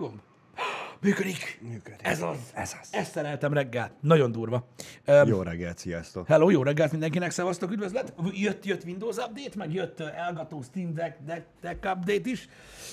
Gomb? 0.00 0.20
Működik. 1.02 1.58
Működik. 1.62 2.00
Ez 2.06 2.22
az. 2.22 2.36
Ez 2.54 2.76
az. 2.80 2.88
Ezt 2.92 3.10
szereltem 3.10 3.52
reggel. 3.52 3.90
Nagyon 4.00 4.32
durva. 4.32 4.66
Um, 5.06 5.28
Jó 5.28 5.42
reggelt, 5.42 5.78
sziasztok. 5.78 6.26
Hello, 6.26 6.50
jó 6.50 6.62
reggelt 6.62 6.90
mindenkinek, 6.90 7.30
szevasztok, 7.30 7.70
üdvözlet! 7.70 8.14
Jött, 8.32 8.64
jött 8.64 8.84
Windows 8.84 9.16
Update, 9.16 9.56
meg 9.56 9.72
jött 9.74 10.00
Elgato 10.00 10.62
Steam 10.62 10.94
Deck, 10.94 11.16
Deck, 11.24 11.44
Deck 11.60 11.76
Update 11.84 12.30
is, 12.30 12.48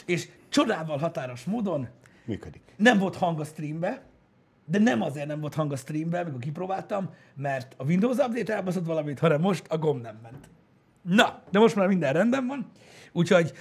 és 0.05 0.29
csodával 0.49 0.97
határos 0.97 1.43
módon 1.43 1.87
Működik. 2.25 2.61
nem 2.77 2.97
volt 2.97 3.15
hang 3.15 3.39
a 3.39 3.43
streambe, 3.45 4.03
de 4.65 4.79
nem 4.79 5.01
azért 5.01 5.27
nem 5.27 5.39
volt 5.39 5.53
hang 5.53 5.71
a 5.71 5.75
streambe, 5.75 6.19
amikor 6.19 6.39
kipróbáltam, 6.39 7.09
mert 7.35 7.73
a 7.77 7.83
Windows 7.83 8.17
Update 8.17 8.53
elbaszott 8.53 8.85
valamit, 8.85 9.19
hanem 9.19 9.41
most 9.41 9.65
a 9.67 9.77
gomb 9.77 10.01
nem 10.01 10.19
ment. 10.23 10.49
Na, 11.07 11.41
de 11.51 11.59
most 11.59 11.75
már 11.75 11.87
minden 11.87 12.13
rendben 12.13 12.47
van, 12.47 12.71
úgyhogy 13.11 13.53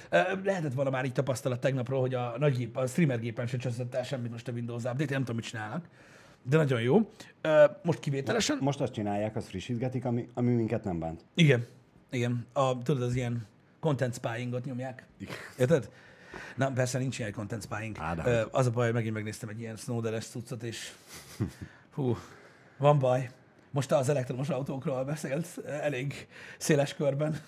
lehetett 0.43 0.73
volna 0.73 0.89
már 0.89 1.05
így 1.05 1.13
tapasztalat 1.13 1.59
tegnapról, 1.59 1.99
hogy 1.99 2.13
a 2.13 2.35
nagy 2.37 2.57
gép, 2.57 2.77
a 2.77 2.87
streamer 2.87 3.19
gépen 3.19 3.47
se 3.47 3.57
csöszött 3.57 3.93
el 3.93 4.03
semmit 4.03 4.31
most 4.31 4.47
a 4.47 4.51
Windows 4.51 4.83
Update, 4.83 5.13
nem 5.13 5.19
tudom, 5.19 5.35
mit 5.35 5.45
csinálnak, 5.45 5.85
de 6.43 6.57
nagyon 6.57 6.81
jó. 6.81 7.11
Most 7.83 7.99
kivételesen. 7.99 8.57
Most 8.61 8.81
azt 8.81 8.93
csinálják, 8.93 9.35
azt 9.35 9.47
frissítgetik, 9.47 10.05
ami, 10.05 10.29
ami 10.33 10.53
minket 10.53 10.83
nem 10.83 10.99
bánt. 10.99 11.25
Igen, 11.33 11.65
igen. 12.09 12.45
A, 12.53 12.81
tudod, 12.81 13.01
az 13.01 13.15
ilyen 13.15 13.47
content 13.79 14.13
spyingot 14.13 14.65
nyomják. 14.65 15.05
Érted? 15.57 15.89
Na, 16.55 16.71
persze 16.71 16.97
nincs 16.97 17.19
ilyen 17.19 17.31
content 17.31 17.63
spying. 17.63 17.97
Á, 17.99 18.15
de 18.15 18.45
az 18.51 18.65
a 18.65 18.71
baj, 18.71 18.85
hogy 18.85 18.93
megint 18.93 19.13
megnéztem 19.13 19.49
egy 19.49 19.59
ilyen 19.59 19.75
Snowden-es 19.75 20.25
cuccot, 20.25 20.63
és 20.63 20.91
hú, 21.93 22.17
van 22.77 22.99
baj. 22.99 23.29
Most 23.71 23.91
az 23.91 24.09
elektromos 24.09 24.49
autókról 24.49 25.03
beszélt 25.03 25.47
elég 25.65 26.27
széles 26.57 26.93
körben, 26.93 27.41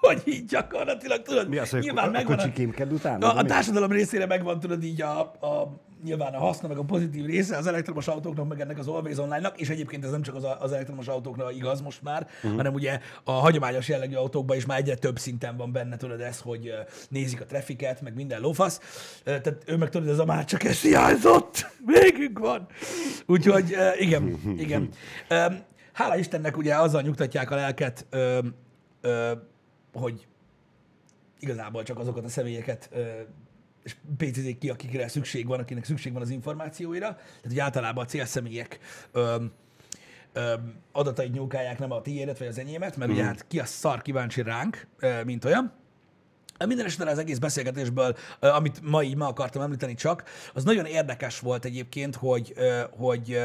hogy 0.00 0.22
így 0.24 0.44
gyakorlatilag, 0.44 1.22
tudod, 1.22 1.48
Mi 1.48 1.58
az, 1.58 1.70
hogy 1.70 1.80
nyilván 1.80 2.10
megvan 2.10 2.38
a, 2.38 2.52
kémked 2.52 2.92
utána? 2.92 3.32
a, 3.32 3.38
a 3.38 3.44
társadalom 3.44 3.90
részére 3.90 4.26
megvan, 4.26 4.60
tudod, 4.60 4.82
így 4.84 5.02
a, 5.02 5.20
a, 5.20 5.80
nyilván 6.04 6.34
a 6.34 6.38
haszna, 6.38 6.68
meg 6.68 6.76
a 6.76 6.82
pozitív 6.82 7.24
része 7.24 7.56
az 7.56 7.66
elektromos 7.66 8.08
autóknak, 8.08 8.48
meg 8.48 8.60
ennek 8.60 8.78
az 8.78 8.88
Always 8.88 9.18
Online-nak, 9.18 9.60
és 9.60 9.68
egyébként 9.68 10.04
ez 10.04 10.10
nem 10.10 10.22
csak 10.22 10.34
az, 10.34 10.46
az 10.58 10.72
elektromos 10.72 11.06
autóknak 11.06 11.54
igaz 11.54 11.80
most 11.80 12.02
már, 12.02 12.26
uh-huh. 12.36 12.56
hanem 12.56 12.74
ugye 12.74 13.00
a 13.24 13.32
hagyományos 13.32 13.88
jellegű 13.88 14.14
autókban 14.14 14.56
is 14.56 14.66
már 14.66 14.78
egyre 14.78 14.94
több 14.94 15.18
szinten 15.18 15.56
van 15.56 15.72
benne, 15.72 15.96
tudod 15.96 16.20
ez, 16.20 16.40
hogy 16.40 16.72
nézik 17.08 17.40
a 17.40 17.44
trafiket, 17.44 18.00
meg 18.00 18.14
minden 18.14 18.40
lófasz. 18.40 18.80
Tehát 19.24 19.56
ő 19.66 19.76
meg 19.76 19.88
tudod, 19.88 20.08
ez 20.08 20.18
a 20.18 20.24
már 20.24 20.44
csak 20.44 20.64
ez 20.64 20.80
hiányzott, 20.80 21.66
végünk 22.00 22.38
van. 22.38 22.66
Úgyhogy 23.26 23.76
igen, 23.98 24.38
igen. 24.64 24.88
Hála 25.92 26.16
Istennek 26.16 26.56
ugye 26.56 26.74
azzal 26.74 27.02
nyugtatják 27.02 27.50
a 27.50 27.54
lelket, 27.54 28.06
ö, 28.10 28.38
ö, 29.00 29.32
hogy 29.98 30.26
igazából 31.40 31.82
csak 31.82 31.98
azokat 31.98 32.24
a 32.24 32.28
személyeket 32.28 32.88
ö, 32.92 33.20
és 33.82 33.96
pécézik 34.16 34.58
ki, 34.58 34.70
akikre 34.70 35.08
szükség 35.08 35.46
van, 35.46 35.60
akinek 35.60 35.84
szükség 35.84 36.12
van 36.12 36.22
az 36.22 36.30
információira. 36.30 37.14
Tehát, 37.14 37.42
hogy 37.42 37.58
általában 37.58 38.04
a 38.04 38.06
célszemélyek 38.06 38.78
ö, 39.12 39.44
ö, 40.32 40.54
adatait 40.92 41.32
nyúlkálják, 41.32 41.78
nem 41.78 41.92
a 41.92 42.02
tiédet 42.02 42.38
vagy 42.38 42.46
az 42.48 42.58
enyémet, 42.58 42.96
mert 42.96 43.10
ugye 43.10 43.24
hát 43.24 43.46
ki 43.48 43.58
a 43.58 43.64
szar 43.64 44.02
kíváncsi 44.02 44.42
ránk, 44.42 44.86
ö, 44.98 45.24
mint 45.24 45.44
olyan. 45.44 45.72
Minden 46.66 46.86
esetre 46.86 47.10
az 47.10 47.18
egész 47.18 47.38
beszélgetésből, 47.38 48.16
amit 48.40 48.80
ma 48.80 49.02
így 49.02 49.16
ma 49.16 49.26
akartam 49.26 49.62
említeni 49.62 49.94
csak, 49.94 50.24
az 50.54 50.64
nagyon 50.64 50.84
érdekes 50.84 51.40
volt 51.40 51.64
egyébként, 51.64 52.14
hogy, 52.14 52.54
hogy, 52.90 53.40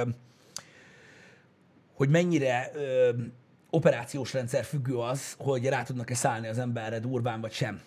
hogy 1.94 2.09
mennyire 2.09 2.72
operációs 3.73 4.33
rendszer 4.33 4.63
függő 4.63 4.97
az, 4.97 5.35
hogy 5.38 5.66
rá 5.66 5.83
tudnak-e 5.83 6.16
szállni 6.16 6.47
az 6.47 6.57
emberre 6.57 6.99
durván 6.99 7.41
vagy 7.41 7.52
sem. 7.52 7.81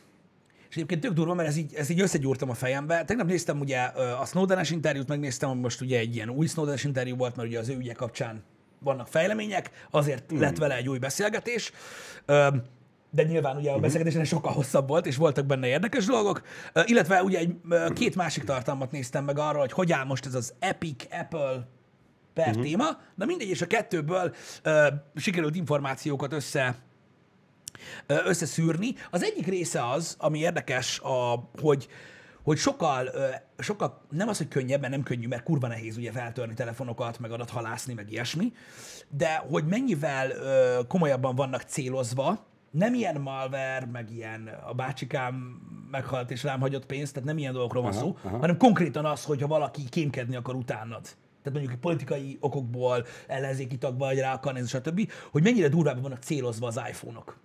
És 0.69 0.75
egyébként 0.75 1.01
tök 1.01 1.13
durva, 1.13 1.35
mert 1.35 1.49
ez 1.49 1.57
így, 1.57 1.75
ez 1.75 1.89
így 1.89 2.01
összegyúrtam 2.01 2.51
a 2.51 2.55
fejembe. 2.55 3.05
Tegnap 3.05 3.27
néztem 3.27 3.61
ugye 3.61 3.81
a 4.21 4.25
Snowden-es 4.25 4.71
interjút, 4.71 5.09
megnéztem, 5.09 5.51
ami 5.51 5.61
most 5.61 5.81
ugye 5.81 5.99
egy 5.99 6.15
ilyen 6.15 6.29
új 6.29 6.47
Snowden-es 6.47 6.85
interjú 6.85 7.17
volt, 7.17 7.37
mert 7.37 7.49
ugye 7.49 7.59
az 7.59 7.69
ő 7.69 7.77
ügye 7.77 7.93
kapcsán 7.93 8.43
vannak 8.79 9.09
fejlemények, 9.09 9.71
azért 9.91 10.35
mm. 10.35 10.41
lett 10.41 10.57
vele 10.57 10.77
egy 10.77 10.89
új 10.89 10.99
beszélgetés. 10.99 11.73
De 13.11 13.23
nyilván 13.23 13.57
ugye 13.57 13.71
a 13.71 13.79
beszélgetésen 13.79 14.25
sokkal 14.25 14.53
hosszabb 14.53 14.89
volt, 14.89 15.07
és 15.07 15.17
voltak 15.17 15.47
benne 15.47 15.67
érdekes 15.67 16.05
dolgok. 16.05 16.43
Illetve 16.85 17.23
ugye 17.23 17.39
egy, 17.39 17.57
két 17.95 18.15
másik 18.15 18.45
tartalmat 18.45 18.91
néztem 18.91 19.25
meg 19.25 19.39
arra, 19.39 19.59
hogy 19.59 19.73
hogy 19.73 19.93
áll 19.93 20.05
most 20.05 20.27
ez 20.27 20.35
az 20.35 20.55
Epic 20.59 21.05
Apple 21.11 21.69
per 22.37 22.49
uh-huh. 22.49 22.63
téma. 22.63 23.01
Na 23.15 23.25
mindegy, 23.25 23.49
és 23.49 23.63
a 23.63 23.67
kettőből 23.67 24.35
ö, 24.63 24.87
sikerült 25.15 25.57
információkat 25.57 26.33
össze 26.33 26.77
ö, 28.07 28.15
összeszűrni. 28.25 28.95
Az 29.11 29.23
egyik 29.23 29.47
része 29.47 29.89
az, 29.89 30.17
ami 30.19 30.39
érdekes, 30.39 31.01
a, 31.01 31.49
hogy 31.61 31.89
hogy 32.43 32.59
sokkal, 32.59 33.07
ö, 33.07 33.27
sokkal, 33.59 34.01
nem 34.11 34.29
az, 34.29 34.37
hogy 34.37 34.49
könnyebb, 34.49 34.81
mert 34.81 34.93
nem 34.93 35.03
könnyű, 35.03 35.27
mert 35.27 35.43
kurva 35.43 35.67
nehéz 35.67 35.97
ugye 35.97 36.13
feltörni 36.13 36.55
telefonokat, 36.55 37.19
meg 37.19 37.31
adathalászni, 37.31 37.95
meg 37.95 38.13
ilyesmi, 38.13 38.53
de 39.09 39.45
hogy 39.51 39.65
mennyivel 39.65 40.31
ö, 40.31 40.81
komolyabban 40.89 41.35
vannak 41.35 41.63
célozva, 41.63 42.47
nem 42.71 42.95
ilyen 42.95 43.21
malware, 43.21 43.89
meg 43.93 44.11
ilyen 44.11 44.51
a 44.67 44.75
bácsikám 44.75 45.35
meghalt 45.91 46.31
és 46.31 46.43
rám 46.43 46.61
hagyott 46.61 46.87
pénzt, 46.87 47.13
tehát 47.13 47.29
nem 47.29 47.39
ilyen 47.39 47.53
dolgokról 47.53 47.83
van 47.83 47.93
szó, 47.93 48.17
aha. 48.23 48.39
hanem 48.39 48.57
konkrétan 48.57 49.05
az, 49.05 49.25
hogyha 49.25 49.47
valaki 49.47 49.89
kémkedni 49.89 50.37
akar 50.37 50.55
utánad. 50.55 51.07
Tehát 51.47 51.61
mondjuk 51.61 51.81
politikai 51.81 52.37
okokból, 52.41 53.07
ellenzéki 53.27 53.79
tag 53.79 53.99
vagy 53.99 54.19
rá 54.19 54.33
akar 54.33 54.53
nézni, 54.53 54.69
stb., 54.69 55.11
hogy 55.31 55.43
mennyire 55.43 55.69
durvában 55.69 56.03
vannak 56.03 56.23
célozva 56.23 56.67
az 56.67 56.81
iPhone-ok 56.89 57.39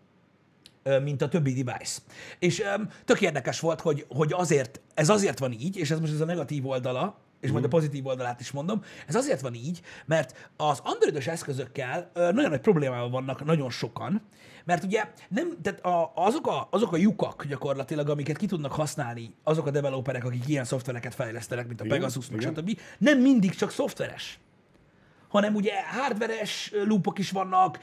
mint 1.04 1.22
a 1.22 1.28
többi 1.28 1.64
device. 1.64 2.02
És 2.40 2.60
öm, 2.60 2.90
tök 3.06 3.22
érdekes 3.22 3.60
volt, 3.60 3.82
hogy, 3.82 4.06
hogy 4.10 4.34
azért, 4.34 4.82
ez 4.94 5.10
azért 5.10 5.40
van 5.40 5.52
így, 5.52 5.78
és 5.78 5.92
ez 5.92 6.00
most 6.00 6.14
ez 6.14 6.22
a 6.22 6.26
negatív 6.26 6.68
oldala, 6.68 7.20
és 7.40 7.52
majd 7.52 7.64
a 7.64 7.68
pozitív 7.68 8.06
oldalát 8.06 8.40
is 8.40 8.52
mondom, 8.52 8.84
ez 9.08 9.16
azért 9.16 9.42
van 9.42 9.54
így, 9.54 9.82
mert 10.06 10.50
az 10.58 10.80
androidos 10.84 11.28
eszközökkel 11.28 12.10
ö, 12.14 12.32
nagyon 12.32 12.50
nagy 12.50 12.62
problémával 12.62 13.10
vannak 13.10 13.46
nagyon 13.46 13.70
sokan, 13.70 14.22
mert 14.66 14.84
ugye 14.84 15.12
nem, 15.30 15.58
tehát 15.62 15.86
a, 15.86 16.12
azok, 16.16 16.48
a, 16.48 16.68
azok 16.72 16.94
a 16.94 16.98
lyukak 16.98 17.46
gyakorlatilag, 17.46 18.10
amiket 18.10 18.38
ki 18.38 18.46
tudnak 18.46 18.72
használni 18.72 19.34
azok 19.44 19.68
a 19.68 19.72
developerek, 19.72 20.26
akik 20.26 20.48
ilyen 20.48 20.64
szoftvereket 20.64 21.16
fejlesztenek, 21.16 21.68
mint 21.68 21.82
a 21.82 21.86
Igen, 21.86 21.98
Pegasus, 21.98 22.30
meg 22.30 22.42
stb., 22.42 22.80
nem 22.98 23.20
mindig 23.20 23.56
csak 23.56 23.72
szoftveres 23.72 24.40
hanem 25.32 25.56
ugye 25.56 25.74
hardveres 25.84 26.70
ö, 26.74 26.86
loopok 26.86 27.20
is 27.20 27.32
vannak, 27.32 27.80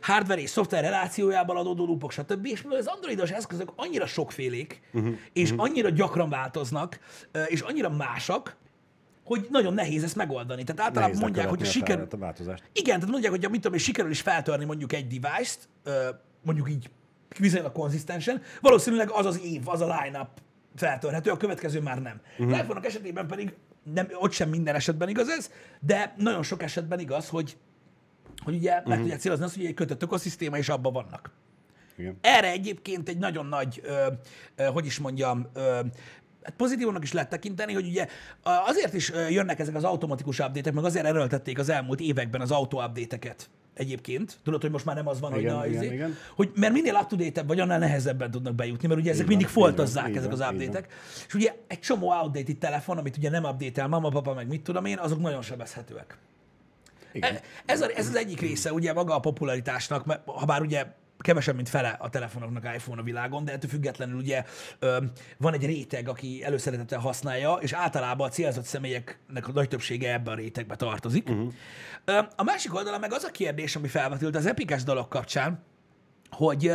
hardware 0.00 0.40
és 0.40 0.50
szoftver 0.50 0.82
relációjában 0.82 1.56
adódó 1.56 1.86
loopok, 1.86 2.12
stb. 2.12 2.46
És 2.46 2.62
mivel 2.62 2.78
az 2.78 2.86
androidos 2.86 3.30
eszközök 3.30 3.72
annyira 3.76 4.06
sokfélék, 4.06 4.80
uh-huh, 4.92 5.14
és 5.32 5.50
uh-huh. 5.50 5.64
annyira 5.64 5.88
gyakran 5.88 6.28
változnak, 6.28 6.98
és 7.46 7.60
annyira 7.60 7.90
másak, 7.90 8.56
hogy 9.38 9.46
nagyon 9.50 9.74
nehéz 9.74 10.02
ezt 10.02 10.16
megoldani. 10.16 10.64
Tehát 10.64 10.80
általában 10.80 11.10
Nehéz 11.10 11.20
mondják, 11.20 11.48
hogy 11.48 11.60
a 11.60 11.64
lekövetni 11.64 11.86
siker... 11.86 12.08
fel- 12.08 12.20
a 12.20 12.24
változást. 12.24 12.62
Igen, 12.72 12.94
tehát 12.94 13.10
mondják, 13.10 13.32
hogy 13.32 13.50
mit 13.50 13.60
tudom, 13.60 13.76
és 13.76 13.82
sikerül 13.82 14.10
is 14.10 14.20
feltörni 14.20 14.64
mondjuk 14.64 14.92
egy 14.92 15.06
device-t, 15.06 15.68
mondjuk 16.42 16.70
így 16.70 16.90
viszonylag 17.38 17.72
konzisztensen, 17.72 18.42
valószínűleg 18.60 19.10
az 19.10 19.26
az 19.26 19.40
év, 19.44 19.68
az 19.68 19.80
a 19.80 19.98
line-up 20.00 20.28
feltörhető, 20.76 21.30
a 21.30 21.36
következő 21.36 21.80
már 21.80 22.02
nem. 22.02 22.20
Uh-huh. 22.30 22.46
Mhm. 22.46 22.58
IPhone-ok 22.58 22.86
esetében 22.86 23.26
pedig 23.26 23.54
nem, 23.94 24.06
ott 24.14 24.32
sem 24.32 24.48
minden 24.48 24.74
esetben 24.74 25.08
igaz 25.08 25.28
ez, 25.28 25.50
de 25.80 26.14
nagyon 26.16 26.42
sok 26.42 26.62
esetben 26.62 26.98
igaz, 26.98 27.28
hogy, 27.28 27.56
hogy 28.44 28.54
ugye 28.54 28.72
uh-huh. 28.72 28.88
meg 28.88 28.98
tudják 28.98 29.20
célozni 29.20 29.44
azt, 29.44 29.56
hogy 29.56 29.64
egy 29.64 29.74
kötött 29.74 30.02
ökoszisztéma, 30.02 30.56
és 30.56 30.68
abban 30.68 30.92
vannak. 30.92 31.30
Igen. 31.96 32.18
Erre 32.20 32.50
egyébként 32.50 33.08
egy 33.08 33.18
nagyon 33.18 33.46
nagy, 33.46 33.80
ö, 33.84 34.06
ö, 34.56 34.64
hogy 34.64 34.86
is 34.86 34.98
mondjam, 34.98 35.46
ö, 35.52 35.80
hát 36.42 36.54
pozitívnak 36.56 37.02
is 37.02 37.12
lehet 37.12 37.28
tekinteni, 37.30 37.72
hogy 37.72 37.86
ugye 37.86 38.06
azért 38.42 38.94
is 38.94 39.12
jönnek 39.30 39.58
ezek 39.58 39.74
az 39.74 39.84
automatikus 39.84 40.38
update 40.38 40.72
meg 40.72 40.84
azért 40.84 41.06
erőltették 41.06 41.58
az 41.58 41.68
elmúlt 41.68 42.00
években 42.00 42.40
az 42.40 42.50
auto 42.50 42.84
update 42.84 43.18
egyébként. 43.74 44.38
Tudod, 44.44 44.60
hogy 44.60 44.70
most 44.70 44.84
már 44.84 44.96
nem 44.96 45.08
az 45.08 45.20
van, 45.20 45.38
Igen, 45.38 45.54
hogy, 45.54 45.60
na, 45.60 45.66
igen, 45.66 45.82
izé, 45.82 45.94
igen. 45.94 46.16
hogy 46.36 46.50
mert 46.54 46.72
minél 46.72 46.94
up 46.94 47.06
to 47.06 47.42
vagy 47.46 47.60
annál 47.60 47.78
nehezebben 47.78 48.30
tudnak 48.30 48.54
bejutni, 48.54 48.88
mert 48.88 49.00
ugye 49.00 49.10
ezek 49.10 49.22
Így 49.22 49.28
mindig 49.28 49.46
foltozzák 49.46 50.08
így 50.08 50.16
ezek 50.16 50.30
van, 50.30 50.40
az 50.40 50.52
update 50.52 50.86
És 51.26 51.34
ugye 51.34 51.54
egy 51.66 51.80
csomó 51.80 52.10
outdated 52.10 52.56
telefon, 52.56 52.98
amit 52.98 53.16
ugye 53.16 53.30
nem 53.30 53.44
update 53.44 53.86
mama, 53.86 54.08
papa, 54.08 54.34
meg 54.34 54.48
mit 54.48 54.62
tudom 54.62 54.84
én, 54.84 54.98
azok 54.98 55.20
nagyon 55.20 55.42
sebezhetőek. 55.42 56.18
Igen. 57.12 57.34
E- 57.34 57.42
Ez, 57.66 57.80
a, 57.80 57.86
ez 57.96 58.08
az 58.08 58.16
egyik 58.16 58.40
része 58.40 58.72
ugye 58.72 58.92
maga 58.92 59.14
a 59.14 59.20
popularitásnak, 59.20 60.04
mert 60.04 60.20
ha 60.24 60.46
bár 60.46 60.60
ugye 60.60 60.86
kevesebb, 61.22 61.54
mint 61.54 61.68
fele 61.68 61.96
a 62.00 62.08
telefonoknak 62.08 62.74
iPhone 62.74 63.00
a 63.00 63.04
világon, 63.04 63.44
de 63.44 63.52
ettől 63.52 63.70
függetlenül 63.70 64.16
ugye 64.16 64.44
van 65.38 65.52
egy 65.52 65.66
réteg, 65.66 66.08
aki 66.08 66.44
előszeretettel 66.44 66.98
használja, 66.98 67.52
és 67.52 67.72
általában 67.72 68.28
a 68.28 68.30
célzott 68.30 68.64
személyeknek 68.64 69.48
a 69.48 69.52
nagy 69.52 69.68
többsége 69.68 70.12
ebbe 70.12 70.30
a 70.30 70.34
rétegbe 70.34 70.76
tartozik. 70.76 71.28
Uh-huh. 71.28 71.52
A 72.36 72.42
másik 72.42 72.74
oldalon 72.74 73.00
meg 73.00 73.12
az 73.12 73.24
a 73.24 73.30
kérdés, 73.30 73.76
ami 73.76 73.88
felvetült 73.88 74.36
az 74.36 74.46
epikes 74.46 74.82
dolog 74.82 75.08
kapcsán, 75.08 75.64
hogy 76.30 76.72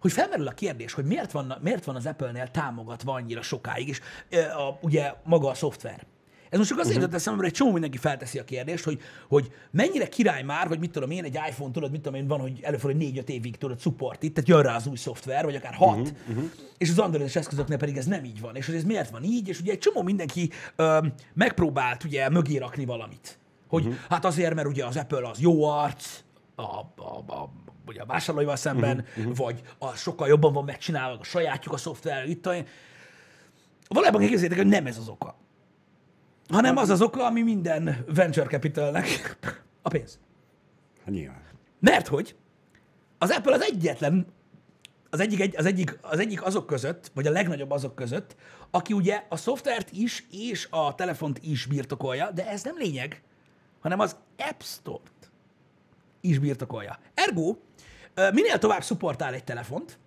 hogy 0.00 0.12
felmerül 0.12 0.46
a 0.46 0.52
kérdés, 0.52 0.92
hogy 0.92 1.04
miért 1.04 1.32
van, 1.32 1.54
miért 1.60 1.84
van 1.84 1.96
az 1.96 2.06
Apple-nél 2.06 2.48
támogatva 2.48 3.12
annyira 3.12 3.42
sokáig, 3.42 3.88
és 3.88 4.00
a, 4.30 4.78
ugye 4.80 5.12
maga 5.24 5.48
a 5.48 5.54
szoftver. 5.54 6.06
Ez 6.50 6.58
most 6.58 6.70
csak 6.70 6.78
azért 6.78 6.96
jutott 6.96 7.14
eszembe, 7.14 7.40
mert 7.40 7.52
egy 7.52 7.58
csomó 7.58 7.72
mindenki 7.72 7.98
felteszi 7.98 8.38
a 8.38 8.44
kérdést, 8.44 8.84
hogy, 8.84 9.00
hogy 9.28 9.52
mennyire 9.70 10.08
király 10.08 10.42
már, 10.42 10.66
hogy 10.66 10.78
mit 10.78 10.90
tudom 10.90 11.10
én, 11.10 11.24
egy 11.24 11.38
iPhone, 11.48 11.72
tudod, 11.72 11.90
mit 11.90 12.00
tudom 12.00 12.20
én, 12.20 12.26
van, 12.26 12.40
hogy 12.40 12.60
előfordul, 12.62 13.00
hogy 13.00 13.12
4-5 13.24 13.28
évig 13.28 13.56
tudod 13.56 13.80
support 13.80 14.22
itt, 14.22 14.34
tehát 14.34 14.48
jön 14.48 14.62
rá 14.62 14.76
az 14.76 14.86
új 14.86 14.96
szoftver, 14.96 15.44
vagy 15.44 15.54
akár 15.54 15.74
6, 15.74 15.98
uh-huh, 15.98 16.08
uh-huh. 16.28 16.50
és 16.78 16.90
az 16.90 16.98
androidos 16.98 17.36
eszközöknél 17.36 17.78
pedig 17.78 17.96
ez 17.96 18.06
nem 18.06 18.24
így 18.24 18.40
van. 18.40 18.56
És 18.56 18.66
hogy 18.66 18.74
ez 18.74 18.84
miért 18.84 19.10
van 19.10 19.24
így, 19.24 19.48
és 19.48 19.60
ugye 19.60 19.72
egy 19.72 19.78
csomó 19.78 20.02
mindenki 20.02 20.50
ö, 20.76 20.98
megpróbált 21.34 22.04
ugye 22.04 22.28
mögé 22.28 22.56
rakni 22.56 22.84
valamit. 22.84 23.38
Hogy 23.68 23.82
uh-huh. 23.82 23.98
hát 24.08 24.24
azért, 24.24 24.54
mert 24.54 24.68
ugye 24.68 24.84
az 24.84 24.96
Apple 24.96 25.28
az 25.28 25.40
jó 25.40 25.64
arc, 25.64 26.20
a, 26.54 26.62
a, 26.62 27.24
a, 27.26 27.50
ugye 27.86 28.00
a 28.00 28.06
vásárlóival 28.06 28.56
szemben, 28.56 29.04
uh-huh. 29.18 29.36
vagy 29.36 29.62
a 29.78 29.94
sokkal 29.94 30.28
jobban 30.28 30.52
van 30.52 30.64
megcsinálva, 30.64 31.18
a 31.20 31.24
sajátjuk 31.24 31.74
a 31.74 31.76
szoftver, 31.76 32.28
itt 32.28 32.46
a, 32.46 32.54
Valójában 33.88 34.20
képzeljétek, 34.20 34.58
hogy 34.58 34.66
nem 34.66 34.86
ez 34.86 34.98
az 34.98 35.08
oka. 35.08 35.36
Hanem 36.50 36.76
az 36.76 36.88
az 36.88 37.02
oka, 37.02 37.24
ami 37.26 37.42
minden 37.42 38.04
venture 38.14 38.46
capitalnek 38.46 39.36
a 39.82 39.88
pénz. 39.88 40.18
Hát 41.04 41.14
nyilván. 41.14 41.42
Mert 41.80 42.06
hogy 42.08 42.36
az 43.18 43.30
Apple 43.30 43.54
az 43.54 43.62
egyetlen, 43.62 44.26
az 45.10 45.20
egyik, 45.20 45.40
egy- 45.40 45.56
az, 45.56 45.66
egyik, 45.66 45.98
az 46.02 46.18
egyik 46.18 46.42
azok 46.44 46.66
között, 46.66 47.10
vagy 47.14 47.26
a 47.26 47.30
legnagyobb 47.30 47.70
azok 47.70 47.94
között, 47.94 48.36
aki 48.70 48.92
ugye 48.92 49.24
a 49.28 49.36
szoftvert 49.36 49.90
is 49.92 50.26
és 50.30 50.66
a 50.70 50.94
telefont 50.94 51.38
is 51.42 51.66
birtokolja, 51.66 52.30
de 52.30 52.48
ez 52.48 52.62
nem 52.62 52.76
lényeg, 52.78 53.22
hanem 53.80 54.00
az 54.00 54.16
App 54.38 54.60
Store-t 54.60 55.30
is 56.20 56.38
birtokolja. 56.38 56.98
Ergo, 57.14 57.56
minél 58.32 58.58
tovább 58.58 58.82
szupportál 58.82 59.34
egy 59.34 59.44
telefont, 59.44 59.98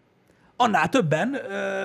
annál 0.56 0.90
többen, 0.90 1.38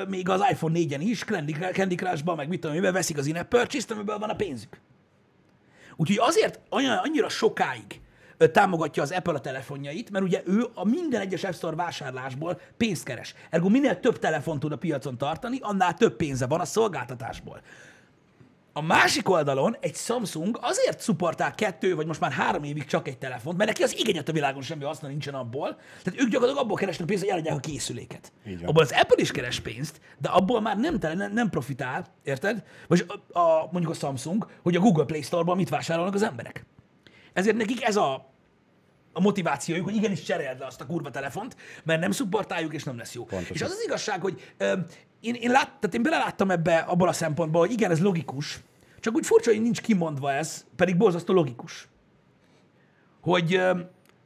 még 0.08 0.28
az 0.28 0.44
iPhone 0.50 0.78
4-en 0.78 1.00
is, 1.00 1.24
Candy, 1.24 1.52
Candy 1.52 1.94
Crush-ban, 1.94 2.36
meg 2.36 2.48
mit 2.48 2.60
tudom, 2.60 2.76
miben 2.76 2.92
veszik 2.92 3.18
az 3.18 3.26
in-app 3.26 3.48
purchase 3.48 3.94
amiből 3.94 4.18
van 4.18 4.30
a 4.30 4.36
pénzük. 4.36 4.80
Úgyhogy 5.96 6.18
azért 6.20 6.60
annyira, 7.02 7.28
sokáig 7.28 8.00
támogatja 8.52 9.02
az 9.02 9.10
Apple 9.10 9.34
a 9.34 9.40
telefonjait, 9.40 10.10
mert 10.10 10.24
ugye 10.24 10.42
ő 10.46 10.66
a 10.74 10.84
minden 10.84 11.20
egyes 11.20 11.44
App 11.44 11.52
Store 11.54 11.76
vásárlásból 11.76 12.60
pénzt 12.76 13.04
keres. 13.04 13.34
Ergo 13.50 13.68
minél 13.68 14.00
több 14.00 14.18
telefon 14.18 14.60
tud 14.60 14.72
a 14.72 14.76
piacon 14.76 15.18
tartani, 15.18 15.58
annál 15.60 15.94
több 15.94 16.16
pénze 16.16 16.46
van 16.46 16.60
a 16.60 16.64
szolgáltatásból. 16.64 17.60
A 18.78 18.82
másik 18.82 19.28
oldalon 19.28 19.76
egy 19.80 19.94
Samsung 19.94 20.58
azért 20.60 21.00
szupportál 21.00 21.54
kettő, 21.54 21.94
vagy 21.94 22.06
most 22.06 22.20
már 22.20 22.32
három 22.32 22.64
évig 22.64 22.84
csak 22.84 23.08
egy 23.08 23.18
telefont, 23.18 23.56
mert 23.56 23.68
neki 23.68 23.82
az 23.82 23.98
igényet 23.98 24.28
a 24.28 24.32
világon 24.32 24.62
semmi 24.62 24.84
haszna 24.84 25.08
nincsen 25.08 25.34
abból. 25.34 25.78
Tehát 26.02 26.20
ők 26.20 26.28
gyakorlatilag 26.28 26.64
abból 26.64 26.76
keresnek 26.76 27.06
pénzt, 27.06 27.22
hogy 27.22 27.32
eladják 27.32 27.56
a 27.56 27.60
készüléket. 27.60 28.32
Abból 28.64 28.82
az 28.82 28.92
Apple 28.92 29.22
is 29.22 29.30
keres 29.30 29.60
pénzt, 29.60 30.00
de 30.18 30.28
abból 30.28 30.60
már 30.60 30.78
nem, 30.78 30.98
tele, 30.98 31.28
nem, 31.28 31.50
profitál, 31.50 32.06
érted? 32.24 32.64
Vagy 32.88 33.04
a, 33.32 33.38
a, 33.38 33.68
mondjuk 33.72 33.92
a 33.92 33.96
Samsung, 33.96 34.50
hogy 34.62 34.76
a 34.76 34.80
Google 34.80 35.04
Play 35.04 35.22
Store-ból 35.22 35.56
mit 35.56 35.68
vásárolnak 35.68 36.14
az 36.14 36.22
emberek. 36.22 36.66
Ezért 37.32 37.56
nekik 37.56 37.84
ez 37.84 37.96
a, 37.96 38.32
a 39.12 39.20
motivációjuk, 39.20 39.84
hogy 39.84 39.96
igenis 39.96 40.22
cseréld 40.22 40.58
le 40.58 40.66
azt 40.66 40.80
a 40.80 40.86
kurva 40.86 41.10
telefont, 41.10 41.56
mert 41.84 42.00
nem 42.00 42.10
szupportáljuk, 42.10 42.74
és 42.74 42.84
nem 42.84 42.96
lesz 42.96 43.14
jó. 43.14 43.24
Pontosan. 43.24 43.54
És 43.54 43.62
az 43.62 43.70
az 43.70 43.82
igazság, 43.84 44.20
hogy 44.20 44.52
ö, 44.56 44.72
én, 45.20 45.34
én, 45.34 45.50
lát, 45.50 45.66
tehát 45.66 45.94
én 45.94 46.02
beleláttam 46.02 46.50
ebbe 46.50 46.76
abból 46.78 47.08
a 47.08 47.12
szempontból, 47.12 47.60
hogy 47.60 47.70
igen, 47.70 47.90
ez 47.90 48.00
logikus, 48.00 48.60
csak 49.00 49.14
úgy 49.14 49.26
furcsa, 49.26 49.50
hogy 49.50 49.62
nincs 49.62 49.80
kimondva 49.80 50.32
ez, 50.32 50.66
pedig 50.76 50.96
borzasztó 50.96 51.32
logikus. 51.34 51.88
Hogy 53.20 53.60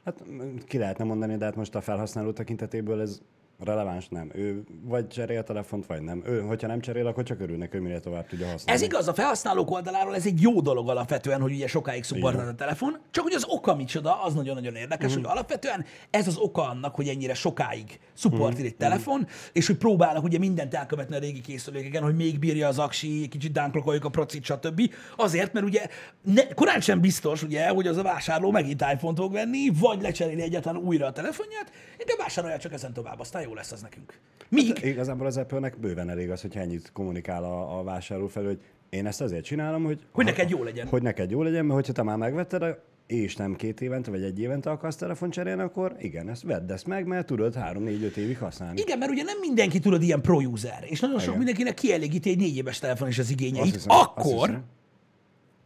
Hát 0.05 0.25
ki 0.67 0.79
lehetne 0.79 1.05
mondani, 1.05 1.37
de 1.37 1.45
hát 1.45 1.57
most 1.57 1.75
a 1.75 1.81
felhasználó 1.81 2.33
tekintetéből 2.33 3.01
ez 3.01 3.21
releváns 3.65 4.09
nem. 4.09 4.31
Ő 4.35 4.63
vagy 4.83 5.09
cserél 5.09 5.39
a 5.39 5.43
telefont, 5.43 5.87
vagy 5.87 6.03
nem. 6.03 6.23
Ő, 6.27 6.41
hogyha 6.41 6.67
nem 6.67 6.81
cserél, 6.81 7.07
akkor 7.07 7.25
csak 7.25 7.41
örül 7.41 7.57
neki, 7.57 7.71
hogy 7.71 7.81
minél 7.81 8.01
tovább 8.01 8.27
tudja 8.27 8.47
használni. 8.51 8.83
Ez 8.83 8.89
igaz, 8.89 9.09
a 9.09 9.15
felhasználók 9.15 9.71
oldaláról 9.71 10.15
ez 10.15 10.27
egy 10.27 10.41
jó 10.41 10.61
dolog 10.61 10.89
alapvetően, 10.89 11.41
hogy 11.41 11.53
ugye 11.53 11.67
sokáig 11.67 12.05
szupportál 12.05 12.49
a 12.49 12.55
telefon, 12.55 12.97
csak 13.11 13.25
hogy 13.25 13.33
az 13.35 13.45
oka 13.49 13.75
micsoda, 13.75 14.23
az 14.23 14.35
nagyon-nagyon 14.35 14.75
érdekes, 14.75 15.07
uh-huh. 15.07 15.23
hogy 15.23 15.33
alapvetően 15.33 15.85
ez 16.11 16.27
az 16.27 16.37
oka 16.37 16.69
annak, 16.69 16.95
hogy 16.95 17.09
ennyire 17.09 17.35
sokáig 17.35 17.99
szupportál 18.15 18.51
Mhm. 18.53 18.65
egy 18.65 18.77
telefon, 18.77 19.27
és 19.53 19.67
hogy 19.67 19.77
próbálnak 19.77 20.23
ugye 20.23 20.39
mindent 20.39 20.75
elkövetni 20.75 21.17
a 21.17 21.19
régi 21.19 21.41
készülékeken, 21.41 22.03
hogy 22.03 22.17
még 22.17 22.39
bírja 22.39 22.69
az 22.69 22.79
aksi, 22.79 23.29
kicsit 23.29 23.53
dánklokoljuk 23.53 24.05
a 24.05 24.09
procit, 24.09 24.45
stb. 24.45 24.93
Azért, 25.17 25.53
mert 25.53 25.67
ugye 25.67 25.87
ne, 26.23 26.49
korán 26.49 26.81
sem 26.81 27.01
biztos, 27.01 27.43
ugye, 27.43 27.69
hogy 27.69 27.87
az 27.87 27.97
a 27.97 28.03
vásárló 28.03 28.51
megint 28.51 28.85
iPhone-t 28.93 29.19
fog 29.19 29.33
venni, 29.33 29.71
vagy 29.81 30.01
lecseréli 30.03 30.43
egyáltalán 30.43 30.83
újra 30.83 31.07
a 31.07 31.13
telefonját, 31.13 31.73
inkább 31.99 32.19
vásárolja 32.19 32.59
csak 32.59 32.73
ezen 32.73 32.93
tovább, 32.93 33.21
aztán 33.21 33.43
jó 33.43 33.52
lesz 33.55 33.73
az 33.73 33.81
nekünk. 33.81 34.19
Míg 34.49 34.79
Igazából 34.83 35.27
az 35.27 35.37
Apple-nek 35.37 35.79
bőven 35.79 36.11
elég 36.11 36.31
az, 36.31 36.41
hogyha 36.41 36.61
ennyit 36.61 36.91
kommunikál 36.93 37.45
a, 37.45 37.79
a 37.79 37.83
vásárló 37.83 38.27
felől, 38.27 38.49
hogy 38.49 38.61
én 38.91 39.07
ezt 39.07 39.21
azért 39.21 39.45
csinálom, 39.45 39.85
hogy... 39.85 40.01
Hogy 40.13 40.25
neked 40.25 40.51
jó 40.51 40.63
legyen. 40.63 40.87
Hogy 40.87 41.03
neked 41.03 41.31
jó 41.31 41.43
legyen, 41.43 41.65
mert 41.65 41.75
hogyha 41.75 41.93
te 41.93 42.03
már 42.03 42.17
megvetted, 42.17 42.79
és 43.07 43.37
nem 43.37 43.57
két 43.57 43.81
évente 43.81 44.11
vagy 44.11 44.23
egy 44.23 44.41
évente 44.41 44.71
akarsz 44.71 44.97
telefon 44.97 45.31
cserélni, 45.31 45.63
akkor 45.63 45.97
igen, 45.99 46.29
ezt 46.29 46.43
vedd 46.43 46.73
ezt 46.73 46.87
meg, 46.87 47.07
mert 47.07 47.27
tudod 47.27 47.55
3-4-5 47.59 48.17
évig 48.17 48.39
használni. 48.39 48.81
Igen, 48.81 48.99
mert 48.99 49.11
ugye 49.11 49.23
nem 49.23 49.39
mindenki 49.41 49.79
tudod 49.79 50.03
ilyen 50.03 50.21
pro 50.21 50.41
user, 50.41 50.85
és 50.89 51.01
nagyon 51.01 51.19
sok 51.19 51.27
Igen. 51.27 51.37
mindenkinek 51.37 51.75
kielégíti 51.75 52.31
egy 52.31 52.39
négy 52.39 52.57
éves 52.57 52.79
telefon 52.79 53.09
is 53.09 53.19
az 53.19 53.25
Azt 53.25 53.41
igényeit, 53.41 53.75
azt 53.75 53.87
akkor, 53.89 54.49
hiszem. 54.49 54.65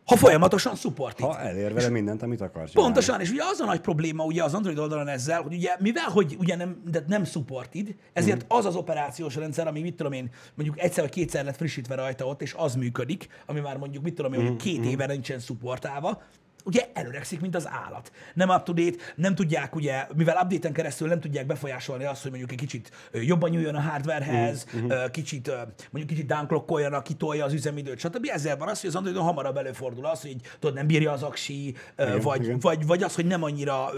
Ha 0.06 0.16
folyamatosan 0.16 0.74
supportít. 0.74 1.26
Ha 1.26 1.38
elér 1.40 1.72
vele 1.74 1.88
mindent, 1.88 2.22
amit 2.22 2.40
akarsz. 2.40 2.70
csinálni. 2.70 2.92
Pontosan, 2.92 3.20
és 3.20 3.30
ugye 3.30 3.42
az 3.52 3.60
a 3.60 3.64
nagy 3.64 3.80
probléma 3.80 4.24
ugye 4.24 4.44
az 4.44 4.54
Android 4.54 4.78
oldalon 4.78 5.08
ezzel, 5.08 5.42
hogy 5.42 5.54
ugye 5.54 5.70
mivel, 5.78 6.08
hogy 6.08 6.36
ugye 6.38 6.56
nem, 6.56 6.82
de 6.90 7.04
nem 7.06 7.24
supportid, 7.24 7.94
ezért 8.12 8.42
Mhm. 8.48 8.56
az 8.56 8.64
az 8.64 8.74
operációs 8.76 9.34
rendszer, 9.34 9.66
ami 9.66 9.80
mit 9.80 9.96
tudom 9.96 10.12
én, 10.12 10.30
mondjuk 10.54 10.80
egyszer 10.80 11.02
vagy 11.02 11.12
kétszer 11.12 11.44
lett 11.44 11.56
frissítve 11.56 11.94
rajta 11.94 12.24
ott, 12.26 12.42
és 12.42 12.54
az 12.56 12.74
működik, 12.74 13.28
ami 13.46 13.60
már 13.60 13.76
mondjuk 13.76 14.02
mit 14.02 14.14
tudom 14.14 14.32
én, 14.32 14.40
Mhm, 14.40 14.48
hogy 14.48 14.56
két 14.56 14.84
éve 14.84 15.06
nincsen 15.06 15.38
supportálva, 15.38 16.22
ugye 16.66 16.88
előregszik, 16.92 17.40
mint 17.40 17.54
az 17.54 17.68
állat. 17.68 18.12
Nem 18.34 18.48
up 18.48 18.62
to 18.62 18.72
date, 18.72 18.96
nem 19.16 19.34
tudják 19.34 19.74
ugye, 19.74 20.06
mivel 20.16 20.40
update-en 20.42 20.72
keresztül 20.72 21.08
nem 21.08 21.20
tudják 21.20 21.46
befolyásolni 21.46 22.04
azt, 22.04 22.22
hogy 22.22 22.30
mondjuk 22.30 22.52
egy 22.52 22.58
kicsit 22.58 22.90
jobban 23.12 23.50
nyúljon 23.50 23.74
a 23.74 23.80
hardwarehez, 23.80 24.66
Mhm, 24.72 24.90
ö, 24.90 25.10
kicsit, 25.10 25.46
mondjuk 25.90 26.06
kicsit 26.06 26.26
downklockoljanak, 26.26 27.02
kitolja 27.04 27.44
az 27.44 27.52
üzemidőt, 27.52 27.98
stb. 27.98 28.28
Ezzel 28.32 28.56
van 28.56 28.68
az, 28.68 28.80
hogy 28.80 28.88
az 28.88 28.96
Androidon 28.96 29.24
hamarabb 29.24 29.56
előfordul 29.56 30.06
az, 30.06 30.20
hogy 30.20 30.30
így, 30.30 30.46
tudod, 30.58 30.74
nem 30.76 30.86
bírja 30.86 31.12
az 31.12 31.22
aksi, 31.22 31.74
Igen, 31.98 32.20
vagy, 32.20 32.44
igen. 32.44 32.58
vagy, 32.60 32.86
vagy 32.86 33.02
az, 33.02 33.14
hogy 33.14 33.26
nem 33.26 33.42
annyira, 33.42 33.90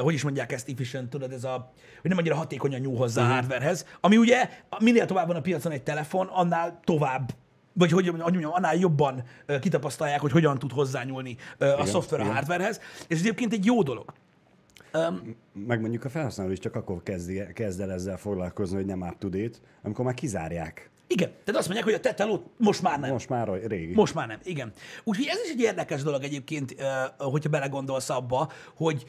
hogy 0.00 0.14
is 0.14 0.22
mondják 0.22 0.52
ezt 0.52 0.68
efficient, 0.68 1.10
tudod, 1.10 1.32
ez 1.32 1.44
a, 1.44 1.72
hogy 2.00 2.10
nem 2.10 2.18
annyira 2.18 2.34
hatékonyan 2.34 2.80
nyúl 2.80 2.96
hozzá 2.96 3.22
Mhm. 3.22 3.30
a 3.30 3.34
hardwarehez, 3.34 3.86
ami 4.00 4.16
ugye 4.16 4.48
minél 4.78 5.06
tovább 5.06 5.26
van 5.26 5.36
a 5.36 5.40
piacon 5.40 5.72
egy 5.72 5.82
telefon, 5.82 6.26
annál 6.26 6.80
tovább 6.84 7.30
vagy 7.74 7.90
hogy, 7.90 8.12
mondjam, 8.12 8.52
annál 8.52 8.76
jobban 8.76 9.22
kitapasztalják, 9.60 10.20
hogy 10.20 10.32
hogyan 10.32 10.58
tud 10.58 10.72
hozzányúlni 10.72 11.36
a 11.58 11.64
Igen, 11.64 11.86
szoftver 11.86 12.20
a 12.20 12.24
hardwarehez, 12.24 12.80
és 13.08 13.14
ez 13.16 13.20
egyébként 13.20 13.52
egy 13.52 13.64
jó 13.64 13.82
dolog. 13.82 14.12
Meg 15.52 15.80
mondjuk 15.80 16.04
a 16.04 16.08
felhasználó 16.08 16.50
is 16.50 16.58
csak 16.58 16.74
akkor 16.74 17.02
kezdi, 17.02 17.52
kezd 17.52 17.80
el 17.80 17.92
ezzel 17.92 18.16
foglalkozni, 18.16 18.76
hogy 18.76 18.86
nem 18.86 19.00
up 19.00 19.18
to 19.18 19.28
date, 19.28 19.58
amikor 19.82 20.04
már 20.04 20.14
kizárják. 20.14 20.90
Igen, 21.06 21.28
tehát 21.28 21.60
azt 21.60 21.64
mondják, 21.64 21.84
hogy 21.84 21.94
a 21.94 22.00
te 22.00 22.14
telót 22.14 22.46
most 22.56 22.82
már 22.82 23.00
nem. 23.00 23.10
Most 23.10 23.28
már 23.28 23.48
régi. 23.66 23.94
Most 23.94 24.14
már 24.14 24.26
nem, 24.26 24.38
igen. 24.42 24.72
Úgyhogy 25.04 25.26
ez 25.26 25.38
is 25.44 25.50
egy 25.50 25.60
érdekes 25.60 26.02
dolog 26.02 26.22
egyébként, 26.22 26.74
hogyha 27.18 27.50
belegondolsz 27.50 28.10
abba, 28.10 28.52
hogy 28.76 29.06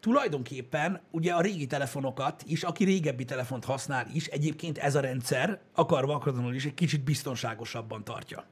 tulajdonképpen 0.00 1.00
ugye 1.10 1.32
a 1.32 1.40
régi 1.40 1.66
telefonokat 1.66 2.42
is, 2.46 2.62
aki 2.62 2.84
régebbi 2.84 3.24
telefont 3.24 3.64
használ 3.64 4.06
is, 4.14 4.26
egyébként 4.26 4.78
ez 4.78 4.94
a 4.94 5.00
rendszer 5.00 5.60
akarva 5.74 6.14
akaratlanul 6.14 6.54
is 6.54 6.64
egy 6.64 6.74
kicsit 6.74 7.04
biztonságosabban 7.04 8.04
tartja. 8.04 8.44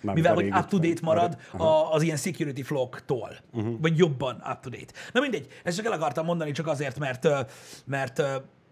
Mármint 0.00 0.26
Mivel 0.26 0.34
hogy 0.34 0.62
up-to-date 0.62 1.00
marad 1.02 1.38
a, 1.56 1.92
az 1.92 2.02
ilyen 2.02 2.16
security 2.16 2.62
flock-tól, 2.62 3.36
uh-huh. 3.52 3.80
vagy 3.80 3.98
jobban 3.98 4.42
up-to-date. 4.50 4.92
Na 5.12 5.20
mindegy, 5.20 5.46
ezt 5.64 5.76
csak 5.76 5.86
el 5.86 5.92
akartam 5.92 6.24
mondani 6.24 6.50
csak 6.50 6.66
azért, 6.66 6.98
mert, 6.98 7.28
mert, 7.84 8.22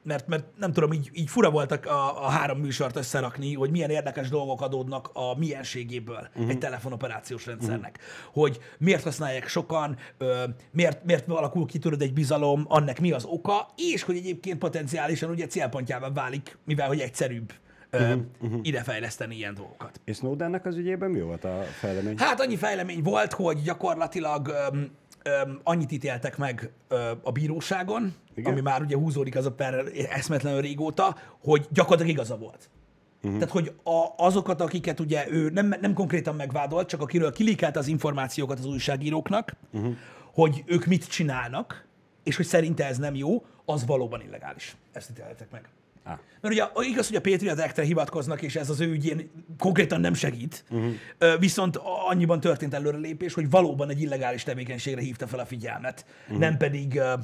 mert, 0.06 0.26
mert 0.26 0.44
nem 0.58 0.72
tudom, 0.72 0.92
így, 0.92 1.10
így 1.12 1.30
fura 1.30 1.50
voltak 1.50 1.86
a, 1.86 2.24
a 2.24 2.28
három 2.28 2.58
műsort 2.58 2.96
összerakni, 2.96 3.54
hogy 3.54 3.70
milyen 3.70 3.90
érdekes 3.90 4.28
dolgok 4.28 4.60
adódnak 4.60 5.10
a 5.12 5.38
mienségéből 5.38 6.28
uh-huh. 6.34 6.50
egy 6.50 6.58
telefonoperációs 6.58 7.46
rendszernek. 7.46 7.98
Uh-huh. 7.98 8.42
Hogy 8.42 8.60
miért 8.78 9.02
használják 9.02 9.48
sokan, 9.48 9.96
ö, 10.18 10.44
miért, 10.72 11.04
miért 11.04 11.28
alakul 11.28 11.66
ki 11.66 11.78
tudod 11.78 12.02
egy 12.02 12.12
bizalom, 12.12 12.64
annak 12.68 12.98
mi 12.98 13.12
az 13.12 13.24
oka, 13.24 13.68
és 13.76 14.02
hogy 14.02 14.16
egyébként 14.16 14.58
potenciálisan 14.58 15.30
ugye 15.30 15.46
célpontjában 15.46 16.14
válik, 16.14 16.58
mivel 16.64 16.86
hogy 16.86 17.00
egyszerűbb 17.00 17.52
uh-huh. 17.92 18.20
Uh-huh. 18.40 18.60
idefejleszteni 18.62 19.34
ilyen 19.34 19.54
dolgokat. 19.54 20.00
És 20.04 20.16
Snowdennek 20.16 20.66
az 20.66 20.76
ügyében 20.76 21.10
mi 21.10 21.20
volt 21.20 21.44
a 21.44 21.62
fejlemény? 21.78 22.18
Hát 22.18 22.40
annyi 22.40 22.56
fejlemény 22.56 23.02
volt, 23.02 23.32
hogy 23.32 23.62
gyakorlatilag 23.62 24.52
öm, 25.26 25.60
annyit 25.62 25.92
ítéltek 25.92 26.36
meg 26.36 26.70
ö, 26.88 27.10
a 27.22 27.32
bíróságon, 27.32 28.14
Igen? 28.36 28.52
Ami 28.52 28.60
már 28.60 28.82
ugye 28.82 28.96
húzódik 28.96 29.36
az 29.36 29.46
a 29.46 29.52
per 29.52 29.84
eszmetlenül 30.10 30.60
régóta, 30.60 31.16
hogy 31.42 31.66
gyakorlatilag 31.70 32.12
igaza 32.12 32.36
volt. 32.36 32.68
Uh-huh. 33.22 33.38
Tehát, 33.38 33.50
hogy 33.50 33.72
a, 33.82 34.24
azokat, 34.24 34.60
akiket 34.60 35.00
ugye 35.00 35.30
ő 35.30 35.50
nem, 35.50 35.74
nem 35.80 35.94
konkrétan 35.94 36.34
megvádolt, 36.34 36.88
csak 36.88 37.00
akiről 37.00 37.32
kilikelt 37.32 37.76
az 37.76 37.86
információkat 37.86 38.58
az 38.58 38.66
újságíróknak, 38.66 39.52
uh-huh. 39.72 39.94
hogy 40.32 40.62
ők 40.66 40.84
mit 40.84 41.08
csinálnak, 41.08 41.86
és 42.22 42.36
hogy 42.36 42.46
szerinte 42.46 42.86
ez 42.86 42.98
nem 42.98 43.14
jó, 43.14 43.44
az 43.64 43.86
valóban 43.86 44.22
illegális. 44.22 44.76
Ezt 44.92 45.10
ítéltek 45.10 45.50
meg. 45.50 45.68
Á. 46.06 46.20
Mert 46.40 46.54
ugye 46.54 46.88
igaz, 46.88 47.06
hogy 47.06 47.16
a 47.16 47.20
Patriot 47.20 47.58
Act-re 47.58 47.82
hivatkoznak, 47.82 48.42
és 48.42 48.56
ez 48.56 48.70
az 48.70 48.80
ő 48.80 48.90
ügyén 48.90 49.30
konkrétan 49.58 50.00
nem 50.00 50.14
segít, 50.14 50.64
uh-huh. 50.70 51.38
viszont 51.38 51.78
annyiban 52.08 52.40
történt 52.40 52.74
előrelépés, 52.74 53.34
hogy 53.34 53.50
valóban 53.50 53.90
egy 53.90 54.00
illegális 54.00 54.42
tevékenységre 54.42 55.00
hívta 55.00 55.26
fel 55.26 55.38
a 55.38 55.44
figyelmet, 55.44 56.06
uh-huh. 56.24 56.38
nem 56.38 56.56
pedig 56.56 56.94
uh, 56.94 57.20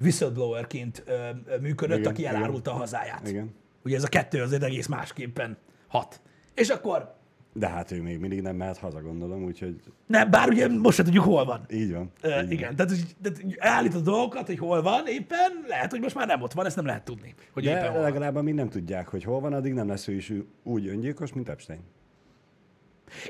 whistleblowerként 0.00 1.04
uh, 1.06 1.60
működött, 1.60 1.98
Igen, 1.98 2.10
aki 2.10 2.20
igen. 2.20 2.34
elárulta 2.34 2.70
a 2.70 2.74
hazáját. 2.74 3.28
Igen. 3.28 3.54
Ugye 3.84 3.96
ez 3.96 4.04
a 4.04 4.08
kettő 4.08 4.42
azért 4.42 4.62
egész 4.62 4.86
másképpen 4.86 5.56
hat. 5.88 6.20
És 6.54 6.68
akkor, 6.68 7.14
De 7.54 7.68
hát 7.68 7.90
ő 7.90 8.02
még 8.02 8.18
mindig 8.18 8.42
nem 8.42 8.56
mehet 8.56 8.76
haza, 8.78 9.00
gondolom, 9.02 9.44
úgyhogy 9.44 9.80
nem, 10.06 10.30
bár 10.30 10.48
ugye 10.48 10.68
most 10.68 10.96
se 10.96 11.02
tudjuk, 11.02 11.24
hol 11.24 11.44
van. 11.44 11.66
így 11.72 11.92
van. 11.92 12.10
Uh, 12.24 12.42
így 12.44 12.50
igen, 12.50 12.76
tehát, 12.76 12.90
hogy- 12.90 13.16
tehát 13.22 13.42
állít 13.58 13.94
a 13.94 14.00
dolgokat, 14.00 14.46
hogy 14.46 14.58
hol 14.58 14.82
van 14.82 15.06
éppen, 15.06 15.50
lehet, 15.68 15.90
hogy 15.90 16.00
most 16.00 16.14
már 16.14 16.26
nem 16.26 16.42
ott 16.42 16.52
van, 16.52 16.66
ezt 16.66 16.76
nem 16.76 16.86
lehet 16.86 17.04
tudni, 17.04 17.34
hogy 17.52 17.64
éppen 17.64 17.80
De 17.80 17.84
hol 17.86 17.92
van. 17.92 18.02
legalább 18.02 18.36
amíg 18.36 18.54
nem 18.54 18.68
tudják, 18.68 19.08
hogy 19.08 19.24
hol 19.24 19.40
van, 19.40 19.52
addig 19.52 19.72
nem 19.72 19.88
lesz 19.88 20.08
ő 20.08 20.12
is 20.14 20.32
úgy 20.62 20.86
öngyilkos, 20.86 21.32
mint 21.32 21.48
Epstein. 21.48 21.80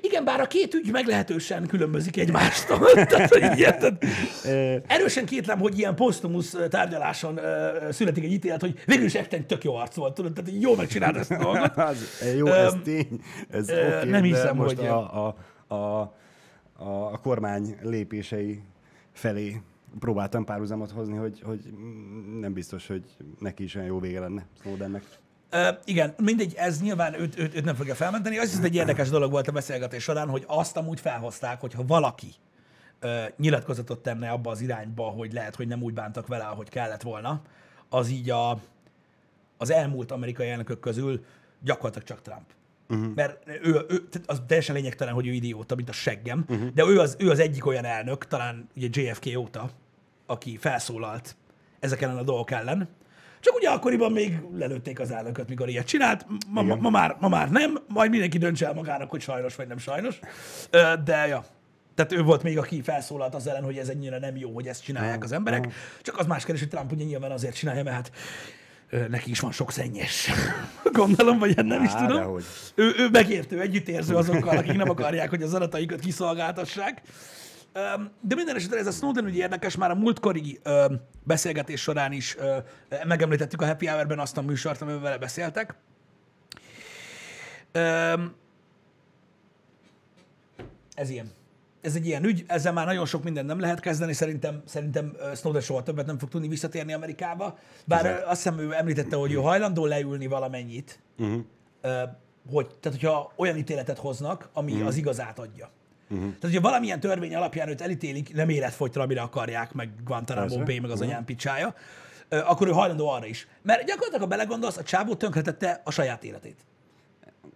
Igen, 0.00 0.24
bár 0.24 0.40
a 0.40 0.46
két 0.46 0.74
ügy 0.74 0.90
meglehetősen 0.90 1.66
különbözik 1.66 2.16
egymástól. 2.16 2.78
Tehát, 3.08 3.34
hogy 3.34 3.66
Erősen 4.86 5.26
kétlem, 5.26 5.58
hogy 5.58 5.78
ilyen 5.78 5.94
posztumusz 5.94 6.56
tárgyaláson 6.68 7.40
születik 7.90 8.24
egy 8.24 8.32
ítélet, 8.32 8.60
hogy 8.60 8.78
végül 8.86 9.04
is 9.04 9.14
Epstein 9.14 9.46
tök 9.46 9.64
jó 9.64 9.74
arc 9.74 9.94
volt, 9.94 10.14
tudod, 10.14 10.32
tehát 10.32 10.50
jól 10.60 10.76
megcsinált 10.76 11.16
ezt 11.16 11.30
a 11.30 11.36
dolgot. 11.38 11.76
Az, 11.92 12.22
jó, 12.36 12.46
ez 12.46 12.72
tény. 12.84 13.20
Ez 13.50 13.68
ö, 13.68 13.98
oké, 13.98 14.08
nem 14.08 14.22
hiszem, 14.22 14.56
most 14.56 14.76
hogy- 14.76 14.86
a, 14.86 15.26
a, 15.26 15.36
a, 15.74 16.00
a, 16.76 17.12
a 17.12 17.18
kormány 17.22 17.76
lépései 17.82 18.62
felé 19.12 19.60
próbáltam 19.98 20.44
párhuzamot 20.44 20.90
hozni, 20.90 21.16
hogy, 21.16 21.40
hogy 21.44 21.60
nem 22.40 22.52
biztos, 22.52 22.86
hogy 22.86 23.02
neki 23.38 23.62
is 23.62 23.74
olyan 23.74 23.86
jó 23.86 23.98
vége 23.98 24.20
lenne 24.20 24.46
Snowdennek. 24.60 25.02
Uh, 25.52 25.68
igen, 25.84 26.14
mindegy, 26.16 26.54
ez 26.56 26.80
nyilván 26.80 27.20
őt, 27.20 27.38
őt, 27.38 27.54
őt 27.54 27.64
nem 27.64 27.74
fogja 27.74 27.94
felmenteni. 27.94 28.38
Az 28.38 28.58
is 28.58 28.64
egy 28.64 28.74
érdekes 28.74 29.08
dolog 29.08 29.30
volt 29.30 29.48
a 29.48 29.52
beszélgetés 29.52 30.02
során, 30.02 30.28
hogy 30.28 30.44
azt 30.46 30.76
amúgy 30.76 31.00
felhozták, 31.00 31.60
hogyha 31.60 31.84
valaki 31.86 32.34
uh, 33.02 33.24
nyilatkozatot 33.36 34.02
tenne 34.02 34.30
abba 34.30 34.50
az 34.50 34.60
irányba, 34.60 35.04
hogy 35.04 35.32
lehet, 35.32 35.56
hogy 35.56 35.68
nem 35.68 35.82
úgy 35.82 35.94
bántak 35.94 36.26
vele, 36.26 36.44
ahogy 36.44 36.68
kellett 36.68 37.02
volna, 37.02 37.42
az 37.88 38.08
így 38.08 38.30
a, 38.30 38.60
az 39.56 39.70
elmúlt 39.70 40.10
amerikai 40.10 40.48
elnökök 40.48 40.80
közül 40.80 41.24
gyakorlatilag 41.60 42.06
csak 42.06 42.22
Trump. 42.22 42.46
Uh-huh. 42.88 43.14
Mert 43.14 43.48
ő, 43.62 43.84
ő, 43.88 44.08
az 44.26 44.42
teljesen 44.46 44.74
lényegtelen, 44.74 45.14
hogy 45.14 45.26
ő 45.26 45.32
idióta, 45.32 45.74
mint 45.74 45.88
a 45.88 45.92
seggem, 45.92 46.44
uh-huh. 46.48 46.68
de 46.68 46.84
ő 46.84 46.98
az, 46.98 47.16
ő 47.18 47.30
az 47.30 47.38
egyik 47.38 47.66
olyan 47.66 47.84
elnök, 47.84 48.26
talán 48.26 48.68
ugye 48.76 48.88
JFK 48.90 49.38
óta, 49.38 49.70
aki 50.26 50.56
felszólalt 50.56 51.36
ezek 51.80 52.00
ellen 52.00 52.16
a 52.16 52.22
dolgok 52.22 52.50
ellen. 52.50 52.88
Csak 53.42 53.54
ugye 53.54 53.68
akkoriban 53.68 54.12
még 54.12 54.38
lelőtték 54.54 55.00
az 55.00 55.10
elnököt, 55.10 55.48
mikor 55.48 55.68
ilyet 55.68 55.86
csinált. 55.86 56.26
Ma, 56.48 56.62
ma, 56.62 56.74
ma, 56.74 56.90
már, 56.90 57.16
ma 57.20 57.28
már 57.28 57.50
nem, 57.50 57.78
majd 57.88 58.10
mindenki 58.10 58.38
döntse 58.38 58.66
el 58.66 58.74
magának, 58.74 59.10
hogy 59.10 59.20
sajnos 59.20 59.56
vagy 59.56 59.66
nem 59.66 59.78
sajnos. 59.78 60.18
De 61.04 61.26
ja, 61.26 61.44
tehát 61.94 62.12
ő 62.12 62.22
volt 62.22 62.42
még, 62.42 62.58
aki 62.58 62.82
felszólalt 62.82 63.34
az 63.34 63.46
ellen, 63.46 63.62
hogy 63.62 63.76
ez 63.76 63.88
ennyire 63.88 64.18
nem 64.18 64.36
jó, 64.36 64.54
hogy 64.54 64.66
ezt 64.66 64.82
csinálják 64.82 65.24
az 65.24 65.32
emberek. 65.32 65.72
Csak 66.02 66.18
az 66.18 66.26
más 66.26 66.44
kérdés, 66.44 66.62
hogy 66.62 66.70
Trump 66.70 66.92
ugye 66.92 67.04
nyilván 67.04 67.30
azért 67.30 67.54
csinálja, 67.54 67.82
mert 67.82 67.96
hát 67.96 68.10
neki 69.08 69.30
is 69.30 69.40
van 69.40 69.52
sok 69.52 69.72
szennyes. 69.72 70.30
Gondolom, 70.92 71.38
vagy 71.38 71.54
hát 71.56 71.64
nem 71.64 71.84
is 71.84 71.90
tudom. 71.90 72.16
dehogy. 72.16 72.44
Ő, 72.74 72.92
ő 72.98 73.08
megértő, 73.08 73.60
együttérző 73.60 74.14
azokkal, 74.14 74.56
akik 74.56 74.76
nem 74.76 74.88
akarják, 74.88 75.30
hogy 75.30 75.42
az 75.42 75.54
adataikat 75.54 76.00
kiszolgáltassák. 76.00 77.02
De 78.20 78.34
minden 78.34 78.56
esetre 78.56 78.78
ez 78.78 78.86
a 78.86 78.90
Snowden 78.90 79.26
ügy 79.26 79.36
érdekes, 79.36 79.76
már 79.76 79.90
a 79.90 79.94
múltkori 79.94 80.60
beszélgetés 81.22 81.80
során 81.80 82.12
is 82.12 82.36
megemlítettük 83.04 83.62
a 83.62 83.66
Happy 83.66 83.86
Hour-ben 83.86 84.18
azt 84.18 84.36
a 84.36 84.42
műsort, 84.42 84.80
amivel 84.80 85.00
vele 85.00 85.18
beszéltek. 85.18 85.74
Ez 90.94 91.10
ilyen. 91.10 91.30
Ez 91.80 91.94
egy 91.94 92.06
ilyen 92.06 92.24
ügy, 92.24 92.44
ezzel 92.46 92.72
már 92.72 92.86
nagyon 92.86 93.06
sok 93.06 93.24
mindent 93.24 93.46
nem 93.46 93.60
lehet 93.60 93.80
kezdeni, 93.80 94.12
szerintem, 94.12 94.62
szerintem 94.66 95.16
Snowden 95.34 95.60
soha 95.62 95.82
többet 95.82 96.06
nem 96.06 96.18
fog 96.18 96.28
tudni 96.28 96.48
visszatérni 96.48 96.92
Amerikába. 96.92 97.58
Bár 97.86 98.06
ö, 98.06 98.26
azt 98.26 98.42
hiszem 98.42 98.58
ő 98.58 98.74
említette, 98.74 99.16
hogy 99.16 99.32
ő 99.32 99.36
hajlandó 99.36 99.86
leülni 99.86 100.26
valamennyit, 100.26 101.00
Uh-huh. 101.18 101.42
Hogy, 102.50 102.66
tehát 102.80 102.98
hogyha 102.98 103.32
olyan 103.36 103.56
ítéletet 103.56 103.98
hoznak, 103.98 104.48
ami 104.52 104.72
mm. 104.72 104.86
az 104.86 104.96
igazát 104.96 105.38
adja. 105.38 105.70
Mm. 106.14 106.18
Tehát, 106.18 106.40
hogyha 106.40 106.60
valamilyen 106.60 107.00
törvény 107.00 107.34
alapján 107.34 107.68
őt 107.68 107.80
elítélik, 107.80 108.34
nem 108.34 108.48
életfogytra, 108.48 109.02
amire 109.02 109.20
akarják, 109.20 109.72
meg 109.72 109.90
Guantanamo. 110.04 110.62
Bay, 110.62 110.78
meg 110.78 110.90
az 110.90 111.00
anyám 111.00 111.24
picsája, 111.24 111.74
akkor 112.28 112.68
ő 112.68 112.70
hajlandó 112.70 113.08
arra 113.08 113.26
is. 113.26 113.48
Mert 113.62 113.84
gyakorlatilag, 113.84 114.20
ha 114.20 114.26
belegondolsz, 114.26 114.76
a 114.76 114.82
csávó 114.82 115.14
tönkretette 115.14 115.80
a 115.84 115.90
saját 115.90 116.24
életét. 116.24 116.56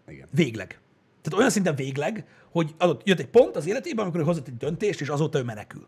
Igen. 0.08 0.28
Végleg. 0.30 0.78
Tehát 1.22 1.38
olyan 1.38 1.50
szinten 1.50 1.74
végleg, 1.74 2.26
hogy 2.50 2.74
adott, 2.78 3.06
jött 3.06 3.18
egy 3.18 3.26
pont 3.26 3.56
az 3.56 3.66
életében, 3.66 4.02
amikor 4.02 4.20
ő 4.20 4.24
hozott 4.24 4.48
egy 4.48 4.56
döntést, 4.56 5.00
és 5.00 5.08
azóta 5.08 5.38
ő 5.38 5.42
menekül. 5.42 5.86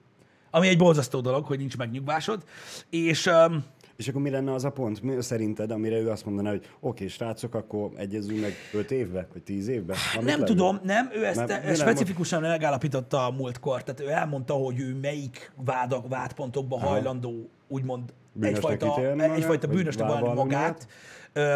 Ami 0.51 0.69
egy 0.69 0.79
borzasztó 0.79 1.21
dolog, 1.21 1.45
hogy 1.45 1.59
nincs 1.59 1.77
megnyugvásod. 1.77 2.45
És 2.91 3.27
um, 3.27 3.65
És 3.99 4.09
akkor 4.09 4.23
mi 4.23 4.31
lenne 4.31 4.53
az 4.53 4.65
a 4.65 4.71
pont, 4.71 5.03
mi 5.03 5.23
szerinted, 5.23 5.71
amire 5.71 5.97
ő 5.97 6.11
azt 6.11 6.25
mondaná, 6.25 6.51
hogy 6.51 6.67
oké, 6.81 7.07
srácok, 7.07 7.55
akkor 7.55 7.91
egyezünk 7.97 8.41
meg 8.41 8.53
5 8.73 8.91
évbe, 8.91 9.27
vagy 9.33 9.43
10 9.43 9.69
évbe? 9.69 9.95
Amit 10.15 10.27
Nem 10.27 10.41
leül? 10.41 10.45
tudom, 10.45 10.81
nem, 10.83 11.11
ő 11.15 11.27
ezt 11.27 11.47
Nem, 11.47 11.61
mi 11.61 11.67
nem 11.67 11.75
specifikusan 11.75 12.41
megállapította 12.41 13.27
a 13.27 13.31
múltkor, 13.31 13.83
tehát 13.83 14.01
ő 14.01 14.09
elmondta, 14.09 14.55
hogy 14.55 14.81
ő 14.81 14.95
melyik 14.95 15.53
vádak, 15.65 16.09
vádpontokban 16.09 16.81
hajlandó 16.81 17.51
úgymond 17.69 18.13
Bűnösnek 18.33 18.71
egyfajta, 18.71 18.87
magát, 18.87 19.37
egyfajta 19.37 19.67
bűnösnek 19.67 20.09
valami 20.09 20.35
magát. 20.35 20.89
Ö, 21.33 21.55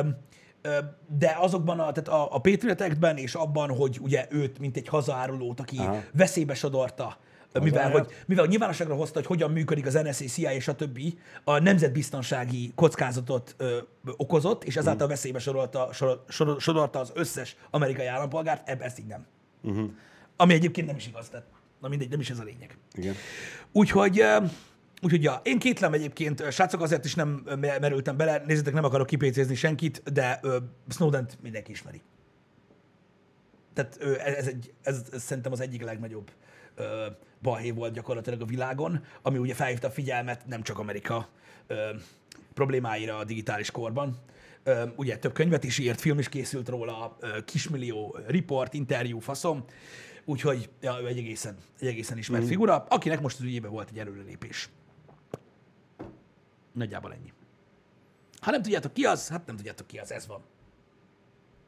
de 1.18 1.36
azokban 1.38 1.80
a, 1.80 1.92
tehát 1.92 2.08
a, 2.08 2.34
a 2.34 2.38
Patriot 2.38 2.80
Act-ben 2.80 3.16
és 3.16 3.34
abban, 3.34 3.76
hogy 3.76 3.98
ugye 4.02 4.26
őt, 4.30 4.58
mint 4.58 4.76
egy 4.76 4.88
hazaárulót, 4.88 5.60
aki 5.60 5.78
Aha. 5.78 6.02
veszélybe 6.12 6.54
sodorta, 6.54 7.16
mivel 7.60 7.90
hogy, 7.90 8.06
mivel 8.26 8.46
nyilvánosságra 8.46 8.94
hozta, 8.94 9.18
hogy 9.18 9.26
hogyan 9.26 9.50
működik 9.50 9.86
az 9.86 9.94
NSA, 9.94 10.24
CIA 10.24 10.52
és 10.52 10.68
a 10.68 10.74
többi, 10.74 11.18
a 11.44 11.58
nemzetbiztonsági 11.58 12.72
kockázatot 12.74 13.54
ö, 13.56 13.78
okozott, 14.16 14.64
és 14.64 14.76
ezáltal 14.76 15.08
veszélybe 15.08 15.38
sorolta, 15.38 15.88
sor, 15.92 16.24
sor, 16.28 16.60
sodorta 16.60 16.98
az 16.98 17.12
összes 17.14 17.56
amerikai 17.70 18.06
állampolgárt, 18.06 18.68
ebben 18.68 18.86
ezt 18.86 18.98
így 18.98 19.06
nem. 19.06 19.26
Uh-huh. 19.62 19.90
Ami 20.36 20.54
egyébként 20.54 20.86
nem 20.86 20.96
is 20.96 21.06
igaz, 21.06 21.28
tehát 21.28 21.46
na 21.80 21.88
mindegy, 21.88 22.10
nem 22.10 22.20
is 22.20 22.30
ez 22.30 22.38
a 22.38 22.42
lényeg. 22.42 22.76
Igen. 22.94 23.14
Úgyhogy, 23.72 24.20
ö, 24.20 24.36
úgyhogy 25.02 25.22
ja, 25.22 25.40
én 25.44 25.58
kétlem 25.58 25.92
egyébként, 25.92 26.52
srácok, 26.52 26.80
azért 26.80 27.04
is 27.04 27.14
nem 27.14 27.42
merültem 27.58 28.16
bele, 28.16 28.42
nézzétek, 28.46 28.74
nem 28.74 28.84
akarok 28.84 29.06
kipécézni 29.06 29.54
senkit, 29.54 30.12
de 30.12 30.38
ö, 30.42 30.56
Snowden-t 30.88 31.38
mindenki 31.42 31.70
ismeri. 31.70 32.00
Tehát 33.74 33.96
ö, 34.00 34.18
ez, 34.18 34.46
egy, 34.46 34.72
ez, 34.82 35.02
ez 35.12 35.22
szerintem 35.22 35.52
az 35.52 35.60
egyik 35.60 35.82
legnagyobb 35.82 36.30
ö, 36.82 37.06
balhé 37.42 37.70
volt 37.70 37.92
gyakorlatilag 37.92 38.40
a 38.40 38.44
világon, 38.44 39.04
ami 39.22 39.38
ugye 39.38 39.54
felhívta 39.54 39.86
a 39.86 39.90
figyelmet 39.90 40.46
nem 40.46 40.62
csak 40.62 40.78
Amerika 40.78 41.28
ö, 41.66 41.90
problémáira 42.54 43.16
a 43.16 43.24
digitális 43.24 43.70
korban. 43.70 44.18
Ö, 44.62 44.84
ugye 44.96 45.18
több 45.18 45.32
könyvet 45.32 45.64
is 45.64 45.78
írt, 45.78 46.00
film 46.00 46.18
is 46.18 46.28
készült 46.28 46.68
róla, 46.68 47.16
ö, 47.20 47.44
kismillió 47.44 48.18
riport, 48.26 48.74
interjú, 48.74 49.18
faszom. 49.18 49.64
Úgyhogy 50.24 50.70
ja, 50.80 50.98
ő 51.00 51.06
egy 51.06 51.18
egészen, 51.18 51.56
egy 51.80 51.86
egészen 51.88 52.18
ismert 52.18 52.44
mm. 52.44 52.46
figura, 52.46 52.86
akinek 52.88 53.20
most 53.20 53.38
az 53.38 53.44
ügyében 53.44 53.70
volt 53.70 53.88
egy 53.88 53.98
előrelépés. 53.98 54.68
Nagyjából 56.72 57.12
ennyi. 57.12 57.32
Ha 58.40 58.50
nem 58.50 58.62
tudjátok 58.62 58.92
ki 58.92 59.04
az, 59.04 59.28
hát 59.28 59.46
nem 59.46 59.56
tudjátok 59.56 59.86
ki 59.86 59.98
az, 59.98 60.12
ez 60.12 60.26
van. 60.26 60.42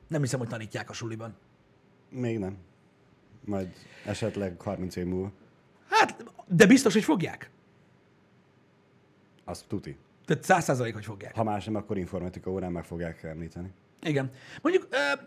Nem 0.08 0.20
hiszem, 0.20 0.38
hogy 0.38 0.48
tanítják 0.48 0.90
a 0.90 0.92
suliban. 0.92 1.36
Még 2.10 2.38
nem. 2.38 2.56
Majd 3.44 3.68
esetleg 4.04 4.60
30 4.60 4.96
év 4.96 5.04
múlva. 5.04 5.32
Hát, 5.88 6.24
de 6.46 6.66
biztos, 6.66 6.92
hogy 6.92 7.04
fogják. 7.04 7.50
Azt 9.44 9.64
tuti. 9.68 9.96
Tehát 10.24 10.44
száz 10.44 10.64
százalék, 10.64 10.94
hogy 10.94 11.04
fogják. 11.04 11.34
Ha 11.34 11.42
más 11.42 11.64
nem, 11.64 11.74
akkor 11.74 11.98
informatika 11.98 12.50
órán 12.50 12.72
meg 12.72 12.84
fogják 12.84 13.22
említeni. 13.22 13.70
Igen. 14.02 14.30
Mondjuk, 14.62 14.88
ö, 14.90 15.20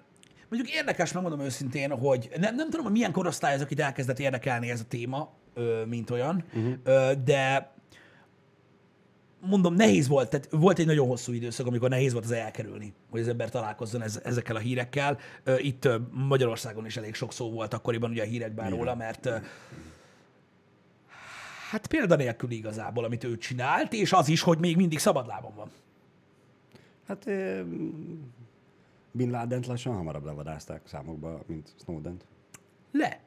mondjuk 0.50 0.76
érdekes, 0.76 1.12
megmondom 1.12 1.40
őszintén, 1.40 1.98
hogy 1.98 2.30
nem, 2.40 2.56
nem 2.56 2.70
tudom, 2.70 2.86
hogy 2.86 2.92
milyen 2.92 3.12
korosztály 3.12 3.54
az, 3.54 3.62
akit 3.62 3.80
elkezdett 3.80 4.20
érdekelni 4.20 4.70
ez 4.70 4.80
a 4.80 4.88
téma, 4.88 5.34
ö, 5.54 5.86
mint 5.86 6.10
olyan, 6.10 6.44
uh-huh. 6.54 6.74
ö, 6.84 7.12
de 7.24 7.76
mondom, 9.48 9.74
nehéz 9.74 10.08
volt, 10.08 10.30
tehát 10.30 10.48
volt 10.52 10.80
egy 10.80 10.86
nagyon 10.86 11.08
hosszú 11.08 11.32
időszak, 11.32 11.68
amikor 11.68 11.90
nehéz 11.90 12.14
volt 12.14 12.26
az 12.26 12.32
elkerülni, 12.32 12.94
hogy 13.10 13.22
az 13.22 13.28
ember 13.28 13.50
találkozzon 13.50 14.02
ez, 14.02 14.20
ezekkel 14.24 14.56
a 14.56 14.60
hírekkel. 14.60 15.18
Itt 15.58 15.90
Magyarországon 16.12 16.86
is 16.86 16.98
elég 16.98 17.14
sok 17.14 17.34
szó 17.34 17.52
volt 17.52 17.74
akkoriban 17.74 18.10
ugye 18.10 18.24
a 18.24 18.26
hírekben 18.26 18.70
róla, 18.70 18.96
mert 18.96 19.30
hát 21.70 21.88
példanélkül 21.88 22.52
igazából, 22.52 23.04
amit 23.04 23.24
ő 23.24 23.38
csinált, 23.38 23.94
és 23.94 24.14
az 24.14 24.28
is, 24.28 24.42
hogy 24.42 24.60
még 24.60 24.76
mindig 24.76 25.00
szabadlábon 25.00 25.56
van. 25.56 25.70
Hát 27.08 27.26
Bin 29.12 29.30
Ladent 29.30 29.66
lassan 29.66 29.96
hamarabb 29.96 30.26
levadázták 30.26 30.82
számokba, 30.88 31.44
mint 31.46 31.74
Snowden-t. 31.82 32.26
Le. 32.92 33.20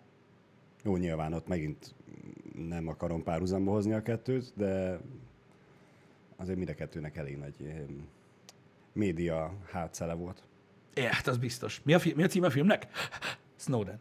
Jó, 0.83 0.97
nyilván 0.97 1.33
ott 1.33 1.47
megint 1.47 1.95
nem 2.69 2.89
akarom 2.89 3.23
párhuzamba 3.23 3.71
hozni 3.71 3.93
a 3.93 4.03
kettőt, 4.03 4.53
de 4.57 5.01
azért 6.41 6.57
mind 6.57 6.69
a 6.69 6.75
kettőnek 6.75 7.17
elég 7.17 7.37
nagy 7.37 7.55
eh, 7.65 7.83
média 8.93 9.53
hátszele 9.73 10.15
volt. 10.15 10.43
É, 10.95 11.03
hát 11.03 11.27
az 11.27 11.37
biztos. 11.37 11.81
Mi 11.85 11.95
a, 11.95 11.99
fi- 11.99 12.17
mi 12.17 12.23
a 12.23 12.27
címe 12.27 12.47
a 12.47 12.51
filmnek? 12.51 12.87
Snowden. 13.57 14.01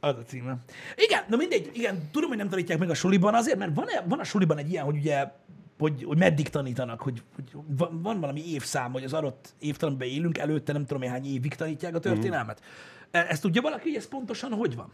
Az 0.00 0.16
a 0.16 0.22
címe. 0.22 0.56
Igen, 0.96 1.24
na 1.28 1.36
mindegy, 1.36 1.70
igen, 1.74 2.08
tudom, 2.12 2.28
hogy 2.28 2.38
nem 2.38 2.48
tanítják 2.48 2.78
meg 2.78 2.90
a 2.90 2.94
suliban 2.94 3.34
azért, 3.34 3.58
mert 3.58 3.74
van, 3.74 3.86
van 4.04 4.18
a 4.18 4.24
suliban 4.24 4.58
egy 4.58 4.70
ilyen, 4.70 4.84
hogy 4.84 4.96
ugye, 4.96 5.32
hogy, 5.78 6.04
hogy 6.04 6.18
meddig 6.18 6.48
tanítanak, 6.48 7.00
hogy, 7.00 7.22
hogy 7.34 7.56
van, 7.66 8.02
van 8.02 8.20
valami 8.20 8.52
évszám, 8.52 8.92
hogy 8.92 9.04
az 9.04 9.12
adott 9.12 9.54
évtanban 9.58 10.08
élünk, 10.08 10.38
előtte 10.38 10.72
nem 10.72 10.86
tudom, 10.86 11.08
hány 11.08 11.26
évig 11.26 11.54
tanítják 11.54 11.94
a 11.94 11.98
történelmet. 11.98 12.60
Mm. 12.62 13.20
Ezt 13.20 13.42
tudja 13.42 13.62
valaki, 13.62 13.88
hogy 13.88 13.96
ez 13.96 14.08
pontosan 14.08 14.52
hogy 14.52 14.74
van? 14.74 14.92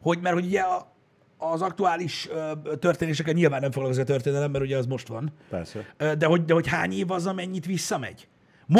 Hogy, 0.00 0.20
mert 0.20 0.34
hogy 0.34 0.44
ugye 0.44 0.60
a, 0.60 0.91
az 1.50 1.62
aktuális 1.62 2.28
történéseket 2.78 3.34
nyilván 3.34 3.60
nem 3.60 3.70
foglalkozik 3.70 4.02
a 4.04 4.06
történelem, 4.06 4.50
mert 4.50 4.64
ugye 4.64 4.76
az 4.76 4.86
most 4.86 5.08
van. 5.08 5.32
Persze. 5.50 5.94
De 6.18 6.26
hogy, 6.26 6.44
de 6.44 6.54
hogy 6.54 6.66
hány 6.66 6.92
év 6.92 7.10
az, 7.10 7.26
amennyit 7.26 7.66
visszamegy? 7.66 8.28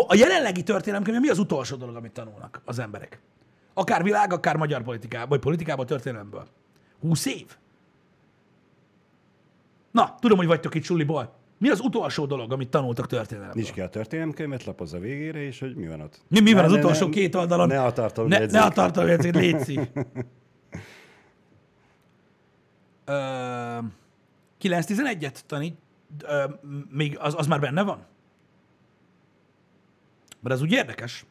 A 0.07 0.15
jelenlegi 0.15 0.63
történelemkönyv 0.63 1.21
mi 1.21 1.29
az 1.29 1.39
utolsó 1.39 1.77
dolog, 1.77 1.97
amit 1.97 2.13
tanulnak 2.13 2.63
az 2.65 2.79
emberek? 2.79 3.21
Akár 3.75 4.03
világ, 4.03 4.33
akár 4.33 4.57
magyar 4.57 4.83
politikában, 4.83 5.29
vagy 5.29 5.39
politikából, 5.41 5.85
történelemből. 5.85 6.47
20 7.01 7.27
év? 7.27 7.47
Na, 9.91 10.15
tudom, 10.21 10.37
hogy 10.39 10.47
vagytok 10.47 10.75
itt 10.75 10.83
suliból. 10.85 11.35
Mi 11.59 11.69
az 11.69 11.81
utolsó 11.81 12.27
dolog, 12.27 12.53
amit 12.53 12.69
tanultak 12.69 13.07
történelemből? 13.07 13.63
Nincs 13.63 13.73
ki 13.73 13.81
a 13.81 13.89
történelemkönyvet, 13.89 14.65
lapozza 14.65 14.99
végére, 14.99 15.43
és 15.43 15.61
hogy 15.61 15.75
mi 15.75 15.87
van 15.87 16.01
ott. 16.01 16.21
Mi, 16.29 16.41
mi 16.41 16.53
van 16.53 16.61
Ne- 16.61 16.67
az 16.67 16.73
ne- 16.73 16.79
utolsó 16.79 17.05
ne- 17.07 17.13
két 17.13 17.35
oldalon? 17.35 17.67
Ne 17.67 17.83
a 17.83 17.93
tartalom 17.93 18.29
ne, 18.29 18.47
ne 18.47 18.61
a 18.61 18.69
tartalomjegyzék. 18.71 19.91
Ö, 23.05 23.79
9-11-et 24.61 25.41
tanít, 25.47 25.79
ö, 26.23 26.45
még 26.91 27.19
az, 27.19 27.35
az 27.37 27.47
már 27.47 27.61
benne 27.61 27.83
van? 27.83 28.07
Mert 30.41 30.55
ez 30.55 30.63
úgy 30.63 30.73
érdekes. 30.73 31.27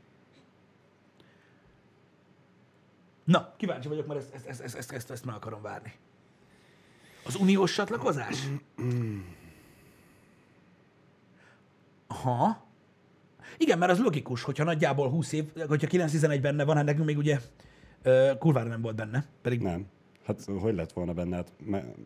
Na, 3.24 3.54
kíváncsi 3.58 3.88
vagyok, 3.88 4.08
mert 4.08 4.20
ezt, 4.20 4.46
ezt, 4.48 4.62
ezt, 4.62 4.76
ezt, 4.76 4.92
ezt, 4.92 5.12
ezt, 5.12 5.26
meg 5.26 5.36
akarom 5.36 5.62
várni. 5.62 5.94
Az 7.26 7.36
uniós 7.36 7.74
csatlakozás? 7.74 8.48
Aha. 12.08 12.70
Igen, 13.58 13.78
mert 13.78 13.92
az 13.92 14.00
logikus, 14.00 14.44
hogyha 14.44 14.64
nagyjából 14.64 15.10
20 15.10 15.32
év, 15.32 15.46
hogyha 15.68 15.88
9-11 15.92 16.40
benne 16.42 16.64
van, 16.64 16.76
hát 16.76 16.86
nekünk 16.86 17.06
még 17.06 17.18
ugye 17.18 17.40
ö, 18.02 18.32
kurvára 18.40 18.70
nem 18.70 18.82
volt 18.82 18.96
benne. 18.96 19.26
Pedig 19.42 19.62
Nem. 19.62 19.88
Hát 20.26 20.46
hogy 20.60 20.76
lett 20.76 20.92
volna 20.92 21.14
benne? 21.14 21.36
Hát, 21.36 21.52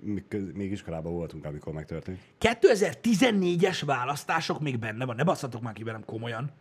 mi 0.01 0.24
még 0.53 0.72
iskolában 0.72 1.13
voltunk, 1.13 1.45
amikor 1.45 1.74
megtörtént. 1.74 2.19
2014-es 2.39 3.81
választások 3.86 4.60
még 4.60 4.79
benne 4.79 5.05
van. 5.05 5.15
Ne 5.15 5.24
basszatok 5.24 5.62
már 5.62 5.74
ki 5.74 5.84
velem 5.84 6.05
komolyan. 6.05 6.51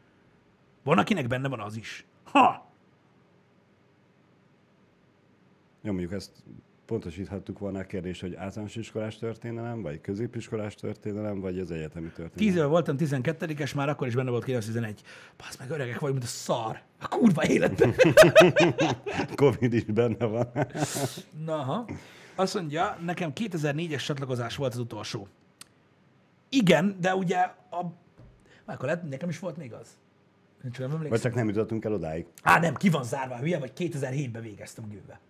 Van, 0.83 0.99
akinek 0.99 1.27
benne 1.27 1.49
van 1.49 1.61
az 1.61 1.77
is. 1.77 2.07
Ha! 2.25 2.73
Jó, 5.83 5.91
mondjuk 5.91 6.13
ezt 6.13 6.33
pontosíthattuk 6.87 7.59
volna 7.59 7.79
a 7.79 7.83
kérdés, 7.83 8.21
hogy 8.21 8.35
általános 8.35 8.77
iskolás 8.77 9.17
történelem, 9.19 9.83
vagy 9.83 10.01
középiskolás 10.01 10.75
történelem, 10.75 11.41
vagy 11.41 11.59
az 11.59 11.71
egyetemi 11.71 12.07
történelem. 12.07 12.37
10 12.37 12.55
éve 12.55 12.65
voltam 12.65 12.97
12-es, 12.99 13.75
már 13.75 13.89
akkor 13.89 14.07
is 14.07 14.15
benne 14.15 14.31
volt 14.31 14.45
9-11. 14.47 14.95
Basz 15.37 15.57
meg 15.59 15.71
öregek 15.71 15.99
vagyunk, 15.99 16.19
mint 16.21 16.31
a 16.31 16.35
szar. 16.35 16.81
A 17.01 17.09
kurva 17.09 17.47
életben. 17.47 17.95
Covid 19.35 19.73
is 19.73 19.85
benne 19.85 20.25
van. 20.27 20.49
Na, 21.47 21.57
ha. 21.57 21.89
Azt 22.35 22.55
mondja, 22.55 22.99
nekem 23.05 23.33
2004-es 23.35 24.05
csatlakozás 24.05 24.57
volt 24.57 24.73
az 24.73 24.79
utolsó. 24.79 25.29
Igen, 26.49 26.97
de 27.01 27.15
ugye 27.15 27.39
a... 27.71 27.83
Már 28.65 28.77
akkor 28.77 28.85
lehet, 28.89 29.09
nekem 29.09 29.29
is 29.29 29.39
volt 29.39 29.57
még 29.57 29.73
az. 29.73 29.87
Csak 30.63 30.79
nem 30.79 30.89
Vagy 30.89 30.97
emlékszem. 30.97 31.21
csak 31.21 31.35
nem 31.35 31.49
jutottunk 31.49 31.85
el 31.85 31.93
odáig. 31.93 32.27
Á, 32.43 32.61
nem, 32.61 32.75
ki 32.75 32.89
van 32.91 33.05
zárva, 33.05 33.37
hülye, 33.39 33.59
vagy 33.59 33.73
2007-ben 33.77 34.43
végeztem 34.43 34.89
gőbe. 34.89 35.21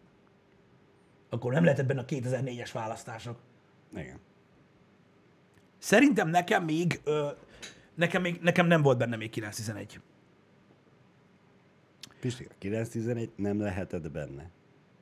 Akkor 1.35 1.53
nem 1.53 1.64
lehetett 1.64 1.87
benne 1.87 2.00
a 2.00 2.05
2004-es 2.05 2.71
választások. 2.73 3.38
Igen. 3.97 4.19
Szerintem 5.79 6.29
nekem 6.29 6.64
még, 6.64 7.00
ö, 7.05 7.29
nekem, 7.95 8.23
még 8.23 8.41
nekem 8.41 8.67
nem 8.67 8.83
volt 8.83 8.99
benne 8.99 9.17
még 9.17 9.31
911. 9.31 10.00
Pisti, 12.21 12.49
a 12.50 12.55
9-11 12.61 13.29
nem 13.37 13.61
lehetett 13.61 14.11
benne. 14.11 14.50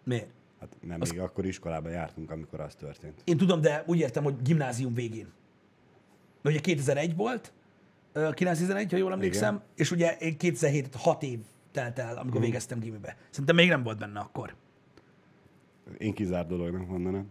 Miért? 0.05 0.31
Hát 0.61 0.77
mert 0.81 1.11
még 1.11 1.21
akkor 1.21 1.47
iskolában 1.47 1.93
jártunk, 1.93 2.31
amikor 2.31 2.61
az 2.61 2.75
történt. 2.75 3.21
Én 3.25 3.37
tudom, 3.37 3.61
de 3.61 3.83
úgy 3.87 3.99
értem, 3.99 4.23
hogy 4.23 4.43
gimnázium 4.43 4.95
végén. 4.95 5.33
Mert 6.43 6.57
ugye 6.57 6.61
2001 6.61 7.17
volt, 7.17 7.53
ö, 8.13 8.31
911, 8.31 8.91
ha 8.91 8.97
jól 8.97 9.13
emlékszem, 9.13 9.55
Igen. 9.55 9.67
és 9.75 9.91
ugye 9.91 10.17
én 10.17 10.37
2007 10.37 10.95
6 10.95 11.23
év 11.23 11.39
telt 11.73 11.99
el, 11.99 12.17
amikor 12.17 12.41
mm. 12.41 12.43
végeztem 12.43 12.79
gimibe. 12.79 13.17
Szerintem 13.31 13.57
még 13.57 13.69
nem 13.69 13.83
volt 13.83 13.99
benne 13.99 14.21
akkor. 14.21 14.55
Én 15.99 16.15
kizárt 16.15 16.49
dolognak 16.49 16.89
mondanám. 16.89 17.31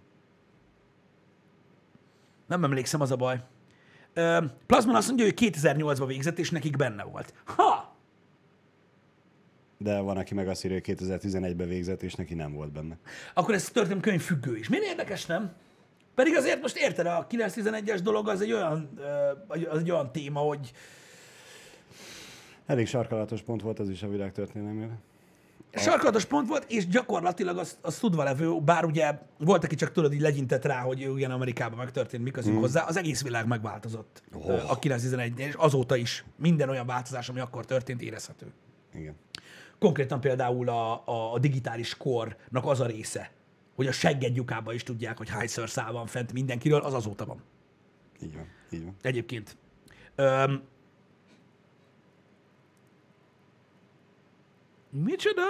Nem 2.48 2.64
emlékszem, 2.64 3.02
az 3.02 3.12
a 3.12 3.16
baj. 3.16 3.40
Ö, 4.14 4.46
Plazman 4.66 4.96
azt 4.96 5.08
mondja, 5.08 5.26
hogy 5.26 5.36
2008-ban 5.38 6.04
végzett, 6.08 6.40
és 6.40 6.50
nekik 6.50 6.78
benne 6.78 7.04
volt. 7.04 7.34
Ha! 7.46 7.96
De 9.78 10.00
van, 10.00 10.18
aki 10.18 10.34
meg 10.34 10.48
azt 10.48 10.66
írja, 10.66 10.80
hogy 10.86 10.96
2011-ben 10.98 11.68
végzett, 11.68 12.04
és 12.04 12.14
neki 12.14 12.34
nem 12.34 12.54
volt 12.54 12.72
benne. 12.72 12.98
Akkor 13.34 13.54
ez 13.54 13.70
történelmi 13.70 14.02
könyv 14.02 14.22
függő 14.22 14.58
is. 14.58 14.70
Milyen 14.70 14.86
érdekes, 14.86 15.26
nem? 15.26 15.54
Pedig 16.16 16.36
azért 16.36 16.62
most 16.62 16.78
érted, 16.78 17.06
a 17.06 17.28
911-es 17.30 18.00
dolog 18.04 18.28
az 18.30 18.42
egy 18.42 18.52
olyan, 18.52 19.00
az 19.48 19.80
egy 19.80 19.92
olyan 19.92 20.12
téma, 20.12 20.40
hogy 20.40 20.72
Elég 22.66 22.88
sarkalatos 22.88 23.42
pont 23.42 23.62
volt 23.62 23.80
az 23.80 23.90
is 23.90 24.04
a 24.04 24.10
világ 24.10 24.32
történelmére. 24.32 25.00
Sarkalatos 25.74 26.26
pont 26.26 26.48
volt, 26.48 26.72
és 26.72 26.88
gyakorlatilag 26.88 27.58
az, 27.58 27.78
az 27.82 27.98
tudva 27.98 28.24
levő, 28.24 28.60
bár 28.60 28.86
ugye 28.86 29.18
volt, 29.38 29.64
aki 29.64 29.76
csak 29.76 29.92
tudod, 29.92 30.14
így 30.14 30.22
legyintett 30.22 30.66
rá, 30.66 30.80
hogy 30.80 31.02
ő 31.02 31.18
ilyen 31.18 31.32
Amerikában 31.32 31.78
megtörtént, 31.78 32.24
mi 32.24 32.32
közünk 32.32 32.58
mm. 32.58 32.60
hozzá, 32.60 32.84
az 32.84 32.98
egész 32.98 33.24
világ 33.24 33.48
megváltozott 33.48 34.24
oh. 34.34 34.72
a 34.72 34.80
911 34.80 35.40
és 35.40 35.54
azóta 35.54 35.96
is 35.96 36.26
minden 36.36 36.70
olyan 36.70 36.86
változás, 36.86 37.30
ami 37.30 37.40
akkor 37.40 37.66
történt, 37.66 38.02
érezhető. 38.02 38.54
Igen. 38.94 39.16
Konkrétan 39.80 40.20
például 40.20 40.70
a, 40.70 41.04
a, 41.06 41.34
a 41.34 41.40
digitális 41.40 41.98
kornak 41.98 42.66
az 42.66 42.80
a 42.80 42.86
része, 42.86 43.32
hogy 43.76 43.88
a 43.88 43.92
segged 43.92 44.36
lyukába 44.36 44.74
is 44.74 44.84
tudják, 44.84 45.18
hogy 45.18 45.30
hányszor 45.30 45.70
szál 45.70 45.92
van 45.92 46.06
fent 46.06 46.34
mindenkiről, 46.34 46.80
az 46.80 46.94
azóta 46.94 47.26
van. 47.26 47.44
Így 48.24 48.36
van. 48.36 48.48
Így 48.72 48.84
van. 48.84 48.96
Egyébként. 49.02 49.58
Öm, 50.16 50.62
micsoda? 54.92 55.42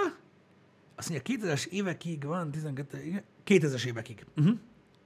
Azt 0.94 1.10
mondja, 1.10 1.36
2000-es 1.36 1.66
évekig 1.66 2.24
van, 2.24 2.50
12, 2.50 3.02
igen, 3.02 3.22
2000-es 3.46 3.84
évekig. 3.86 4.24
Uh-huh. 4.36 4.58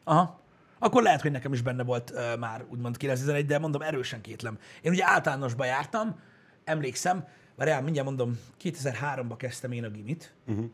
Aha. 0.05 0.41
Akkor 0.79 1.03
lehet, 1.03 1.21
hogy 1.21 1.31
nekem 1.31 1.53
is 1.53 1.63
benne 1.63 1.83
volt 1.83 2.11
uh, 2.11 2.39
már 2.39 2.65
úgymond 2.69 2.97
911, 2.97 3.47
de 3.47 3.59
mondom, 3.59 3.83
erősen 3.83 4.21
kétlem. 4.21 4.59
Én 4.83 4.93
ugye 4.93 5.05
általánosba 5.07 5.65
jártam, 5.65 6.21
emlékszem, 6.65 7.25
várjál, 7.55 7.83
mindjárt 7.83 8.07
mondom, 8.07 8.39
2003-ba 8.63 9.35
kezdtem 9.37 9.73
én 9.73 9.85
a 9.85 9.89
gimit. 9.89 10.35
Uh-huh. 10.47 10.71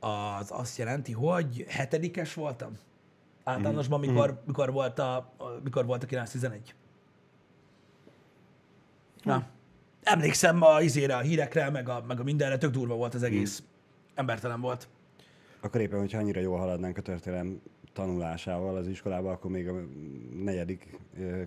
Az 0.00 0.50
azt 0.50 0.78
jelenti, 0.78 1.12
hogy 1.12 1.64
hetedikes 1.68 2.34
voltam. 2.34 2.72
Általánosban, 3.44 4.00
mikor, 4.00 4.42
mikor, 4.46 4.72
volt 4.72 4.98
a, 4.98 5.32
mikor 5.62 5.86
volt 5.86 6.02
a 6.02 6.06
911. 6.06 6.74
Na. 9.22 9.46
Emlékszem 10.02 10.62
a 10.62 10.80
izére, 10.80 11.16
a 11.16 11.20
hírekre, 11.20 11.70
meg 11.70 11.88
a, 11.88 12.04
meg 12.08 12.20
a 12.20 12.22
mindenre, 12.22 12.58
tök 12.58 12.70
durva 12.70 12.94
volt 12.94 13.14
az 13.14 13.22
egész. 13.22 13.62
Embertelen 14.14 14.60
volt. 14.60 14.88
Akkor 15.60 15.80
éppen, 15.80 15.98
hogyha 15.98 16.18
annyira 16.18 16.40
jól 16.40 16.58
haladnánk 16.58 16.98
a 16.98 17.00
történelem 17.02 17.60
tanulásával 17.92 18.76
az 18.76 18.86
iskolában, 18.86 19.32
akkor 19.32 19.50
még 19.50 19.68
a 19.68 19.74
negyedik, 20.44 20.98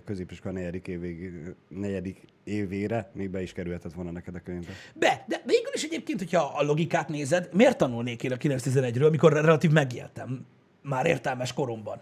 középiskola 0.04 0.54
negyedik, 0.54 0.88
évig, 0.88 1.32
negyedik 1.68 2.24
évére 2.44 3.10
még 3.12 3.30
be 3.30 3.42
is 3.42 3.52
kerülhetett 3.52 3.92
volna 3.92 4.10
neked 4.10 4.34
a 4.34 4.40
könyvbe. 4.40 4.72
Be, 4.94 5.24
de 5.28 5.42
végül 5.44 5.70
is 5.74 5.82
egyébként, 5.82 6.18
hogyha 6.18 6.52
a 6.56 6.62
logikát 6.62 7.08
nézed, 7.08 7.48
miért 7.52 7.78
tanulnék 7.78 8.22
én 8.22 8.32
a 8.32 8.36
911-ről, 8.36 9.10
mikor 9.10 9.32
relatív 9.32 9.70
megéltem 9.70 10.46
már 10.82 11.06
értelmes 11.06 11.52
koromban? 11.52 12.00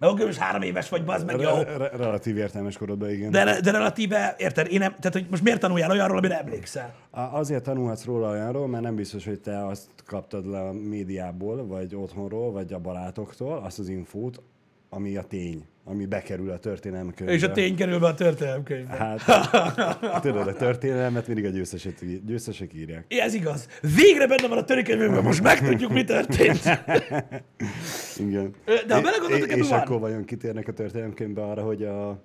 Mert 0.00 0.12
akkor 0.12 0.28
is 0.28 0.36
három 0.36 0.62
éves 0.62 0.88
vagy, 0.88 1.04
bazd 1.04 1.26
meg, 1.26 1.40
jó. 1.40 1.54
Re- 1.54 1.76
re- 1.76 1.90
relatív 1.96 2.36
értelmes 2.36 2.76
korodban, 2.76 3.10
igen. 3.10 3.30
De, 3.30 3.60
de 3.60 3.70
relatíve, 3.70 4.34
érted, 4.38 4.72
én 4.72 4.78
nem, 4.78 4.94
tehát 4.94 5.12
hogy 5.12 5.26
most 5.30 5.42
miért 5.42 5.60
tanuljál 5.60 5.90
olyanról, 5.90 6.18
amire 6.18 6.38
emlékszel? 6.38 6.94
Azért 7.10 7.62
tanulhatsz 7.62 8.04
róla 8.04 8.30
olyanról, 8.30 8.68
mert 8.68 8.82
nem 8.82 8.94
biztos, 8.94 9.24
hogy 9.24 9.40
te 9.40 9.66
azt 9.66 9.88
kaptad 10.06 10.46
le 10.46 10.60
a 10.60 10.72
médiából, 10.72 11.66
vagy 11.66 11.94
otthonról, 11.94 12.52
vagy 12.52 12.72
a 12.72 12.78
barátoktól, 12.78 13.58
azt 13.64 13.78
az 13.78 13.88
infót, 13.88 14.42
ami 14.90 15.16
a 15.16 15.22
tény, 15.22 15.64
ami 15.84 16.06
bekerül 16.06 16.50
a 16.50 16.58
történelmi 16.58 17.14
könyvbe. 17.14 17.34
És 17.34 17.42
a 17.42 17.52
tény 17.52 17.76
kerül 17.76 17.98
be 17.98 18.06
a 18.06 18.14
történelemkönyvbe. 18.14 18.94
Hát, 18.94 20.20
tudod, 20.22 20.46
a 20.48 20.54
történelmet 20.54 21.26
mindig 21.26 21.44
a 21.44 21.48
győzesek, 21.48 21.94
győzesek 22.26 22.74
írják. 22.74 23.04
Ez 23.08 23.34
igaz. 23.34 23.68
Végre 23.96 24.26
benne 24.26 24.48
van 24.48 24.58
a 24.58 24.64
törékönyvünkben, 24.64 25.22
most 25.22 25.42
megtudjuk, 25.42 25.92
mi 25.92 26.04
történt. 26.04 26.60
Igen. 28.18 28.54
De 28.64 28.94
ha 28.94 28.98
É- 28.98 29.04
belegondoltok, 29.04 29.38
é- 29.48 29.52
ebben 29.52 29.58
És 29.58 29.68
van. 29.68 29.78
akkor 29.80 30.00
vajon 30.00 30.24
kitérnek 30.24 30.68
a 30.68 30.72
történelemkönyvbe 30.72 31.42
arra, 31.42 31.62
hogy 31.62 31.82
a 31.82 32.22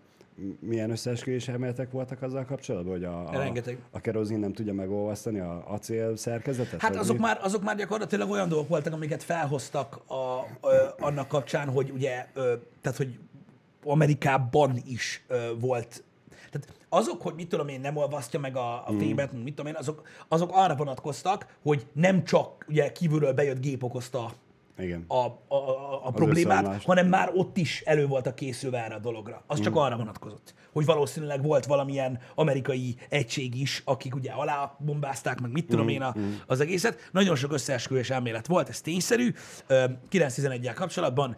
milyen 0.59 0.89
összeesküvés 0.89 1.47
elméletek 1.47 1.91
voltak 1.91 2.21
azzal 2.21 2.45
kapcsolatban, 2.45 2.91
hogy 2.91 3.03
a, 3.03 3.29
a, 3.29 3.37
Rengeteg. 3.37 3.77
a 3.91 3.99
kerozin 3.99 4.39
nem 4.39 4.53
tudja 4.53 4.73
megolvasztani 4.73 5.39
a 5.39 5.63
acél 5.67 6.15
szerkezetet? 6.15 6.81
Hát 6.81 6.95
azok 6.95 7.15
mi? 7.15 7.21
már, 7.21 7.39
azok 7.41 7.63
már 7.63 7.75
gyakorlatilag 7.75 8.29
olyan 8.29 8.49
dolgok 8.49 8.67
voltak, 8.67 8.93
amiket 8.93 9.23
felhoztak 9.23 9.95
a, 10.07 10.45
ö, 10.61 10.75
annak 10.99 11.27
kapcsán, 11.27 11.69
hogy 11.69 11.91
ugye, 11.91 12.27
ö, 12.33 12.53
tehát 12.81 12.97
hogy 12.97 13.19
Amerikában 13.83 14.81
is 14.87 15.23
ö, 15.27 15.49
volt. 15.59 16.03
Tehát 16.51 16.73
azok, 16.89 17.21
hogy 17.21 17.33
mit 17.35 17.49
tudom 17.49 17.67
én, 17.67 17.81
nem 17.81 17.95
olvasztja 17.95 18.39
meg 18.39 18.55
a, 18.55 18.87
a 18.87 18.93
fémet, 18.99 19.35
mm. 19.35 19.39
mit 19.39 19.55
tudom 19.55 19.71
én, 19.71 19.77
azok, 19.77 20.07
azok 20.27 20.49
arra 20.53 20.75
vonatkoztak, 20.75 21.57
hogy 21.61 21.85
nem 21.93 22.23
csak 22.23 22.65
ugye 22.69 22.91
kívülről 22.91 23.33
bejött 23.33 23.59
gép 23.59 23.83
okozta 23.83 24.33
Igen. 24.77 25.05
a, 25.07 25.15
a, 25.15 25.35
a, 25.47 26.01
a 26.03 26.11
problémát, 26.11 26.83
hanem 26.83 27.07
már 27.07 27.31
ott 27.33 27.57
is 27.57 27.81
elő 27.85 28.07
voltak 28.07 28.35
készülve 28.35 28.83
erre 28.83 28.95
a 28.95 28.99
dologra. 28.99 29.43
Az 29.47 29.59
csak 29.59 29.75
arra 29.75 29.97
vonatkozott, 29.97 30.53
hogy 30.73 30.85
valószínűleg 30.85 31.43
volt 31.43 31.65
valamilyen 31.65 32.19
amerikai 32.35 32.95
egység 33.09 33.61
is, 33.61 33.81
akik 33.85 34.15
ugye 34.15 34.31
alá 34.31 34.75
bombázták, 34.79 35.41
meg 35.41 35.51
mit 35.51 35.67
tudom 35.67 35.87
én 35.87 36.01
a, 36.01 36.15
az 36.47 36.59
egészet. 36.59 37.09
Nagyon 37.11 37.35
sok 37.35 37.53
összeesküvés 37.53 38.09
elmélet 38.09 38.47
volt, 38.47 38.69
ez 38.69 38.81
tényszerű. 38.81 39.33
Ö, 39.67 39.85
9-11-jel 40.11 40.73
kapcsolatban 40.75 41.35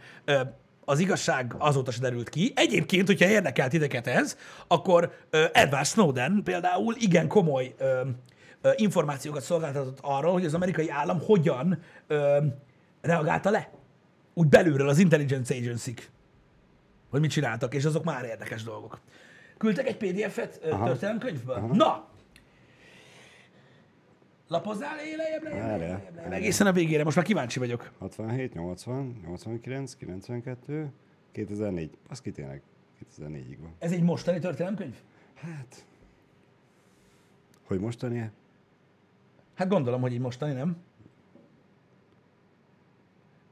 az 0.86 1.00
igazság 1.00 1.56
azóta 1.58 1.92
se 1.92 2.00
derült 2.02 2.30
ki. 2.30 2.52
Egyébként, 2.56 3.08
hogyha 3.08 3.30
érdekelt 3.30 3.70
titeket 3.70 4.08
ez, 4.08 4.38
akkor 4.68 5.12
Edward 5.54 5.86
Snowden 5.86 6.42
például 6.44 6.96
igen 6.98 7.28
komoly 7.28 7.76
információkat 8.76 9.42
szolgáltatott 9.42 9.98
arról, 10.02 10.32
hogy 10.32 10.46
az 10.46 10.54
amerikai 10.54 10.90
állam 10.90 11.20
hogyan 11.20 11.80
reagálta 13.08 13.50
le. 13.50 13.70
Úgy 14.34 14.48
belülről 14.48 14.90
az 14.90 15.00
intelligence 15.00 15.56
agency 15.56 15.94
hogy 17.10 17.20
mit 17.20 17.32
csináltak, 17.32 17.74
és 17.74 17.86
azok 17.86 18.04
már 18.04 18.26
érdekes 18.26 18.64
dolgok. 18.64 19.00
Küldtek 19.58 19.88
egy 19.88 19.98
PDF-et 19.98 20.60
történelemkönyvből? 20.60 21.60
Na! 21.60 22.08
Lapozzál 24.48 24.96
lejjebb, 24.96 25.44
lejjebb, 25.44 25.80
lejjebb, 25.80 26.32
egészen 26.32 26.68
a 26.68 26.72
végére, 26.72 27.04
most 27.04 27.16
már 27.16 27.26
kíváncsi 27.26 27.60
vagyok. 27.60 27.92
67, 28.00 28.54
80, 28.54 29.20
89, 29.26 29.96
92, 29.96 30.92
2004. 31.32 31.98
Az 32.10 32.22
ki 32.22 32.32
tényleg 32.32 32.62
2004-ig 33.18 33.58
van. 33.60 33.76
Ez 33.80 33.92
egy 33.92 34.04
mostani 34.04 34.40
történelemkönyv? 34.40 34.96
Hát, 35.34 35.86
hogy 37.64 37.80
mostani 37.80 38.32
Hát 39.56 39.68
gondolom, 39.68 40.02
hogy 40.02 40.14
így 40.14 40.20
mostani, 40.20 40.54
nem? 40.54 40.78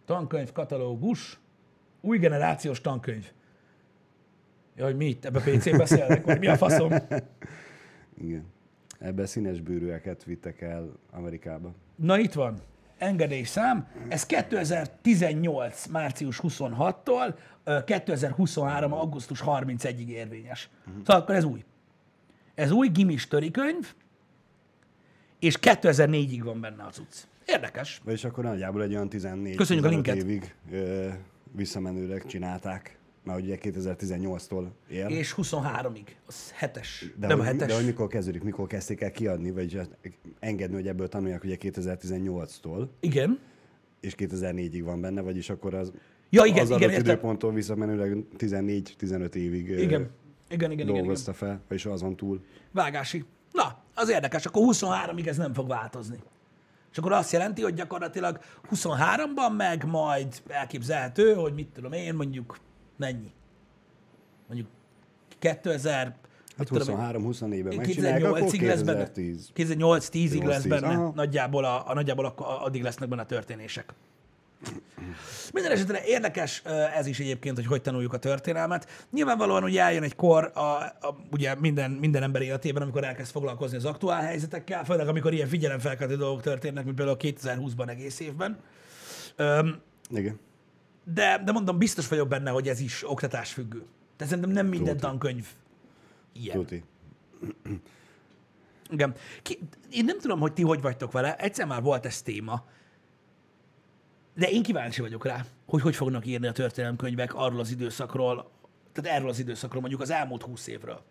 Tankönyv, 0.05 0.51
katalógus, 0.51 1.39
új 2.01 2.17
generációs 2.17 2.81
tankönyv. 2.81 3.31
Ja, 4.75 4.85
hogy 4.85 4.95
mi 4.95 5.05
itt, 5.05 5.25
ebbe 5.25 5.39
PC-n 5.39 5.77
beszélnek, 5.77 6.25
vagy 6.25 6.39
mi 6.39 6.47
a 6.47 6.57
faszom? 6.57 6.93
Igen. 8.25 8.45
Ebben 8.99 9.25
színes 9.25 9.61
bőrűeket 9.61 10.23
vittek 10.23 10.61
el 10.61 10.91
Amerikába. 11.11 11.73
Na 11.95 12.17
itt 12.17 12.33
van, 12.33 12.57
engedélyszám. 12.97 13.87
Ez 14.07 14.25
2018. 14.25 15.85
március 15.85 16.39
26-tól 16.43 17.35
ö, 17.63 17.83
2023. 17.83 18.93
augusztus 18.93 19.43
31-ig 19.45 20.07
érvényes. 20.07 20.69
Szóval 20.97 21.21
akkor 21.21 21.35
ez 21.35 21.43
új. 21.43 21.63
Ez 22.55 22.71
új 22.71 22.87
gimis 22.87 23.27
könyv, 23.27 23.93
és 25.39 25.57
2004-ig 25.61 26.41
van 26.43 26.61
benne 26.61 26.83
a 26.83 26.89
cucc. 26.89 27.15
Érdekes. 27.45 28.01
Vagyis 28.03 28.23
akkor 28.23 28.43
nagyjából 28.43 28.83
egy 28.83 28.93
olyan 28.93 29.09
14 29.09 29.55
Köszönjük 29.55 29.85
a 29.85 29.89
15 29.89 30.05
linket. 30.15 30.29
évig 30.29 30.55
ö, 30.71 31.07
visszamenőleg 31.51 32.25
csinálták. 32.25 32.97
Már 33.23 33.37
ugye 33.37 33.57
2018-tól 33.61 34.65
él. 34.89 35.07
És 35.07 35.33
23-ig. 35.37 36.05
Az 36.27 36.51
hetes. 36.51 37.05
de, 37.19 37.27
nem 37.27 37.39
a 37.39 37.43
hogy, 37.43 37.51
hetes. 37.51 37.67
de 37.67 37.75
hogy 37.75 37.85
mikor 37.85 38.07
kezdődik, 38.07 38.43
mikor 38.43 38.67
kezdték 38.67 39.01
el 39.01 39.11
kiadni, 39.11 39.51
vagy 39.51 39.81
engedni, 40.39 40.75
hogy 40.75 40.87
ebből 40.87 41.07
tanulják 41.07 41.43
ugye 41.43 41.55
2018-tól, 41.59 42.87
Igen. 42.99 43.39
és 43.99 44.15
2004-ig 44.17 44.81
van 44.83 45.01
benne, 45.01 45.21
vagyis 45.21 45.49
akkor 45.49 45.73
az, 45.73 45.91
Ja, 46.29 46.43
igen, 46.45 46.59
az 46.59 46.65
igen, 46.69 46.77
adott 46.81 46.89
értem. 46.97 47.11
időponttól 47.11 47.53
visszamenőleg 47.53 48.17
14-15 48.37 49.33
évig 49.35 49.67
Igen. 49.69 49.79
Igen, 49.79 49.89
igen, 49.89 50.09
igen, 50.49 50.71
igen. 50.71 50.85
dolgozta 50.85 51.33
fel, 51.33 51.61
vagyis 51.67 51.85
azon 51.85 52.15
túl. 52.15 52.41
Vágási. 52.71 53.25
Na, 53.51 53.83
az 53.93 54.09
érdekes, 54.09 54.45
akkor 54.45 54.63
23-ig 54.65 55.27
ez 55.27 55.37
nem 55.37 55.53
fog 55.53 55.67
változni. 55.67 56.17
És 56.95 57.01
akkor 57.01 57.13
azt 57.13 57.31
jelenti, 57.31 57.61
hogy 57.61 57.73
gyakorlatilag 57.73 58.39
23-ban 58.71 59.55
meg 59.57 59.85
majd 59.85 60.41
elképzelhető, 60.47 61.33
hogy 61.33 61.53
mit 61.53 61.67
tudom 61.67 61.91
én, 61.91 62.15
mondjuk 62.15 62.57
mennyi? 62.97 63.33
Mondjuk 64.47 64.69
2000, 65.39 66.03
Hát 66.03 66.15
mit 66.57 66.67
tudom 66.67 66.99
én, 66.99 67.05
23-24-ben 67.05 67.75
megcsinálják, 67.75 68.23
akkor 68.23 68.41
2008-ig 68.41 68.61
lesz 68.61 68.81
benne. 68.81 69.03
2010. 69.03 69.51
2008-10-ig 69.55 70.45
lesz 70.45 70.63
8-10, 70.63 70.67
benne. 70.67 70.87
aha. 70.87 71.11
Nagyjából, 71.15 71.65
a, 71.65 71.89
a, 71.89 71.93
nagyjából 71.93 72.25
akkor 72.25 72.45
addig 72.49 72.83
lesznek 72.83 73.09
benne 73.09 73.21
a 73.21 73.25
történések. 73.25 73.93
Minden 75.53 75.71
esetre 75.71 76.03
érdekes 76.05 76.61
ö, 76.65 76.69
ez 76.69 77.05
is 77.05 77.19
egyébként, 77.19 77.55
hogy 77.55 77.65
hogy 77.65 77.81
tanuljuk 77.81 78.13
a 78.13 78.17
történelmet. 78.17 79.05
Nyilvánvalóan 79.11 79.63
ugye 79.63 79.81
eljön 79.81 80.03
egy 80.03 80.15
kor, 80.15 80.51
a, 80.53 80.59
a, 80.59 81.17
ugye 81.31 81.55
minden, 81.55 81.91
minden 81.91 82.23
ember 82.23 82.41
életében, 82.41 82.81
amikor 82.81 83.03
elkezd 83.03 83.31
foglalkozni 83.31 83.77
az 83.77 83.85
aktuál 83.85 84.21
helyzetekkel, 84.21 84.85
főleg 84.85 85.07
amikor 85.07 85.33
ilyen 85.33 85.47
figyelemfelkeltő 85.47 86.15
dolgok 86.15 86.41
történnek, 86.41 86.83
mint 86.83 86.95
például 86.95 87.17
2020-ban 87.21 87.89
egész 87.89 88.19
évben. 88.19 88.57
Öm, 89.35 89.81
Igen. 90.09 90.39
de, 91.13 91.41
de 91.45 91.51
mondom, 91.51 91.77
biztos 91.77 92.07
vagyok 92.07 92.27
benne, 92.27 92.49
hogy 92.49 92.67
ez 92.67 92.79
is 92.79 93.09
oktatásfüggő. 93.09 93.85
Tehát 94.15 94.33
szerintem 94.33 94.51
nem 94.51 94.67
minden 94.67 94.97
Tuti. 94.97 95.05
tankönyv 95.05 95.45
ilyen. 96.33 96.57
Tuti. 96.57 96.83
Igen. 98.89 99.15
Ki, 99.41 99.59
én 99.91 100.05
nem 100.05 100.19
tudom, 100.19 100.39
hogy 100.39 100.53
ti 100.53 100.61
hogy 100.61 100.81
vagytok 100.81 101.11
vele. 101.11 101.35
Egyszer 101.35 101.65
már 101.65 101.81
volt 101.81 102.05
ez 102.05 102.21
téma. 102.21 102.65
De 104.35 104.49
én 104.49 104.63
kíváncsi 104.63 105.01
vagyok 105.01 105.25
rá, 105.25 105.45
hogy 105.65 105.81
hogy 105.81 105.95
fognak 105.95 106.25
írni 106.25 106.47
a 106.47 106.51
történelemkönyvek 106.51 107.35
arról 107.35 107.59
az 107.59 107.71
időszakról, 107.71 108.51
tehát 108.93 109.17
erről 109.17 109.29
az 109.29 109.39
időszakról, 109.39 109.81
mondjuk 109.81 110.01
az 110.01 110.09
elmúlt 110.09 110.41
húsz 110.43 110.67
évről. 110.67 111.01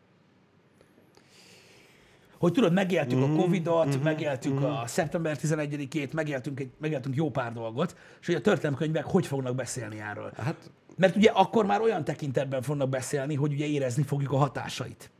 Hogy 2.38 2.52
tudod, 2.52 2.72
megéltük 2.72 3.22
a 3.22 3.28
Covid-ot, 3.28 4.02
megéltük 4.02 4.62
a 4.62 4.82
szeptember 4.87 5.37
11-ét, 5.42 6.12
megéltünk, 6.12 6.60
egy, 6.60 6.70
megéltünk 6.78 7.14
jó 7.14 7.30
pár 7.30 7.52
dolgot, 7.52 7.96
és 8.20 8.26
hogy 8.26 8.34
a 8.34 8.40
történelemkönyvek 8.40 9.04
hogy 9.04 9.26
fognak 9.26 9.54
beszélni 9.54 10.00
erről. 10.00 10.32
Hát 10.37 10.70
Mert 10.96 11.16
ugye 11.16 11.30
akkor 11.30 11.66
már 11.66 11.80
olyan 11.80 12.04
tekintetben 12.04 12.62
fognak 12.62 12.88
beszélni, 12.88 13.34
hogy 13.34 13.52
ugye 13.52 13.66
érezni 13.66 14.02
fogjuk 14.02 14.32
a 14.32 14.37
hatásait. 14.37 15.10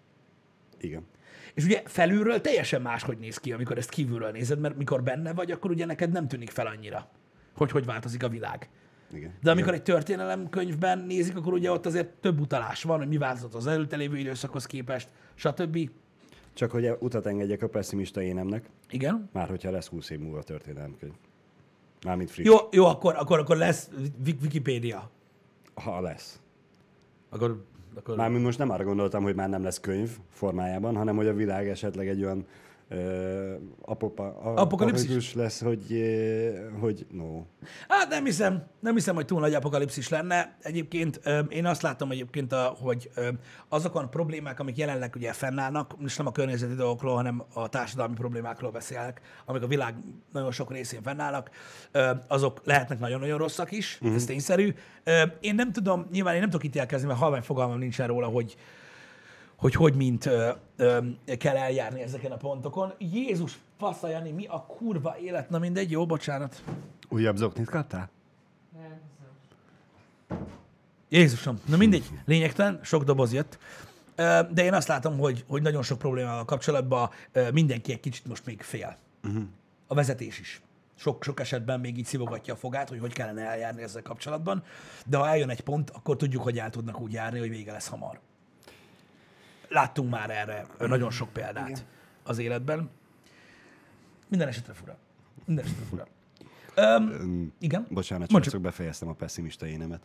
igen. 0.81 1.07
És 1.55 1.65
ugye 1.65 1.83
felülről 1.85 2.41
teljesen 2.41 2.83
máshogy 2.83 3.19
néz 3.19 3.37
ki, 3.39 3.53
amikor 3.53 3.79
ezt 3.79 3.91
kívülről 3.91 4.31
nézed, 4.31 4.59
mert 4.59 4.77
mikor 4.77 5.03
benne 5.03 5.33
vagy, 5.33 5.51
akkor 5.51 5.71
ugye 5.71 5.87
neked 5.87 6.13
nem 6.13 6.29
tűnik 6.29 6.51
fel 6.51 6.67
annyira, 6.67 7.11
hogy 7.57 7.71
hogy 7.71 7.85
változik 7.85 8.23
a 8.23 8.29
világ. 8.29 8.69
Igen. 9.13 9.35
De 9.43 9.51
amikor 9.51 9.75
egy 9.75 9.83
történelemkönyvben 9.83 10.99
nézik, 10.99 11.37
akkor 11.37 11.53
ugye 11.53 11.71
ott 11.71 11.87
azért 11.87 12.09
több 12.09 12.41
utalás 12.41 12.83
van, 12.83 12.99
hogy 12.99 13.09
mi 13.09 13.19
változott 13.19 13.55
az 13.55 13.67
előtte 13.67 13.97
lévő 13.97 14.17
időszakhoz 14.17 14.67
képest, 14.67 15.09
stb. 15.35 15.91
Csak 16.53 16.71
hogy 16.71 16.91
utat 16.99 17.27
engedjek 17.27 17.63
a 17.63 17.69
pessimista 17.69 18.23
énemnek, 18.23 18.71
Igen. 18.91 19.29
már 19.33 19.49
hogyha 19.49 19.71
lesz 19.71 19.87
20 19.87 20.11
év 20.11 20.19
múlva 20.19 20.43
történelemkönyv. 20.43 21.13
Mármint 22.05 22.31
friss. 22.31 22.47
Jó, 22.47 22.57
jó 22.71 22.85
akkor, 22.85 23.15
akkor, 23.17 23.39
akkor 23.39 23.57
lesz 23.57 23.91
Wik- 24.25 24.43
Wikipédia. 24.43 25.11
Ha 25.75 26.01
lesz. 26.01 26.41
Akkor, 27.29 27.65
akkor... 27.95 28.17
Mármint 28.17 28.45
most 28.45 28.59
nem 28.59 28.71
arra 28.71 28.85
gondoltam, 28.85 29.23
hogy 29.23 29.35
már 29.35 29.49
nem 29.49 29.63
lesz 29.63 29.81
könyv 29.81 30.11
formájában, 30.31 30.97
hanem 30.97 31.17
hogy 31.17 31.27
a 31.27 31.35
világ 31.35 31.69
esetleg 31.69 32.09
egy 32.09 32.25
olyan 32.25 32.47
apopa, 33.81 34.37
Apokalipszis? 34.55 35.35
lesz, 35.35 35.63
hogy, 35.63 36.03
hogy 36.81 37.07
no. 37.11 37.43
Hát 37.89 38.09
nem 38.09 38.25
hiszem, 38.25 38.67
nem 38.81 38.95
hiszem, 38.95 39.15
hogy 39.15 39.25
túl 39.25 39.41
nagy 39.41 39.55
apokalipszis 39.55 40.09
lenne. 40.09 40.57
Egyébként 40.63 41.21
én 41.49 41.67
azt 41.67 41.83
látom 41.83 42.11
egyébként, 42.11 42.53
a, 42.53 42.77
hogy 42.81 43.11
ö, 43.15 43.29
azok 43.69 43.95
a 43.95 44.09
problémák, 44.09 44.61
amik 44.61 44.77
jelenleg 44.77 45.13
ugye 45.17 45.33
fennállnak, 45.33 45.95
és 46.05 46.17
nem 46.17 46.27
a 46.27 46.33
környezeti 46.33 46.75
dolgokról, 46.75 47.15
hanem 47.15 47.43
a 47.53 47.69
társadalmi 47.69 48.15
problémákról 48.15 48.71
beszélek, 48.71 49.21
amik 49.45 49.63
a 49.63 49.67
világ 49.67 49.95
nagyon 50.33 50.53
sok 50.53 50.73
részén 50.73 51.03
fennállnak, 51.03 51.51
azok 52.29 52.61
lehetnek 52.65 52.99
nagyon-nagyon 52.99 53.39
rosszak 53.39 53.73
is, 53.73 53.99
uh-huh. 54.01 54.17
ez 54.17 54.25
tényszerű. 54.25 54.75
Ö, 55.05 55.23
Én 55.41 55.55
nem 55.55 55.73
tudom, 55.73 56.07
nyilván 56.13 56.35
én 56.35 56.41
nem 56.41 56.51
tudok 56.51 56.67
ítélkezni, 56.67 57.07
mert 57.07 57.19
halvány 57.19 57.43
fogalmam 57.43 57.79
nincsen 57.79 58.07
róla, 58.07 58.27
hogy 58.27 58.57
hogy 59.57 59.75
hogy 59.75 59.95
mint 59.95 60.27
ö, 60.27 60.51
ö, 60.77 60.99
kell 61.39 61.57
eljárni 61.57 62.01
ezeken 62.01 62.33
a 62.33 62.37
pontokon. 62.37 62.93
Jézus, 62.99 63.59
fasza, 63.79 64.09
Jani, 64.09 64.31
mi 64.31 64.47
a 64.47 64.65
kurva 64.67 65.17
élet? 65.19 65.51
Na 65.51 65.59
mindegy, 65.59 65.91
jó, 65.91 66.07
bocsánat. 66.07 66.63
Újabb 67.09 67.37
zoknit 67.37 67.71
kaptál? 67.71 68.11
Jézusom, 71.09 71.61
na 71.67 71.77
mindegy, 71.77 72.11
lényegtelen, 72.25 72.81
sok 72.83 73.05
doboz 73.05 73.33
jött. 73.33 73.59
De 74.51 74.65
én 74.65 74.75
azt 74.75 74.89
látom, 74.89 75.19
hogy, 75.19 75.45
hogy 75.49 75.63
nagyon 75.63 75.83
sok 75.83 75.99
problémával 75.99 76.45
kapcsolatban 76.45 77.11
mindenki 77.53 77.93
egy 77.93 78.01
kicsit 78.01 78.27
most 78.27 78.47
még 78.47 78.63
fél. 78.63 78.97
Uh-huh. 79.25 79.43
A 79.87 79.95
vezetés 79.95 80.41
is. 80.41 80.63
Sok, 80.97 81.25
sok 81.25 81.41
esetben 81.41 81.81
még 81.81 81.99
így 81.99 82.05
szivogatja 82.05 82.55
a 82.55 82.57
fogát, 82.57 82.89
hogy 82.89 82.99
hogy 82.99 83.13
kellene 83.13 83.43
eljárni 83.43 83.83
ezzel 83.83 84.03
kapcsolatban. 84.03 84.63
De 85.07 85.17
ha 85.17 85.29
eljön 85.29 85.51
egy 85.51 85.61
pont, 85.61 85.91
akkor 85.91 86.17
tudjuk, 86.17 86.43
hogy 86.43 86.59
el 86.59 86.71
tudnak 86.71 87.01
úgy 87.01 87.13
járni, 87.13 87.39
hogy 87.39 87.49
vége 87.49 87.73
lesz 87.73 87.89
hamar. 87.89 88.21
Láttunk 89.75 90.11
már 90.11 90.31
erre 90.31 90.67
nagyon 90.79 91.11
sok 91.11 91.33
példát 91.33 91.69
Igen. 91.69 91.81
az 92.23 92.39
életben. 92.39 92.91
Minden 94.29 94.49
esetre 94.49 94.73
fura. 94.73 94.97
Minden 95.45 95.65
esetre 95.65 95.85
fura. 95.85 96.07
Öm, 96.75 97.53
igen? 97.59 97.87
Bocsánat, 97.91 98.31
Mondd 98.31 98.45
csak 98.45 98.61
befejeztem 98.61 99.09
a 99.09 99.13
pessimista 99.13 99.67
énemet. 99.67 100.03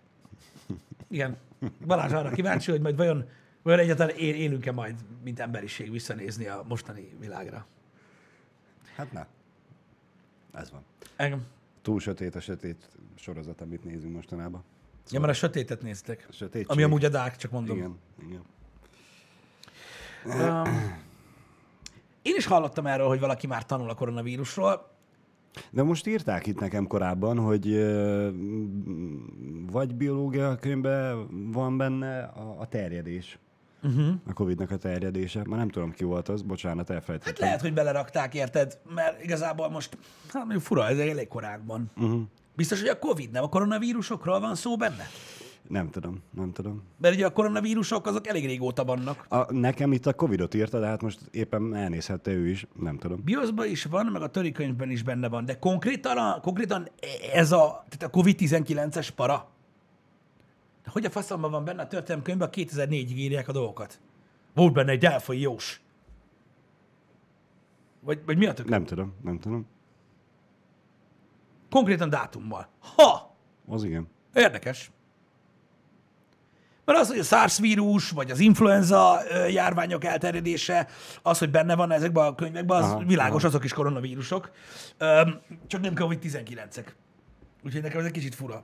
Igen. 1.07 1.37
Balázs 1.85 2.11
arra 2.11 2.29
kíváncsi, 2.29 2.71
hogy 2.71 2.81
majd 2.81 2.95
vajon, 2.95 3.29
vajon 3.61 3.79
egyáltalán 3.79 4.15
él, 4.15 4.35
élünk-e 4.35 4.71
majd, 4.71 4.95
mint 5.23 5.39
emberiség 5.39 5.91
visszanézni 5.91 6.45
a 6.47 6.63
mostani 6.67 7.15
világra. 7.19 7.65
Hát 8.95 9.11
na, 9.11 9.27
ez 10.53 10.71
van. 10.71 10.83
Engem. 11.15 11.45
Túl 11.81 11.99
sötét 11.99 12.35
a 12.35 12.39
sötét 12.39 12.89
sorozat, 13.15 13.61
amit 13.61 13.83
nézünk 13.83 14.13
mostanában. 14.13 14.63
Ja, 15.11 15.19
mert 15.19 15.31
a 15.31 15.35
sötétet 15.35 15.81
néztek. 15.81 16.25
A 16.29 16.33
sötétség. 16.33 16.71
Ami 16.71 16.83
amúgy 16.83 17.05
a 17.05 17.09
Dark, 17.09 17.35
csak 17.35 17.51
mondom. 17.51 17.77
Igen, 17.77 17.97
igen. 18.27 18.41
Um, 20.25 20.97
én 22.21 22.35
is 22.37 22.45
hallottam 22.45 22.85
erről, 22.85 23.07
hogy 23.07 23.19
valaki 23.19 23.47
már 23.47 23.65
tanul 23.65 23.89
a 23.89 23.93
koronavírusról. 23.93 24.89
De 25.69 25.83
most 25.83 26.07
írták 26.07 26.47
itt 26.47 26.59
nekem 26.59 26.87
korábban, 26.87 27.37
hogy 27.37 27.85
vagy 29.71 29.95
biológia 29.95 30.55
könyvben 30.55 31.27
van 31.51 31.77
benne 31.77 32.23
a, 32.23 32.55
a 32.59 32.67
terjedés. 32.67 33.39
Uh-huh. 33.83 34.07
A 34.27 34.33
Covid-nak 34.33 34.71
a 34.71 34.77
terjedése. 34.77 35.41
Már 35.45 35.59
nem 35.59 35.69
tudom, 35.69 35.91
ki 35.91 36.03
volt 36.03 36.29
az, 36.29 36.41
bocsánat, 36.41 36.87
Hát 36.87 36.95
elfelejtettem. 36.95 37.45
lehet, 37.45 37.61
hogy 37.61 37.73
belerakták, 37.73 38.33
érted? 38.33 38.79
Mert 38.95 39.23
igazából 39.23 39.69
most, 39.69 39.97
hát 40.27 40.41
mondjuk 40.41 40.61
fura, 40.61 40.87
ez 40.87 40.97
elég 40.97 41.27
korán 41.27 41.63
van. 41.65 41.91
Uh-huh. 41.97 42.21
Biztos, 42.55 42.79
hogy 42.79 42.89
a 42.89 42.99
Covid, 42.99 43.31
nem 43.31 43.43
a 43.43 43.49
koronavírusokról 43.49 44.39
van 44.39 44.55
szó 44.55 44.77
benne? 44.77 45.03
Nem 45.69 45.89
tudom, 45.89 46.23
nem 46.33 46.51
tudom. 46.51 46.83
Mert 46.97 47.15
ugye 47.15 47.25
a 47.25 47.31
koronavírusok 47.31 48.05
azok 48.05 48.27
elég 48.27 48.45
régóta 48.45 48.85
vannak. 48.85 49.25
A, 49.29 49.53
nekem 49.53 49.91
itt 49.91 50.05
a 50.05 50.13
Covidot 50.13 50.53
írta, 50.53 50.79
de 50.79 50.85
hát 50.85 51.01
most 51.01 51.19
éppen 51.31 51.75
elnézhette 51.75 52.31
ő 52.31 52.47
is, 52.47 52.67
nem 52.79 52.97
tudom. 52.97 53.23
Bioszban 53.23 53.67
is 53.67 53.83
van, 53.83 54.05
meg 54.05 54.21
a 54.21 54.29
törikönyvben 54.29 54.89
is 54.89 55.03
benne 55.03 55.27
van, 55.29 55.45
de 55.45 55.59
konkrétan, 55.59 56.17
a, 56.17 56.39
konkrétan 56.39 56.87
ez 57.33 57.51
a, 57.51 57.85
tehát 57.89 58.15
a 58.15 58.19
COVID-19-es 58.19 59.09
para. 59.15 59.49
De 60.83 60.89
hogy 60.91 61.05
a 61.05 61.09
faszomban 61.09 61.51
van 61.51 61.65
benne 61.65 61.81
a 61.81 61.87
történelemkönyvben, 61.87 62.47
a 62.47 62.51
2004-ig 62.51 63.15
írják 63.15 63.47
a 63.47 63.51
dolgokat. 63.51 63.99
Volt 64.53 64.73
benne 64.73 64.91
egy 64.91 65.05
elfai 65.05 65.39
jós. 65.39 65.81
Vagy, 67.99 68.19
vagy 68.25 68.37
mi 68.37 68.45
a 68.45 68.53
tök? 68.53 68.69
Nem 68.69 68.85
tudom, 68.85 69.13
nem 69.23 69.39
tudom. 69.39 69.67
Konkrétan 71.69 72.09
dátummal. 72.09 72.67
Ha! 72.95 73.35
Az 73.67 73.83
igen. 73.83 74.07
Érdekes. 74.33 74.91
Mert 76.89 77.01
az, 77.01 77.07
hogy 77.07 77.19
a 77.19 77.23
SARS 77.23 77.59
vírus, 77.59 78.09
vagy 78.09 78.31
az 78.31 78.39
influenza 78.39 79.19
járványok 79.49 80.03
elterjedése, 80.03 80.87
az, 81.21 81.37
hogy 81.37 81.49
benne 81.49 81.75
van 81.75 81.91
ezekben 81.91 82.25
a 82.25 82.35
könyvekben, 82.35 82.77
az 82.77 82.89
Aha, 82.89 83.03
világos, 83.03 83.43
azok 83.43 83.63
is 83.63 83.73
koronavírusok. 83.73 84.51
Csak 85.67 85.81
nem 85.81 85.93
COVID-19-ek. 85.95 86.85
Úgyhogy 87.65 87.81
nekem 87.81 87.99
ez 87.99 88.05
egy 88.05 88.11
kicsit 88.11 88.35
fura. 88.35 88.63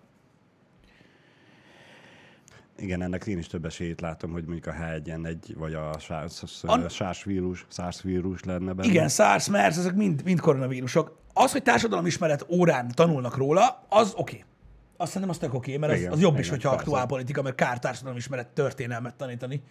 Igen, 2.77 3.01
ennek 3.01 3.25
én 3.25 3.37
is 3.37 3.47
több 3.47 3.65
esélyt 3.65 4.01
látom, 4.01 4.31
hogy 4.31 4.45
mondjuk 4.45 4.65
a 4.65 4.77
H1N1 4.79 5.35
vagy 5.55 5.73
a 5.73 5.99
SARS, 5.99 6.43
An- 6.61 6.91
SARS 6.91 7.23
vírus, 7.23 7.65
SARS 7.69 8.01
vírus 8.01 8.43
lenne 8.43 8.73
benne. 8.73 8.89
Igen, 8.89 9.07
SARS, 9.09 9.49
MERS, 9.49 9.77
ezek 9.77 9.95
mind, 9.95 10.23
mind 10.23 10.39
koronavírusok. 10.39 11.17
Az, 11.33 11.51
hogy 11.51 11.63
társadalomismeret 11.63 12.45
órán 12.49 12.91
tanulnak 12.93 13.37
róla, 13.37 13.85
az 13.89 14.13
oké. 14.15 14.35
Okay. 14.35 14.43
Azt 14.97 15.11
szerintem 15.11 15.29
az 15.29 15.37
tök 15.37 15.53
oké, 15.53 15.77
mert 15.77 15.93
az, 15.93 15.99
Igen, 15.99 16.11
az 16.11 16.21
jobb 16.21 16.33
is, 16.33 16.39
igen, 16.39 16.51
hogyha 16.51 16.69
persze. 16.69 16.83
aktuál 16.83 17.05
politika, 17.05 17.41
mert 17.41 17.55
kár 17.55 17.79
társadalomismeret 17.79 18.47
történelmet 18.47 19.15
tanítani. 19.15 19.61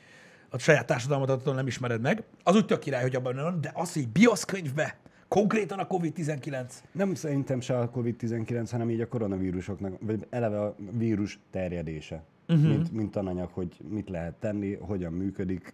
A 0.50 0.58
saját 0.58 0.86
társadalmat 0.86 1.44
nem 1.44 1.66
ismered 1.66 2.00
meg. 2.00 2.22
Az 2.42 2.56
úgy 2.56 2.66
tök 2.66 2.78
király, 2.78 3.02
hogy 3.02 3.16
abban 3.16 3.34
van, 3.34 3.60
de 3.60 3.70
az, 3.74 3.92
hogy 3.92 4.08
BIOS 4.08 4.44
könyvbe, 4.44 4.98
konkrétan 5.28 5.78
a 5.78 5.86
COVID-19. 5.86 6.70
Nem 6.92 7.14
szerintem 7.14 7.60
se 7.60 7.78
a 7.78 7.90
COVID-19, 7.90 8.68
hanem 8.70 8.90
így 8.90 9.00
a 9.00 9.08
koronavírusoknak, 9.08 9.92
vagy 10.00 10.26
eleve 10.30 10.60
a 10.60 10.74
vírus 10.90 11.38
terjedése. 11.50 12.22
Uh-huh. 12.48 12.68
Mint, 12.68 12.92
mint 12.92 13.10
tananyag, 13.10 13.50
hogy 13.52 13.76
mit 13.88 14.08
lehet 14.08 14.34
tenni, 14.34 14.74
hogyan 14.74 15.12
működik. 15.12 15.62
Nem, 15.62 15.72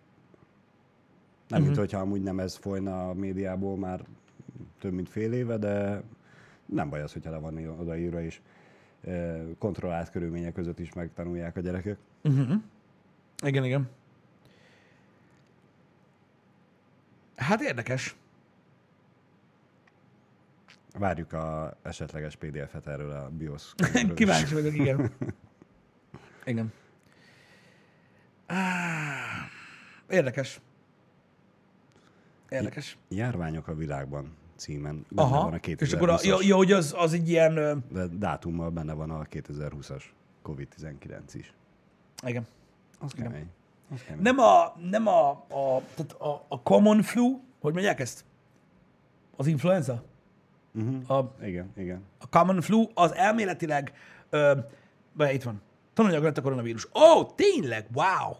uh-huh. 1.48 1.66
mint 1.66 1.76
hogyha 1.76 2.00
amúgy 2.00 2.22
nem 2.22 2.40
ez 2.40 2.56
folyna 2.56 3.08
a 3.08 3.14
médiából 3.14 3.76
már 3.76 4.00
több 4.78 4.92
mint 4.92 5.08
fél 5.08 5.32
éve, 5.32 5.56
de 5.56 6.02
nem 6.66 6.90
baj 6.90 7.02
az, 7.02 7.12
hogyha 7.12 7.30
le 7.30 7.38
van 7.38 7.76
odaírva, 7.80 8.22
és 8.22 8.36
eh, 8.36 8.59
kontrollált 9.58 10.10
körülmények 10.10 10.52
között 10.52 10.78
is 10.78 10.92
megtanulják 10.92 11.56
a 11.56 11.60
gyerekek. 11.60 11.98
Igen, 13.42 13.64
igen. 13.64 13.88
Hát 17.36 17.60
érdekes. 17.60 18.16
Várjuk 20.98 21.32
a 21.32 21.76
esetleges 21.82 22.36
PDF-et 22.36 22.86
erről 22.86 23.10
a 23.10 23.28
BIOS. 23.28 23.74
Kíváncsi 24.14 24.54
vagyok, 24.54 24.74
igen. 24.74 25.10
Igen. 26.44 26.72
Érdekes. 30.08 30.60
Érdekes. 32.48 32.98
Járványok 33.08 33.68
a 33.68 33.74
világban 33.74 34.36
címen. 34.60 35.06
Benne 35.08 35.28
Aha. 35.28 35.42
van 35.42 35.52
a 35.52 35.66
És 35.66 35.92
akkor 35.92 36.08
a, 36.10 36.16
2020-as. 36.16 36.24
ja, 36.24 36.36
ja, 36.40 36.56
hogy 36.56 36.72
az, 36.72 36.94
az 36.98 37.12
egy 37.12 37.28
ilyen... 37.28 37.84
De 37.88 38.06
dátummal 38.06 38.70
benne 38.70 38.92
van 38.92 39.10
a 39.10 39.22
2020-as 39.22 40.02
COVID-19 40.44 41.20
is. 41.32 41.54
Igen. 42.26 42.46
Az 42.98 43.12
kemény. 43.12 43.50
Az 43.92 44.02
kemény. 44.02 44.22
Nem 44.22 44.38
a, 44.38 44.76
nem 44.90 45.06
a, 45.06 45.30
a, 45.30 45.82
tehát 45.94 46.12
a, 46.12 46.44
a 46.48 46.62
common 46.62 47.02
flu, 47.02 47.40
hogy 47.60 47.72
mondják 47.72 48.00
ezt? 48.00 48.24
Az 49.36 49.46
influenza? 49.46 50.02
Uh-huh. 50.74 51.10
A, 51.10 51.34
Igen, 51.42 51.72
igen. 51.76 52.02
a 52.18 52.28
common 52.28 52.60
flu 52.60 52.86
az 52.94 53.14
elméletileg, 53.14 53.92
ö, 54.30 54.58
be, 55.12 55.32
itt 55.32 55.42
van, 55.42 55.60
tananyag 55.92 56.22
lett 56.22 56.38
a 56.38 56.42
koronavírus. 56.42 56.84
Ó, 56.86 56.88
oh, 56.94 57.34
tényleg, 57.34 57.86
wow! 57.92 58.34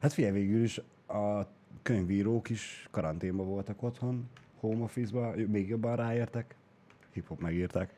Hát 0.00 0.12
figyelj, 0.12 0.32
végül 0.32 0.62
is 0.62 0.78
a 1.08 1.46
könyvírók 1.82 2.48
is 2.48 2.88
karanténban 2.90 3.46
voltak 3.46 3.82
otthon, 3.82 4.30
home 4.62 4.82
office-ba, 4.82 5.34
még 5.46 5.68
jobban 5.68 5.96
ráértek. 5.96 6.54
Hip-hop 7.12 7.40
megírták. 7.40 7.94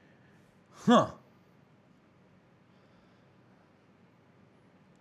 Ha. 0.85 1.21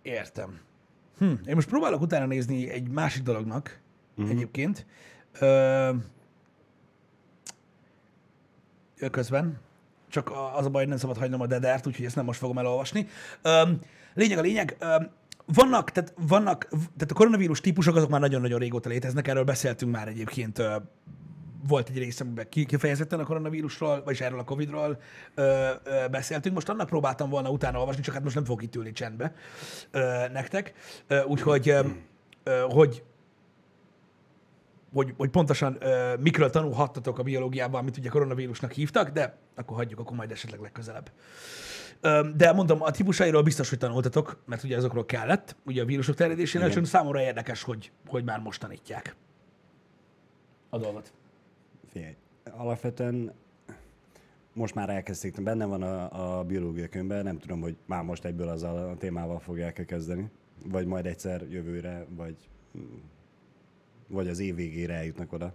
Értem. 0.02 0.60
Hm. 1.18 1.32
Én 1.46 1.54
most 1.54 1.68
próbálok 1.68 2.00
utána 2.00 2.26
nézni 2.26 2.70
egy 2.70 2.88
másik 2.88 3.22
dolognak 3.22 3.80
uh-huh. 4.16 4.30
egyébként. 4.34 4.86
Ö, 5.40 5.90
közben. 9.10 9.60
Csak 10.08 10.30
az 10.54 10.66
a 10.66 10.70
baj, 10.70 10.80
hogy 10.80 10.88
nem 10.88 10.98
szabad 10.98 11.16
hagynom 11.16 11.40
a 11.40 11.46
dedert, 11.46 11.86
úgyhogy 11.86 12.04
ezt 12.04 12.16
nem 12.16 12.24
most 12.24 12.38
fogom 12.38 12.58
elolvasni. 12.58 13.06
Ö, 13.42 13.62
lényeg 14.14 14.38
a 14.38 14.40
lényeg. 14.40 14.76
Ö, 14.78 14.96
vannak, 15.46 15.90
tehát 15.90 16.14
vannak, 16.16 16.68
tehát 16.68 17.10
a 17.10 17.14
koronavírus 17.14 17.60
típusok 17.60 17.96
azok 17.96 18.10
már 18.10 18.20
nagyon-nagyon 18.20 18.58
régóta 18.58 18.88
léteznek, 18.88 19.28
erről 19.28 19.44
beszéltünk 19.44 19.92
már 19.92 20.08
egyébként 20.08 20.58
ö, 20.58 20.76
volt 21.66 21.88
egy 21.88 21.98
rész, 21.98 22.20
amiben 22.20 22.48
ki- 22.48 22.64
kifejezetten 22.66 23.20
a 23.20 23.24
koronavírusról, 23.24 24.02
vagyis 24.04 24.20
erről 24.20 24.38
a 24.38 24.44
Covidról 24.44 25.00
ö, 25.34 25.70
ö, 25.84 26.06
beszéltünk. 26.10 26.54
Most 26.54 26.68
annak 26.68 26.86
próbáltam 26.86 27.30
volna 27.30 27.50
utána 27.50 27.78
olvasni, 27.78 28.02
csak 28.02 28.14
hát 28.14 28.22
most 28.22 28.34
nem 28.34 28.44
fogok 28.44 28.62
itt 28.62 28.74
ülni 28.74 28.92
csendbe 28.92 29.34
ö, 29.90 30.28
nektek. 30.32 30.72
Ö, 31.06 31.22
úgyhogy, 31.22 31.68
ö, 31.68 31.80
hogy, 32.68 33.02
hogy, 34.92 35.14
hogy 35.16 35.30
pontosan 35.30 35.76
ö, 35.80 36.14
mikről 36.20 36.50
tanulhattatok 36.50 37.18
a 37.18 37.22
biológiában, 37.22 37.80
amit 37.80 37.96
ugye 37.96 38.08
koronavírusnak 38.08 38.72
hívtak, 38.72 39.08
de 39.08 39.38
akkor 39.54 39.76
hagyjuk, 39.76 40.00
akkor 40.00 40.16
majd 40.16 40.30
esetleg 40.30 40.60
legközelebb. 40.60 41.10
Ö, 42.00 42.28
De 42.36 42.52
mondom, 42.52 42.82
a 42.82 42.90
típusairól 42.90 43.42
biztos, 43.42 43.68
hogy 43.68 43.78
tanultatok, 43.78 44.42
mert 44.46 44.62
ugye 44.62 44.76
azokról 44.76 45.06
kellett, 45.06 45.56
ugye 45.64 45.82
a 45.82 45.84
vírusok 45.84 46.14
terjedésénél, 46.14 46.70
csak 46.70 46.86
számomra 46.86 47.20
érdekes, 47.20 47.62
hogy, 47.62 47.90
hogy 48.06 48.24
már 48.24 48.40
most 48.40 48.60
tanítják 48.60 49.16
a 50.70 50.78
dolgot. 50.78 51.12
Figyelj, 51.94 52.16
alapvetően 52.50 53.32
most 54.52 54.74
már 54.74 54.90
elkezdték, 54.90 55.42
benne 55.42 55.64
van 55.64 55.82
a, 55.82 56.38
a 56.38 56.44
biológia 56.44 56.88
könyvben, 56.88 57.24
nem 57.24 57.38
tudom, 57.38 57.60
hogy 57.60 57.76
már 57.86 58.02
most 58.02 58.24
egyből 58.24 58.48
azzal 58.48 58.88
a 58.88 58.96
témával 58.96 59.38
fogják 59.38 59.84
kezdeni, 59.86 60.30
vagy 60.64 60.86
majd 60.86 61.06
egyszer 61.06 61.42
jövőre, 61.50 62.06
vagy, 62.08 62.36
vagy 64.08 64.28
az 64.28 64.38
év 64.38 64.54
végére 64.54 64.94
eljutnak 64.94 65.32
oda. 65.32 65.54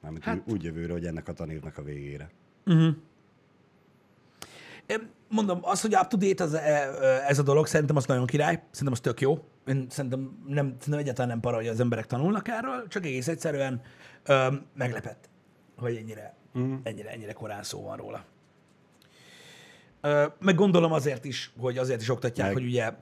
Mármint 0.00 0.24
Hát- 0.24 0.42
úgy 0.46 0.62
jövőre, 0.62 0.92
hogy 0.92 1.06
ennek 1.06 1.28
a 1.28 1.32
tanévnek 1.32 1.78
a 1.78 1.82
végére. 1.82 2.30
Én 4.86 5.10
Mondom, 5.28 5.58
az, 5.62 5.80
hogy 5.80 5.94
up-to-date 5.94 6.44
az, 6.44 6.54
e- 6.54 7.24
ez 7.28 7.38
a 7.38 7.42
dolog, 7.42 7.66
szerintem 7.66 7.96
az 7.96 8.06
nagyon 8.06 8.26
király, 8.26 8.54
szerintem 8.70 8.92
az 8.92 9.00
tök 9.00 9.20
jó. 9.20 9.44
Én 9.66 9.86
szerintem, 9.88 10.20
nem, 10.46 10.66
szerintem 10.78 10.98
egyáltalán 10.98 11.30
nem 11.30 11.40
para, 11.40 11.56
hogy 11.56 11.66
az 11.66 11.80
emberek 11.80 12.06
tanulnak 12.06 12.48
erről, 12.48 12.88
csak 12.88 13.04
egész 13.04 13.28
egyszerűen 13.28 13.82
meglepett, 14.74 15.28
hogy 15.76 15.96
ennyire, 15.96 16.34
mm. 16.58 16.74
ennyire, 16.82 17.10
ennyire 17.10 17.32
korán 17.32 17.62
szó 17.62 17.82
van 17.82 17.96
róla. 17.96 18.24
Ö, 20.00 20.26
meg 20.40 20.54
gondolom 20.54 20.92
azért 20.92 21.24
is, 21.24 21.52
hogy 21.58 21.78
azért 21.78 22.00
is 22.00 22.08
oktatják, 22.08 22.46
Meg- 22.46 22.56
hogy 22.56 22.66
ugye 22.66 22.92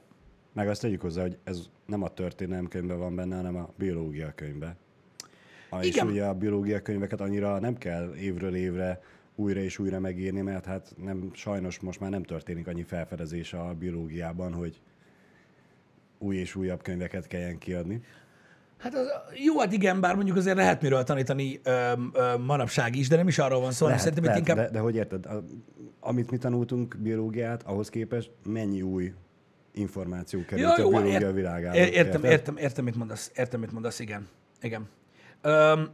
Meg 0.52 0.68
azt 0.68 0.80
tegyük 0.80 1.00
hozzá, 1.00 1.22
hogy 1.22 1.38
ez 1.44 1.68
nem 1.86 2.02
a 2.02 2.08
történelem 2.08 2.68
könyvben 2.68 2.98
van 2.98 3.14
benne, 3.14 3.36
hanem 3.36 3.56
a 3.56 3.68
biológia 3.76 4.32
könyvben. 4.34 4.76
És 5.80 5.86
Igen. 5.86 6.06
ugye 6.06 6.24
a 6.24 6.34
biológia 6.34 6.82
könyveket 6.82 7.20
annyira 7.20 7.58
nem 7.58 7.76
kell 7.76 8.14
évről 8.14 8.54
évre 8.54 9.00
újra 9.34 9.60
és 9.60 9.78
újra 9.78 9.98
megírni, 9.98 10.40
mert 10.40 10.64
hát 10.64 10.94
nem, 10.96 11.30
sajnos 11.32 11.80
most 11.80 12.00
már 12.00 12.10
nem 12.10 12.22
történik 12.22 12.66
annyi 12.66 12.82
felfedezés 12.82 13.52
a 13.52 13.74
biológiában, 13.74 14.52
hogy 14.52 14.80
új 16.18 16.36
és 16.36 16.54
újabb 16.54 16.82
könyveket 16.82 17.26
kelljen 17.26 17.58
kiadni. 17.58 18.02
Hát 18.78 18.94
az, 18.94 19.06
jó, 19.44 19.58
hát 19.58 19.72
igen, 19.72 20.00
bár 20.00 20.14
mondjuk 20.14 20.36
azért 20.36 20.56
lehet 20.56 20.82
miről 20.82 21.02
tanítani 21.04 21.60
ö, 21.62 21.92
ö, 22.12 22.36
manapság 22.36 22.96
is, 22.96 23.08
de 23.08 23.16
nem 23.16 23.28
is 23.28 23.38
arról 23.38 23.60
van 23.60 23.72
szó, 23.72 23.84
hanem 23.84 24.00
szerintem 24.00 24.22
itt 24.24 24.28
lehet, 24.30 24.48
inkább... 24.48 24.64
de, 24.64 24.70
de 24.72 24.78
hogy 24.78 24.94
érted, 24.94 25.26
a, 25.26 25.44
amit 26.00 26.30
mi 26.30 26.36
tanultunk 26.36 26.96
biológiát, 26.98 27.62
ahhoz 27.62 27.88
képest 27.88 28.30
mennyi 28.44 28.82
új 28.82 29.12
információ 29.72 30.40
került 30.44 30.70
a 30.70 30.74
biológia 30.74 31.20
ért- 31.20 31.32
világába. 31.32 31.76
ér- 31.76 31.92
értem, 31.92 32.24
értem, 32.24 32.56
értem, 32.56 32.84
mit 32.84 32.96
mondasz, 32.96 33.30
értem, 33.36 33.60
mit 33.60 33.72
mondasz, 33.72 33.98
igen. 33.98 34.28
Igen. 34.60 34.88
Öm, 35.42 35.88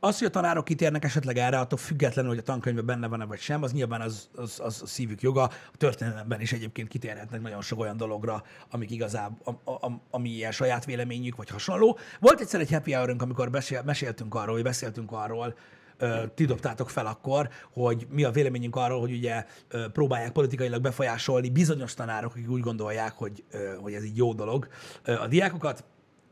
az, 0.00 0.18
hogy 0.18 0.26
a 0.26 0.30
tanárok 0.30 0.64
kitérnek 0.64 1.04
esetleg 1.04 1.36
erre, 1.36 1.58
attól 1.58 1.78
függetlenül, 1.78 2.30
hogy 2.30 2.38
a 2.38 2.42
tankönyvben 2.42 2.86
benne 2.86 3.06
van-e 3.06 3.24
vagy 3.24 3.38
sem, 3.38 3.62
az 3.62 3.72
nyilván 3.72 4.00
az, 4.00 4.28
az, 4.36 4.60
az 4.62 4.82
a 4.82 4.86
szívük 4.86 5.20
joga. 5.20 5.42
A 5.42 5.76
történelemben 5.76 6.40
is 6.40 6.52
egyébként 6.52 6.88
kitérhetnek 6.88 7.40
nagyon 7.40 7.62
sok 7.62 7.80
olyan 7.80 7.96
dologra, 7.96 8.42
amik 8.70 8.90
igazából, 8.90 9.60
a, 9.64 9.70
a, 9.70 10.00
ami 10.10 10.28
ilyen 10.28 10.52
saját 10.52 10.84
véleményük, 10.84 11.36
vagy 11.36 11.48
hasonló. 11.48 11.98
Volt 12.20 12.40
egyszer 12.40 12.60
egy 12.60 12.70
happy 12.70 12.92
hour 12.92 13.14
amikor 13.18 13.50
beszél, 13.50 13.82
meséltünk 13.82 14.34
arról, 14.34 14.54
vagy 14.54 14.62
beszéltünk 14.62 15.12
arról, 15.12 15.54
ti 16.34 16.44
dobtátok 16.44 16.90
fel 16.90 17.06
akkor, 17.06 17.48
hogy 17.72 18.06
mi 18.10 18.24
a 18.24 18.30
véleményünk 18.30 18.76
arról, 18.76 19.00
hogy 19.00 19.12
ugye 19.12 19.44
próbálják 19.92 20.32
politikailag 20.32 20.80
befolyásolni 20.82 21.50
bizonyos 21.50 21.94
tanárok, 21.94 22.32
akik 22.32 22.50
úgy 22.50 22.60
gondolják, 22.60 23.12
hogy, 23.12 23.44
hogy 23.80 23.92
ez 23.92 24.04
így 24.04 24.16
jó 24.16 24.32
dolog 24.32 24.68
a 25.04 25.26
diákokat 25.26 25.84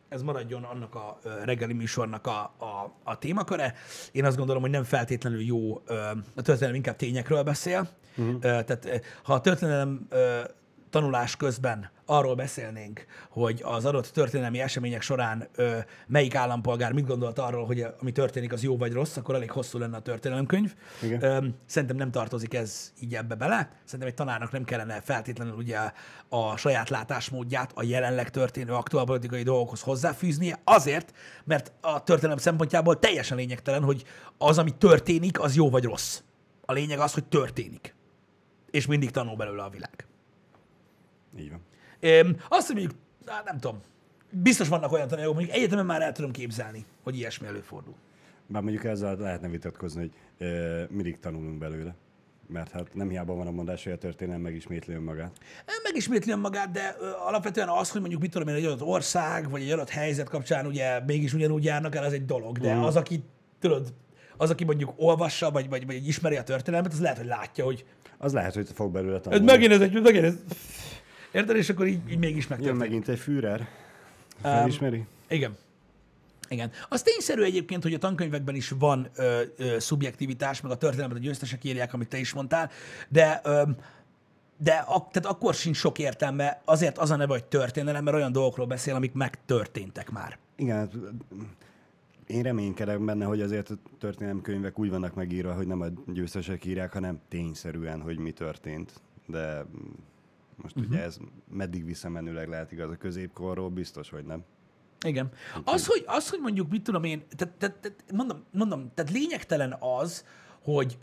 ez 0.08 0.22
maradjon 0.22 0.62
annak 0.62 0.94
a 0.94 1.18
reggeli 1.44 1.72
műsornak 1.72 2.26
a, 2.26 2.54
a, 2.58 2.94
a 3.02 3.18
témaköre. 3.18 3.74
Én 4.12 4.24
azt 4.24 4.36
gondolom, 4.36 4.62
hogy 4.62 4.70
nem 4.70 4.84
feltétlenül 4.84 5.42
jó, 5.42 5.74
a 6.34 6.42
történelem 6.42 6.74
inkább 6.74 6.96
tényekről 6.96 7.42
beszél. 7.42 7.88
Uh-huh. 8.16 8.38
Tehát 8.38 9.02
ha 9.22 9.34
a 9.34 9.40
történelem 9.40 10.08
tanulás 10.96 11.36
közben 11.36 11.90
arról 12.06 12.34
beszélnénk, 12.34 13.04
hogy 13.30 13.60
az 13.64 13.84
adott 13.84 14.06
történelmi 14.06 14.60
események 14.60 15.02
során 15.02 15.48
ö, 15.54 15.78
melyik 16.06 16.34
állampolgár 16.34 16.92
mit 16.92 17.06
gondolt 17.06 17.38
arról, 17.38 17.66
hogy 17.66 17.86
ami 18.00 18.12
történik, 18.12 18.52
az 18.52 18.62
jó 18.62 18.76
vagy 18.76 18.92
rossz, 18.92 19.16
akkor 19.16 19.34
elég 19.34 19.50
hosszú 19.50 19.78
lenne 19.78 19.96
a 19.96 20.00
történelemkönyv. 20.00 20.74
Igen. 21.02 21.22
Ö, 21.22 21.46
szerintem 21.66 21.96
nem 21.96 22.10
tartozik 22.10 22.54
ez 22.54 22.92
így 23.00 23.14
ebbe 23.14 23.34
bele. 23.34 23.70
Szerintem 23.84 24.08
egy 24.08 24.14
tanárnak 24.14 24.52
nem 24.52 24.64
kellene 24.64 25.00
feltétlenül 25.00 25.54
ugye 25.54 25.78
a 26.28 26.56
saját 26.56 26.88
látásmódját 26.88 27.70
a 27.74 27.82
jelenleg 27.82 28.30
történő 28.30 28.72
aktuál 28.72 29.04
politikai 29.04 29.42
dolgokhoz 29.42 29.80
hozzáfűznie, 29.80 30.60
azért, 30.64 31.12
mert 31.44 31.72
a 31.80 32.02
történelem 32.02 32.38
szempontjából 32.38 32.98
teljesen 32.98 33.36
lényegtelen, 33.36 33.82
hogy 33.82 34.04
az, 34.38 34.58
ami 34.58 34.70
történik, 34.70 35.40
az 35.40 35.54
jó 35.54 35.70
vagy 35.70 35.84
rossz. 35.84 36.20
A 36.64 36.72
lényeg 36.72 36.98
az, 36.98 37.12
hogy 37.12 37.24
történik. 37.24 37.94
És 38.70 38.86
mindig 38.86 39.10
tanul 39.10 39.36
belőle 39.36 39.62
a 39.62 39.68
világ. 39.68 40.06
Így 41.38 41.50
van. 41.50 41.60
Öm, 42.00 42.36
azt, 42.48 42.66
hogy 42.66 42.76
mondjuk, 42.76 42.98
hát 43.26 43.44
nem 43.44 43.58
tudom, 43.58 43.80
biztos 44.30 44.68
vannak 44.68 44.92
olyan 44.92 45.08
tanárok, 45.08 45.34
mondjuk 45.34 45.56
egyetemen 45.56 45.86
már 45.86 46.02
el 46.02 46.12
tudom 46.12 46.30
képzelni, 46.30 46.84
hogy 47.02 47.16
ilyesmi 47.16 47.46
előfordul. 47.46 47.94
Bár 48.46 48.62
mondjuk 48.62 48.84
ezzel 48.84 49.16
lehetne 49.16 49.48
vitatkozni, 49.48 50.00
hogy 50.00 50.10
ö, 50.38 50.82
mindig 50.90 51.18
tanulunk 51.20 51.58
belőle. 51.58 51.94
Mert 52.48 52.70
hát 52.70 52.94
nem 52.94 53.08
hiába 53.08 53.34
van 53.34 53.46
a 53.46 53.50
mondás, 53.50 53.84
hogy 53.84 53.92
a 53.92 53.98
történelem 53.98 54.40
megismétli 54.40 54.94
önmagát. 54.94 55.38
Megismétli 55.82 56.34
magát, 56.34 56.70
de 56.70 56.96
ö, 57.00 57.10
alapvetően 57.26 57.68
az, 57.68 57.90
hogy 57.90 58.00
mondjuk 58.00 58.20
mit 58.20 58.30
tudom 58.30 58.48
én, 58.48 58.54
egy 58.54 58.64
adott 58.64 58.82
ország, 58.82 59.50
vagy 59.50 59.62
egy 59.62 59.70
adott 59.70 59.88
helyzet 59.90 60.28
kapcsán 60.28 60.66
ugye 60.66 61.00
mégis 61.06 61.34
ugyanúgy 61.34 61.64
járnak 61.64 61.94
el, 61.94 62.04
az 62.04 62.12
egy 62.12 62.24
dolog. 62.24 62.58
De 62.58 62.72
az, 62.74 62.96
aki, 62.96 63.22
tudod, 63.60 63.92
az, 64.36 64.50
aki 64.50 64.64
mondjuk 64.64 64.92
olvassa, 64.96 65.50
vagy, 65.50 65.68
vagy, 65.68 65.86
vagy 65.86 66.06
ismeri 66.06 66.36
a 66.36 66.42
történelmet, 66.42 66.92
az 66.92 67.00
lehet, 67.00 67.16
hogy 67.16 67.26
látja, 67.26 67.64
hogy 67.64 67.84
Az 68.18 68.32
lehet, 68.32 68.54
hogy 68.54 68.68
fog 68.74 68.92
belőle 68.92 69.16
ez 69.16 69.22
tanulni. 69.22 69.44
megint 69.44 69.72
ez 69.72 69.80
egy, 69.80 70.02
megint 70.02 70.24
ez... 70.24 70.34
Érted? 71.36 71.56
És 71.56 71.68
akkor 71.68 71.86
így, 71.86 72.10
így 72.10 72.18
mégis 72.18 72.42
Jön 72.42 72.48
megtörténik. 72.48 72.78
megint 72.80 73.08
egy 73.08 73.18
Führer. 73.18 73.68
Felismeri? 74.42 75.04
Igen. 75.28 75.56
Igen. 76.48 76.70
Az 76.88 77.02
tényszerű 77.02 77.42
egyébként, 77.42 77.82
hogy 77.82 77.94
a 77.94 77.98
tankönyvekben 77.98 78.54
is 78.54 78.68
van 78.78 79.08
ö, 79.16 79.40
ö, 79.56 79.78
szubjektivitás, 79.78 80.60
meg 80.60 80.72
a 80.72 80.76
történelmet 80.76 81.16
a 81.16 81.20
győztesek 81.20 81.64
írják, 81.64 81.94
amit 81.94 82.08
te 82.08 82.18
is 82.18 82.32
mondtál, 82.32 82.70
de 83.08 83.40
ö, 83.44 83.62
de 84.58 84.72
ak- 84.86 85.12
tehát 85.12 85.28
akkor 85.30 85.54
sincs 85.54 85.76
sok 85.76 85.98
értelme, 85.98 86.60
azért 86.64 86.98
az 86.98 87.10
a 87.10 87.16
neve, 87.16 87.32
hogy 87.32 87.44
történelem, 87.44 88.04
mert 88.04 88.16
olyan 88.16 88.32
dolgokról 88.32 88.66
beszél, 88.66 88.94
amik 88.94 89.12
megtörténtek 89.12 90.10
már. 90.10 90.38
Igen, 90.56 90.76
hát, 90.76 90.92
én 92.26 92.42
reménykedem 92.42 93.04
benne, 93.06 93.24
hogy 93.24 93.40
azért 93.40 93.70
a 93.70 93.74
történelemkönyvek 93.98 94.78
úgy 94.78 94.90
vannak 94.90 95.14
megírva, 95.14 95.54
hogy 95.54 95.66
nem 95.66 95.80
a 95.80 95.86
győztesek 96.12 96.64
írják, 96.64 96.92
hanem 96.92 97.20
tényszerűen, 97.28 98.00
hogy 98.00 98.18
mi 98.18 98.30
történt. 98.30 98.92
De 99.26 99.62
mm, 99.62 99.90
most 100.56 100.76
uh-huh. 100.76 100.92
ugye 100.92 101.02
ez 101.02 101.18
meddig 101.50 101.84
visszamenőleg 101.84 102.48
lehet 102.48 102.72
igaz 102.72 102.90
a 102.90 102.96
középkorról, 102.96 103.68
biztos, 103.70 104.10
hogy 104.10 104.24
nem. 104.24 104.44
Igen. 105.06 105.30
Az, 105.64 105.86
hogy, 105.86 106.04
az, 106.06 106.30
hogy 106.30 106.40
mondjuk, 106.40 106.70
mit 106.70 106.82
tudom 106.82 107.04
én, 107.04 107.22
tehát, 107.36 107.54
tehát, 107.54 107.76
tehát 107.76 108.04
mondom, 108.12 108.44
mondom, 108.50 108.90
tehát 108.94 109.12
lényegtelen 109.12 109.76
az, 109.80 110.24
hogy 110.62 110.98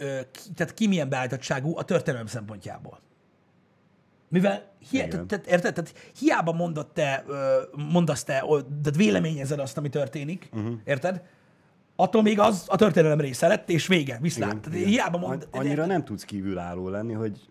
tehát 0.55 0.73
ki 0.73 0.87
milyen 0.87 1.09
beállítottságú 1.09 1.77
a 1.77 1.83
történelem 1.83 2.25
szempontjából. 2.25 2.99
Mivel, 4.29 4.71
hi- 4.89 4.97
Igen. 4.97 5.09
tehát, 5.09 5.27
tehát, 5.27 5.47
érted? 5.47 5.73
Tehát 5.73 5.93
hiába 6.17 6.51
mondod 6.51 6.87
te, 6.87 7.25
mondasz 7.91 8.23
te, 8.23 8.45
tehát 8.59 8.95
véleményezed 8.95 9.59
azt, 9.59 9.77
ami 9.77 9.89
történik, 9.89 10.49
uh-huh. 10.53 10.73
érted? 10.83 11.23
Attól 11.95 12.21
még 12.21 12.39
az 12.39 12.65
a 12.67 12.75
történelem 12.75 13.19
része 13.19 13.47
lett, 13.47 13.69
és 13.69 13.87
vége, 13.87 14.17
viszlát. 14.21 14.59
Tehát 14.59 14.87
hiába 14.87 15.17
mond, 15.17 15.47
An- 15.51 15.55
Annyira 15.55 15.85
nem 15.85 16.03
tudsz 16.03 16.23
kívülálló 16.23 16.89
lenni, 16.89 17.13
hogy, 17.13 17.49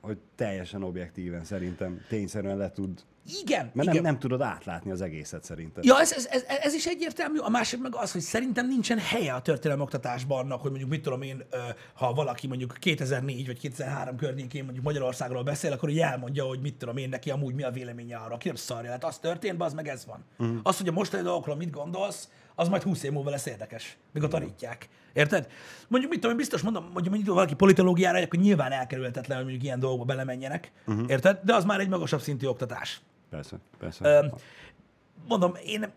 hogy 0.00 0.18
teljesen 0.34 0.82
objektíven 0.82 1.44
szerintem 1.44 2.00
tényszerűen 2.08 2.56
le 2.56 2.70
tud, 2.70 3.04
Igen, 3.42 3.70
mert 3.74 3.88
igen. 3.88 3.94
nem, 3.94 4.02
nem 4.02 4.18
tudod 4.18 4.40
átlátni 4.40 4.90
az 4.90 5.00
egészet 5.00 5.44
szerintem. 5.44 5.82
Ja, 5.86 6.00
ez, 6.00 6.12
ez, 6.12 6.26
ez, 6.30 6.44
ez 6.62 6.74
is 6.74 6.86
egyértelmű. 6.86 7.38
A 7.38 7.48
másik 7.48 7.80
meg 7.80 7.94
az, 7.94 8.12
hogy 8.12 8.20
szerintem 8.20 8.66
nincsen 8.66 8.98
helye 8.98 9.32
a 9.32 9.42
történelem 9.42 9.82
oktatásban 9.82 10.38
annak, 10.38 10.60
hogy 10.60 10.70
mondjuk 10.70 10.90
mit 10.90 11.02
tudom 11.02 11.22
én, 11.22 11.42
ha 11.94 12.12
valaki 12.12 12.46
mondjuk 12.46 12.76
2004 12.78 13.46
vagy 13.46 13.58
2003 13.58 14.16
környékén 14.16 14.64
mondjuk 14.64 14.84
Magyarországról 14.84 15.42
beszél, 15.42 15.72
akkor 15.72 15.88
így 15.88 15.98
elmondja, 15.98 16.44
hogy 16.44 16.60
mit 16.60 16.74
tudom 16.74 16.96
én 16.96 17.08
neki 17.08 17.30
amúgy 17.30 17.54
mi 17.54 17.62
a 17.62 17.70
véleménye 17.70 18.16
arra. 18.16 18.36
Ki 18.36 18.46
nem 18.46 18.56
szarja, 18.56 18.90
hát 18.90 19.04
az 19.04 19.18
történt, 19.18 19.62
az 19.62 19.74
meg 19.74 19.88
ez 19.88 20.06
van. 20.06 20.24
Uh-huh. 20.38 20.58
Az, 20.62 20.76
hogy 20.76 20.88
a 20.88 20.92
mostani 20.92 21.22
dolgokról 21.22 21.56
mit 21.56 21.70
gondolsz, 21.70 22.28
az 22.60 22.68
majd 22.68 22.82
20 22.82 23.02
év 23.02 23.12
múlva 23.12 23.30
lesz 23.30 23.46
érdekes, 23.46 23.96
mikor 24.12 24.28
tanítják. 24.28 24.88
Érted? 25.12 25.50
Mondjuk 25.88 26.12
mit 26.12 26.20
tudom, 26.20 26.30
én 26.30 26.42
biztos 26.42 26.62
mondom, 26.62 26.82
mondjuk 26.82 27.14
mondjuk 27.14 27.34
valaki 27.34 27.54
politológiára, 27.54 28.18
akkor 28.18 28.38
nyilván 28.38 28.72
elkerülhetetlen, 28.72 29.36
hogy 29.36 29.46
mondjuk 29.46 29.64
ilyen 29.64 29.80
dolgokba 29.80 30.04
belemenjenek. 30.04 30.72
Uh-huh. 30.86 31.10
Érted? 31.10 31.40
De 31.42 31.54
az 31.54 31.64
már 31.64 31.80
egy 31.80 31.88
magasabb 31.88 32.20
szintű 32.20 32.46
oktatás. 32.46 33.00
Persze, 33.30 33.56
persze. 33.78 34.08
Öm, 34.08 34.32
mondom, 35.28 35.54
én, 35.64 35.92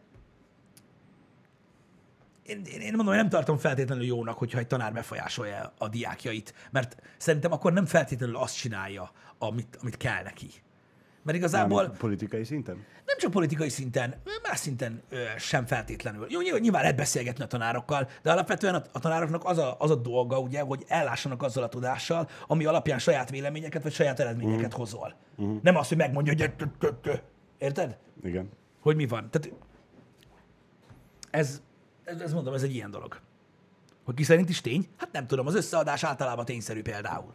én, 2.44 2.62
én, 2.66 2.82
én 2.82 2.94
mondom, 2.96 3.14
én 3.14 3.20
nem 3.20 3.30
tartom 3.30 3.58
feltétlenül 3.58 4.06
jónak, 4.06 4.38
hogyha 4.38 4.60
egy 4.60 4.68
tanár 4.68 4.94
befolyásolja 4.94 5.74
a 5.78 5.88
diákjait, 5.88 6.54
mert 6.72 6.96
szerintem 7.18 7.52
akkor 7.52 7.74
nem 7.74 7.86
feltétlenül 7.86 8.38
azt 8.38 8.58
csinálja, 8.58 9.12
amit, 9.38 9.78
amit 9.82 9.98
kell 9.98 10.24
neki. 10.24 10.50
Mert 11.24 11.38
igazából 11.38 11.78
Mármint 11.78 12.00
politikai 12.00 12.44
szinten? 12.44 12.76
nem 13.06 13.18
csak 13.18 13.32
politikai 13.32 13.70
szinten, 13.70 14.16
más 14.44 14.60
szinten 14.60 15.02
ö, 15.10 15.18
sem 15.38 15.66
feltétlenül. 15.66 16.26
Jó, 16.30 16.58
nyilván, 16.58 16.82
lehet 16.82 16.96
beszélgetni 16.96 17.44
a 17.44 17.48
tanárokkal, 17.48 18.10
de 18.22 18.32
alapvetően 18.32 18.76
a, 18.76 18.82
a 18.92 19.00
tanároknak 19.00 19.46
az 19.46 19.58
a, 19.58 19.76
az 19.80 19.92
a 19.92 19.96
dolga, 19.96 20.40
ugye, 20.40 20.62
hogy 20.62 20.84
ellássanak 20.88 21.44
azzal 21.44 21.64
a 21.64 21.70
tudással, 21.70 22.30
ami 22.48 22.66
alapján 22.66 23.00
saját 23.00 23.30
véleményeket 23.30 23.84
vagy 23.84 23.94
saját 23.94 24.20
eredményeket 24.20 24.74
hozol. 24.74 25.16
Nem 25.62 25.76
az, 25.76 25.88
hogy 25.88 25.98
megmondja, 25.98 26.34
hogy 26.34 26.42
érted? 26.42 27.98
Igen. 28.24 28.50
hogy 28.82 28.96
mi 28.96 29.08
van. 29.08 29.30
Tehát 29.30 29.52
ez, 31.30 31.62
ez, 32.04 32.22
ez 32.22 32.34
mondom, 32.34 32.54
ez 32.54 32.64
egy 32.64 32.76
ilyen 32.76 32.92
dolog. 32.92 33.20
Hogy 34.04 34.16
ki 34.16 34.24
szerint 34.24 34.50
is 34.50 34.62
tény? 34.62 34.88
Hát 34.98 35.12
nem 35.12 35.28
tudom, 35.28 35.48
az 35.48 35.56
összeadás 35.56 36.04
általában 36.04 36.46
tényszerű 36.46 36.82
például. 36.82 37.34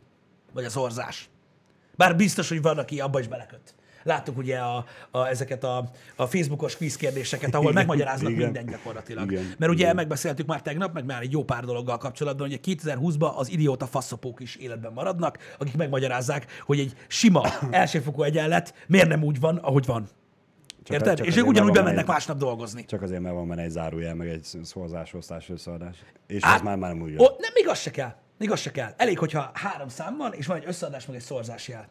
Vagy 0.53 0.65
a 0.65 0.71
szorzás. 0.71 1.31
Bár 1.97 2.17
biztos, 2.17 2.49
hogy 2.49 2.63
van, 2.63 2.79
aki 2.79 3.01
abba 3.01 3.21
is 3.21 3.29
beleköt. 3.29 3.75
Láttuk 4.09 4.37
ugye 4.39 4.59
a, 4.59 4.85
a, 5.11 5.27
ezeket 5.27 5.65
a, 5.65 5.91
a 6.17 6.27
Facebookos 6.27 6.77
quiz 6.77 6.97
kérdéseket, 6.97 7.51
ahol 7.55 7.63
Igen, 7.65 7.75
megmagyaráznak 7.75 8.31
igen. 8.31 8.43
minden 8.45 8.67
gyakorlatilag. 8.67 9.33
Igen, 9.33 9.55
Mert 9.59 9.73
ugye 9.73 9.83
igen. 9.83 9.95
megbeszéltük 9.95 10.47
már 10.47 10.63
tegnap, 10.63 10.93
meg 10.95 11.05
már 11.05 11.23
egy 11.23 11.33
jó 11.33 11.45
pár 11.45 11.65
dologgal 11.65 11.97
kapcsolatban, 11.99 12.49
hogy 12.49 12.61
2020-ban 12.65 13.35
az 13.35 13.51
idióta 13.51 13.87
faszopók 13.87 14.41
is 14.41 14.57
életben 14.57 14.93
maradnak, 14.93 15.39
akik 15.59 15.77
megmagyarázzák, 15.77 16.47
hogy 16.67 16.79
egy 16.79 16.93
sima 17.09 17.43
elsőfokú 17.71 18.23
egyenlet 18.23 18.75
miért 18.87 19.09
nem 19.09 19.23
úgy 19.23 19.41
van, 19.41 19.57
ahogy 19.57 19.87
van. 19.87 20.09
Csak 20.83 20.97
Érted? 20.97 21.17
csak 21.17 21.27
És 21.27 21.37
ők 21.37 21.47
ugyanúgy 21.47 21.73
bemennek 21.73 22.01
egy- 22.01 22.07
másnap 22.07 22.39
dolgozni. 22.39 22.85
Csak 22.85 23.03
azért, 23.03 23.21
mert 23.21 23.35
van 23.35 23.49
benne 23.49 23.63
egy 23.63 23.71
zárójel, 23.71 24.15
meg 24.15 24.29
egy 24.29 24.47
szorzásosztás, 24.63 25.49
összeadás. 25.51 25.97
És 26.27 26.43
Á, 26.43 26.55
ez 26.55 26.61
már, 26.61 26.77
már 26.77 26.93
nem 26.93 27.03
úgy 27.03 27.11
Ó, 27.13 27.25
nem, 27.39 27.51
még 27.55 27.69
az 27.69 27.79
se 27.79 27.91
kell. 27.91 28.15
Még 28.39 28.51
az 28.51 28.61
se 28.61 28.71
kell. 28.71 28.93
Elég, 28.97 29.19
hogyha 29.19 29.51
három 29.55 29.89
szám 29.89 30.17
van, 30.17 30.33
és 30.33 30.47
van 30.47 30.57
egy 30.57 30.65
összeadás, 30.67 31.07
meg 31.07 31.17
egy 31.17 31.23
szorzásjel. 31.23 31.89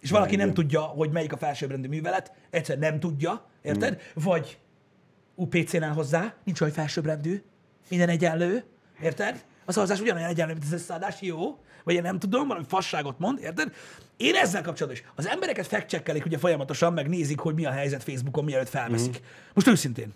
És 0.00 0.10
valaki 0.10 0.36
nem 0.36 0.54
tudja, 0.54 0.80
hogy 0.80 1.10
melyik 1.10 1.32
a 1.32 1.36
felsőbbrendű 1.36 1.88
művelet, 1.88 2.32
egyszer 2.50 2.78
nem 2.78 3.00
tudja, 3.00 3.44
érted? 3.62 3.94
Mm. 3.94 4.22
Vagy 4.22 4.58
UPC-nál 5.34 5.92
hozzá, 5.92 6.34
nincs 6.44 6.60
olyan 6.60 6.74
felsőbbrendű, 6.74 7.42
minden 7.88 8.08
egyenlő, 8.08 8.64
érted? 9.02 9.44
A 9.64 9.72
szavazás 9.72 10.00
ugyanolyan 10.00 10.28
egyenlő, 10.28 10.52
mint 10.52 10.64
az 10.64 10.72
összeadás, 10.72 11.20
jó? 11.20 11.58
Vagy 11.84 11.94
én 11.94 12.02
nem 12.02 12.18
tudom, 12.18 12.46
valami 12.46 12.66
fasságot 12.68 13.18
mond, 13.18 13.38
érted? 13.38 13.72
Én 14.16 14.34
ezzel 14.34 14.62
kapcsolatban 14.62 15.02
is. 15.02 15.12
Az 15.14 15.28
embereket 15.28 15.66
fact 15.66 16.24
ugye 16.24 16.38
folyamatosan, 16.38 16.92
meg 16.92 17.08
nézik, 17.08 17.38
hogy 17.38 17.54
mi 17.54 17.64
a 17.64 17.70
helyzet 17.70 18.02
Facebookon, 18.02 18.44
mielőtt 18.44 18.68
felveszik. 18.68 19.12
Mhm. 19.12 19.22
Most 19.54 19.66
őszintén, 19.66 20.14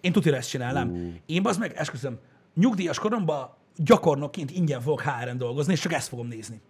én 0.00 0.12
tutira 0.12 0.36
ezt 0.36 0.48
csinálnám. 0.48 1.20
Én 1.26 1.42
bazd 1.42 1.60
meg, 1.60 1.72
esküszöm, 1.76 2.18
nyugdíjas 2.54 2.98
koromban 2.98 3.54
gyakornokként 3.76 4.50
ingyen 4.50 4.80
fogok 4.80 5.00
HR-en 5.00 5.38
dolgozni, 5.38 5.72
és 5.72 5.80
csak 5.80 5.92
ezt 5.92 6.08
fogom 6.08 6.26
nézni. 6.26 6.60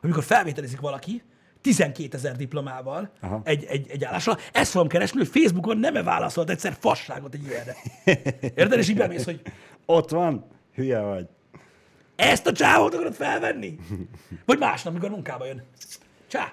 Hogy 0.00 0.08
mikor 0.08 0.24
felvételizik 0.24 0.80
valaki, 0.80 1.22
12 1.60 2.16
ezer 2.16 2.36
diplomával 2.36 3.10
Aha. 3.20 3.40
egy, 3.44 3.64
egy, 3.64 3.90
egy 3.90 4.04
állásra, 4.04 4.36
ezt 4.52 4.70
fogom 4.70 4.88
keresni, 4.88 5.18
hogy 5.18 5.28
Facebookon 5.28 5.78
nem-e 5.78 6.02
válaszolt 6.02 6.50
egyszer 6.50 6.76
fasságot 6.80 7.34
egy 7.34 7.44
ilyenre. 7.44 7.76
Érted? 8.40 8.78
És 8.78 8.88
így 8.88 8.96
bemész, 8.96 9.24
hogy 9.24 9.42
Ott 9.86 10.10
van, 10.10 10.44
hülye 10.74 11.00
vagy. 11.00 11.26
ezt 12.16 12.46
a 12.46 12.52
csávót 12.52 12.94
akarod 12.94 13.14
felvenni? 13.14 13.78
Vagy 14.44 14.58
másnap, 14.58 14.92
mikor 14.92 15.10
munkába 15.10 15.46
jön. 15.46 15.62
Csá! 16.26 16.52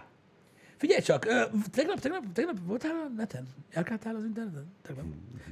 Figyelj 0.77 1.01
csak, 1.01 1.25
ö, 1.25 1.43
tegnap, 1.71 1.99
tegnap, 1.99 2.23
tegnap 2.33 2.55
voltál 2.65 2.91
a 2.91 3.11
neten? 3.17 3.47
Elkáltál 3.71 4.15
az 4.15 4.23
interneten? 4.23 4.73
Tegnap. 4.81 5.05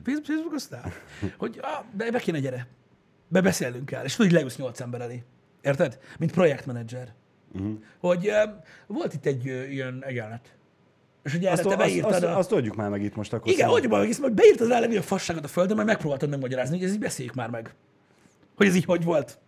Facebook, 0.03 0.25
Facebookoztál? 0.25 0.93
Hogy 1.37 1.59
ah, 1.61 1.83
be, 1.91 2.11
be 2.11 2.19
kéne 2.19 2.39
gyere. 2.39 2.67
Be 3.27 3.41
beszélnünk 3.41 3.85
kell. 3.85 4.03
És 4.03 4.15
tudod, 4.15 4.31
hogy 4.31 4.39
leülsz 4.39 4.57
nyolc 4.57 4.79
ember 4.79 5.01
elé. 5.01 5.23
Érted? 5.61 5.99
Mint 6.19 6.31
projektmenedzser. 6.31 7.13
Uh-huh. 7.55 7.77
Hogy 7.99 8.31
volt 8.87 9.13
itt 9.13 9.25
egy 9.25 9.45
ilyen 9.45 10.03
egyenlet. 10.05 10.55
És 11.23 11.33
ugye 11.33 11.49
erre 11.49 11.53
Azt, 11.53 11.61
te 11.61 11.67
azt, 11.69 11.77
beírtad 11.77 12.11
azt, 12.11 12.23
a... 12.23 12.37
azt 12.37 12.51
oldjuk 12.51 12.75
már 12.75 12.89
meg 12.89 13.03
itt 13.03 13.15
most 13.15 13.33
akkor. 13.33 13.51
Igen, 13.51 13.69
hogy 13.69 13.87
van, 13.87 14.05
hisz 14.05 14.19
meg 14.19 14.33
beírtad 14.33 14.67
rá 14.69 14.77
a 14.77 14.79
legnagyobb 14.79 15.03
fasságot 15.03 15.43
a 15.43 15.47
földön, 15.47 15.75
majd 15.75 15.87
megpróbáltad 15.87 16.29
megmagyarázni, 16.29 16.77
hogy 16.77 16.85
ez 16.85 16.93
így 16.93 16.99
beszéljük 16.99 17.33
már 17.33 17.49
meg. 17.49 17.73
Hogy 18.55 18.67
ez 18.67 18.75
így 18.75 18.85
hogy 18.85 19.03
volt. 19.03 19.39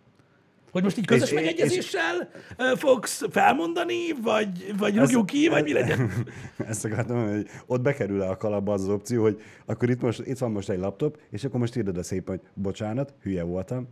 Hogy 0.72 0.82
most 0.82 0.98
így 0.98 1.06
közös 1.06 1.28
És- 1.28 1.34
megegyezéssel 1.34 2.28
ö, 2.56 2.72
fogsz 2.76 3.22
felmondani, 3.30 3.96
vagy, 4.22 4.74
vagy 4.78 4.96
rúgjuk 4.96 5.26
ki, 5.26 5.48
vagy 5.48 5.62
mi 5.62 5.72
legyen? 5.72 6.10
Ezt 6.68 6.84
akartam 6.84 7.28
hogy 7.28 7.46
ott 7.66 7.80
bekerül 7.80 8.20
a 8.20 8.36
kalapba 8.36 8.72
az, 8.72 8.82
az 8.82 8.88
opció, 8.88 9.22
hogy 9.22 9.40
akkor 9.66 9.90
itt, 9.90 10.00
most, 10.00 10.20
itt 10.24 10.38
van 10.38 10.50
most 10.50 10.68
egy 10.70 10.78
laptop, 10.78 11.18
és 11.30 11.44
akkor 11.44 11.60
most 11.60 11.76
írd 11.76 11.88
oda 11.88 12.02
szépen, 12.02 12.36
hogy 12.38 12.48
bocsánat, 12.54 13.14
hülye 13.22 13.42
voltam, 13.42 13.88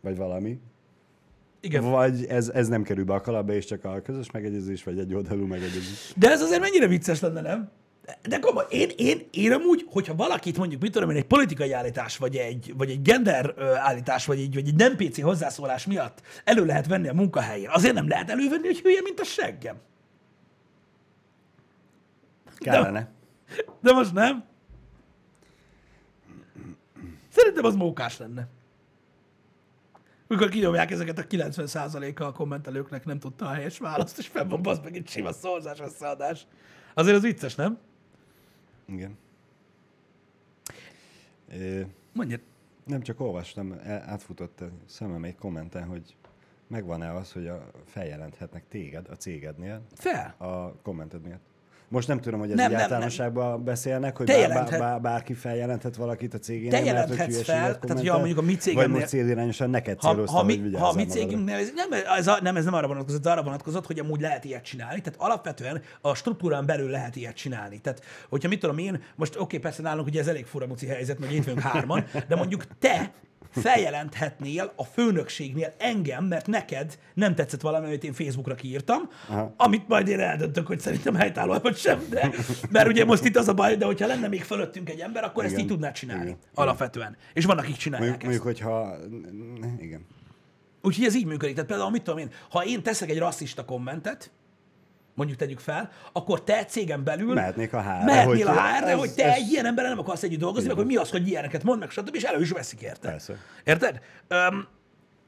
vagy 0.00 0.16
valami. 0.16 0.58
Igen. 1.60 1.82
Vagy 1.84 2.24
ez, 2.24 2.48
ez 2.48 2.68
nem 2.68 2.82
kerül 2.82 3.04
be 3.04 3.14
a 3.14 3.20
kalapba, 3.20 3.52
és 3.52 3.64
csak 3.64 3.84
a 3.84 4.00
közös 4.00 4.30
megegyezés, 4.30 4.84
vagy 4.84 4.98
egy 4.98 5.14
oldalú 5.14 5.46
megegyezés. 5.46 6.12
De 6.16 6.30
ez 6.30 6.42
azért 6.42 6.60
mennyire 6.60 6.86
vicces 6.86 7.20
lenne, 7.20 7.40
nem? 7.40 7.70
De 8.28 8.38
komoly, 8.38 8.64
én, 8.68 8.90
én, 8.96 9.28
én 9.30 9.52
amúgy, 9.52 9.86
hogyha 9.90 10.14
valakit 10.14 10.56
mondjuk, 10.58 10.80
mit 10.82 10.92
tudom 10.92 11.10
én, 11.10 11.16
egy 11.16 11.26
politikai 11.26 11.72
állítás, 11.72 12.16
vagy 12.16 12.36
egy, 12.36 12.74
vagy 12.76 12.90
egy 12.90 13.02
gender 13.02 13.54
állítás, 13.58 14.26
vagy 14.26 14.38
egy, 14.38 14.54
vagy 14.54 14.68
egy 14.68 14.74
nem 14.74 14.96
PC 14.96 15.20
hozzászólás 15.20 15.86
miatt 15.86 16.22
elő 16.44 16.64
lehet 16.64 16.86
venni 16.86 17.08
a 17.08 17.14
munkahelyén, 17.14 17.68
azért 17.68 17.94
nem 17.94 18.08
lehet 18.08 18.30
elővenni, 18.30 18.66
hogy 18.66 18.80
hülye, 18.80 19.00
mint 19.02 19.20
a 19.20 19.24
seggem. 19.24 19.76
Kellene. 22.56 23.10
De 23.80 23.92
most 23.92 24.12
nem. 24.12 24.44
Szerintem 27.28 27.64
az 27.64 27.74
mókás 27.74 28.18
lenne. 28.18 28.48
Mikor 30.30 30.48
kinyomják 30.48 30.90
ezeket 30.90 31.18
a 31.18 31.26
90%-a 31.26 32.22
a 32.22 32.32
kommentelőknek 32.32 33.04
nem 33.04 33.18
tudta 33.18 33.46
a 33.46 33.52
helyes 33.52 33.78
választ, 33.78 34.18
és 34.18 34.26
fenn 34.26 34.48
van 34.48 34.78
meg 34.82 34.96
egy 34.96 35.08
sima 35.08 35.32
szavazás 35.32 35.80
összeadás. 35.80 36.46
Azért 36.94 37.16
az 37.16 37.22
vicces, 37.22 37.54
nem? 37.54 37.78
Igen. 38.84 39.18
É, 41.52 41.86
Mondja. 42.12 42.38
nem 42.84 43.00
csak 43.00 43.20
olvastam, 43.20 43.80
átfutott 43.84 44.60
a 44.60 44.70
szemem 44.86 45.24
egy 45.24 45.36
kommenten, 45.36 45.84
hogy 45.84 46.16
megvan-e 46.66 47.14
az, 47.14 47.32
hogy 47.32 47.46
a, 47.46 47.70
feljelenthetnek 47.86 48.68
téged 48.68 49.08
a 49.08 49.16
cégednél 49.16 49.82
Fel. 49.94 50.34
a 50.38 50.72
kommented 50.82 51.22
miatt. 51.22 51.49
Most 51.90 52.08
nem 52.08 52.20
tudom, 52.20 52.40
hogy 52.40 52.50
ez 52.50 52.56
Nem, 52.56 52.64
nem, 52.64 52.72
nem, 52.72 52.80
általánosságban 52.82 53.64
beszélnek, 53.64 54.16
hogy 54.16 54.26
bár, 54.26 54.38
jelenthet- 54.38 54.80
bár, 54.80 54.90
bár, 54.90 55.00
bárki 55.00 55.32
feljelenthet 55.34 55.96
valakit 55.96 56.34
a 56.34 56.38
cégénél, 56.38 56.70
Te 56.70 56.76
mert 56.76 56.86
jelenthetsz 56.86 57.18
hülyeséget 57.18 57.44
fel, 57.44 57.78
tehát, 57.78 57.96
hogyha 57.98 58.16
mondjuk 58.16 58.38
a 58.38 58.42
mi 58.42 58.46
Vagy 58.52 58.60
cégemnél- 58.60 58.88
most 58.90 59.06
célirányosan 59.06 59.70
neked 59.70 60.00
Ha, 60.00 60.26
ha, 60.26 60.42
mi, 60.42 60.72
ha 60.78 60.88
a 60.88 60.92
mi 60.92 61.04
cégünknél, 61.06 61.54
ez 61.54 61.70
nem, 61.74 61.88
ez, 62.16 62.26
a, 62.26 62.38
nem, 62.42 62.56
ez 62.56 62.64
nem 62.64 62.74
arra 62.74 62.86
vonatkozott, 62.86 63.26
arra 63.26 63.42
vonatkozott, 63.42 63.86
hogy 63.86 63.98
amúgy 63.98 64.20
lehet 64.20 64.44
ilyet 64.44 64.64
csinálni. 64.64 65.00
Tehát 65.00 65.20
alapvetően 65.20 65.82
a 66.00 66.14
struktúrán 66.14 66.66
belül 66.66 66.90
lehet 66.90 67.16
ilyet 67.16 67.34
csinálni. 67.34 67.78
Tehát, 67.78 68.02
hogyha 68.28 68.48
mit 68.48 68.60
tudom 68.60 68.78
én, 68.78 69.02
most 69.16 69.36
oké, 69.38 69.58
persze 69.58 69.82
nálunk 69.82 70.06
ugye 70.06 70.20
ez 70.20 70.26
elég 70.28 70.46
fura 70.46 70.66
muci 70.66 70.86
helyzet, 70.86 71.18
mert 71.18 71.32
itt 71.32 71.44
vagyunk 71.44 71.62
hárman, 71.62 72.04
de 72.28 72.36
mondjuk 72.36 72.64
te 72.78 73.12
feljelenthetnél 73.50 74.72
a 74.76 74.84
főnökségnél 74.84 75.74
engem, 75.78 76.24
mert 76.24 76.46
neked 76.46 76.98
nem 77.14 77.34
tetszett 77.34 77.60
valami, 77.60 77.86
amit 77.86 78.04
én 78.04 78.12
Facebookra 78.12 78.54
kiírtam, 78.54 79.10
Aha. 79.28 79.54
amit 79.56 79.88
majd 79.88 80.08
én 80.08 80.20
eldöntök, 80.20 80.66
hogy 80.66 80.80
szerintem 80.80 81.14
helytálló 81.14 81.58
vagy 81.62 81.76
sem, 81.76 82.02
de, 82.10 82.30
mert 82.70 82.88
ugye 82.88 83.04
most 83.04 83.24
itt 83.24 83.36
az 83.36 83.48
a 83.48 83.54
baj, 83.54 83.76
de 83.76 83.84
hogyha 83.84 84.06
lenne 84.06 84.28
még 84.28 84.42
fölöttünk 84.42 84.90
egy 84.90 85.00
ember, 85.00 85.24
akkor 85.24 85.44
ezt 85.44 85.52
Igen. 85.52 85.64
így 85.64 85.70
tudnád 85.70 85.92
csinálni. 85.92 86.24
Igen. 86.24 86.38
Alapvetően. 86.54 87.16
És 87.32 87.44
vannak, 87.44 87.64
akik 87.64 87.76
csinálják 87.76 88.10
Mondjuk, 88.10 88.32
ezt. 88.32 88.44
mondjuk, 88.44 88.64
hogyha... 88.64 88.96
Igen. 89.78 90.06
Úgyhogy 90.82 91.04
ez 91.04 91.14
így 91.14 91.26
működik. 91.26 91.54
Tehát 91.54 91.70
például, 91.70 91.90
mit 91.90 92.02
tudom 92.02 92.18
én, 92.18 92.30
ha 92.50 92.64
én 92.64 92.82
teszek 92.82 93.10
egy 93.10 93.18
rasszista 93.18 93.64
kommentet, 93.64 94.30
mondjuk 95.20 95.38
tegyük 95.38 95.58
fel, 95.58 95.90
akkor 96.12 96.42
te 96.44 96.64
cégen 96.64 97.04
belül 97.04 97.34
Mehetnék 97.34 97.72
a 97.72 97.80
HR-re, 97.82 98.04
mehetnél 98.04 98.46
hogy 98.46 98.56
a 98.56 98.60
HR-re, 98.62 98.86
ez- 98.90 98.98
hogy 98.98 99.14
te 99.14 99.24
ez- 99.24 99.36
egy 99.36 99.50
ilyen 99.50 99.66
emberrel 99.66 99.90
nem 99.90 100.00
akarsz 100.00 100.22
együtt 100.22 100.38
dolgozni, 100.40 100.68
meg 100.68 100.76
hogy 100.76 100.86
mi 100.86 100.96
az, 100.96 101.10
hogy 101.10 101.28
ilyeneket 101.28 101.62
mond 101.62 101.78
meg, 101.80 101.90
stb. 101.90 102.14
és 102.14 102.22
elő 102.22 102.40
is 102.40 102.50
veszik 102.50 102.80
érte. 102.80 103.08
Persze. 103.08 103.36
Érted? 103.64 104.00
Um, 104.30 104.66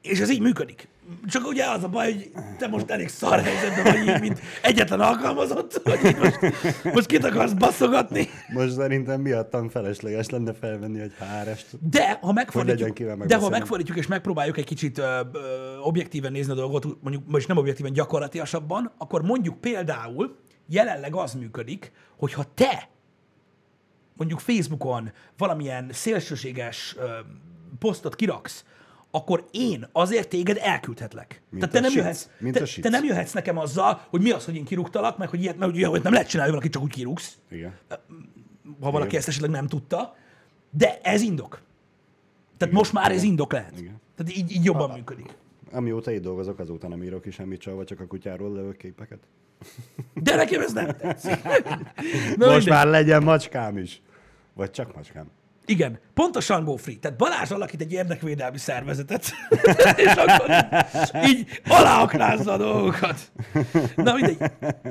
és 0.03 0.19
ez 0.19 0.29
így 0.29 0.39
működik. 0.39 0.87
Csak 1.27 1.47
ugye 1.47 1.65
az 1.65 1.83
a 1.83 1.87
baj, 1.87 2.13
hogy 2.13 2.31
te 2.57 2.67
most 2.67 2.89
elég 2.89 3.09
szar 3.09 3.41
helyzetben 3.41 3.83
vagy 3.83 4.07
így, 4.07 4.19
mint 4.19 4.39
egyetlen 4.61 4.99
alkalmazott, 4.99 5.81
hogy 5.83 6.05
így 6.05 6.17
most, 6.17 6.39
most 6.93 7.05
kit 7.05 7.23
akarsz 7.23 7.51
baszogatni. 7.51 8.29
Most 8.53 8.73
szerintem 8.73 9.21
miattam 9.21 9.69
felesleges 9.69 10.29
lenne 10.29 10.53
felvenni 10.53 10.99
egy 10.99 11.13
HR-est. 11.17 11.65
De 11.89 12.17
ha 12.21 12.31
megfordítjuk, 12.31 12.99
de 13.25 13.35
ha 13.35 13.49
megfordítjuk 13.49 13.97
és 13.97 14.07
megpróbáljuk 14.07 14.57
egy 14.57 14.65
kicsit 14.65 14.97
ö, 14.97 15.19
ö, 15.33 15.77
objektíven 15.77 16.31
nézni 16.31 16.51
a 16.51 16.55
dolgot, 16.55 16.85
mondjuk 17.01 17.23
most 17.27 17.47
nem 17.47 17.57
objektíven, 17.57 17.93
gyakorlatilasabban, 17.93 18.91
akkor 18.97 19.21
mondjuk 19.21 19.61
például 19.61 20.35
jelenleg 20.67 21.15
az 21.15 21.33
működik, 21.33 21.91
hogyha 22.17 22.43
te 22.53 22.89
mondjuk 24.17 24.39
Facebookon 24.39 25.11
valamilyen 25.37 25.89
szélsőséges 25.91 26.95
ö, 26.97 27.07
posztot 27.79 28.15
kiraksz, 28.15 28.65
akkor 29.15 29.45
én 29.51 29.87
azért 29.91 30.29
téged 30.29 30.57
elküldhetlek. 30.61 31.41
Mint 31.49 31.63
Tehát 31.63 31.75
te 31.75 31.79
nem, 31.79 31.91
jöhetsz, 31.95 32.27
Mint 32.39 32.57
te, 32.57 32.81
te 32.81 32.89
nem 32.89 33.03
jöhetsz 33.03 33.31
nekem 33.31 33.57
azzal, 33.57 34.01
hogy 34.09 34.21
mi 34.21 34.31
az, 34.31 34.45
hogy 34.45 34.55
én 34.55 34.63
kirúgtalak, 34.63 35.17
meg 35.17 35.29
hogy 35.29 35.41
ilyet, 35.41 35.57
mert 35.57 35.71
ugye, 35.71 35.87
nem 35.87 36.11
lehet 36.13 36.27
csinálni, 36.27 36.51
hogy 36.51 36.61
valaki 36.61 36.69
csak 36.69 36.83
úgy 36.83 36.91
kirúgsz 36.91 37.37
Igen. 37.49 37.73
ha 38.79 38.91
valaki 38.91 39.07
Igen. 39.07 39.19
ezt 39.19 39.27
esetleg 39.27 39.49
nem 39.49 39.67
tudta, 39.67 40.15
de 40.69 40.99
ez 41.01 41.21
indok. 41.21 41.61
Tehát 42.57 42.73
most 42.73 42.93
már 42.93 43.11
ez 43.11 43.23
indok 43.23 43.51
lehet. 43.51 43.79
Igen. 43.79 44.01
Tehát 44.15 44.37
így, 44.37 44.51
így 44.51 44.63
jobban 44.63 44.89
működik. 44.89 45.35
Amióta 45.71 46.11
itt 46.11 46.21
dolgozok, 46.21 46.59
azóta 46.59 46.87
nem 46.87 47.03
írok 47.03 47.21
ki 47.21 47.31
semmit 47.31 47.59
csava, 47.61 47.83
csak 47.83 47.99
a 47.99 48.07
kutyáról 48.07 48.53
lövök 48.53 48.77
képeket. 48.77 49.19
De 50.13 50.35
nekem 50.35 50.61
ez 50.61 50.73
nem 50.73 50.87
tetszik. 50.87 51.43
Na, 51.43 51.51
Most 52.37 52.37
mindegy. 52.37 52.67
már 52.67 52.87
legyen 52.87 53.23
macskám 53.23 53.77
is. 53.77 54.01
Vagy 54.53 54.71
csak 54.71 54.95
macskám. 54.95 55.31
Igen, 55.65 55.99
pontosan 56.13 56.63
go 56.63 56.75
free. 56.75 56.95
Tehát 57.01 57.17
Balázs 57.17 57.51
alakít 57.51 57.81
egy 57.81 57.91
érdekvédelmi 57.91 58.57
szervezetet, 58.57 59.31
és 60.05 60.11
akkor 60.15 60.49
így 61.25 61.61
aláaknázza 61.67 62.51
a 62.51 62.57
dolgokat. 62.57 63.31
Na 63.95 64.13
mindegy. 64.13 64.37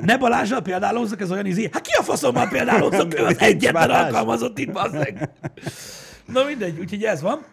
Ne 0.01 0.17
Balázsral 0.17 0.61
példálózzak, 0.61 1.21
ez 1.21 1.31
olyan 1.31 1.45
izé. 1.45 1.69
Hát 1.71 1.81
ki 1.81 1.91
a 1.99 2.03
faszommal 2.03 2.47
példálózzak? 2.47 3.19
Ő 3.19 3.25
az 3.25 3.39
egyetlen 3.39 3.89
alkalmazott 3.89 4.57
itt, 4.57 4.71
bazzeg. 4.71 5.29
Na 6.25 6.43
mindegy, 6.43 6.79
úgyhogy 6.79 7.03
ez 7.03 7.21
van. 7.21 7.45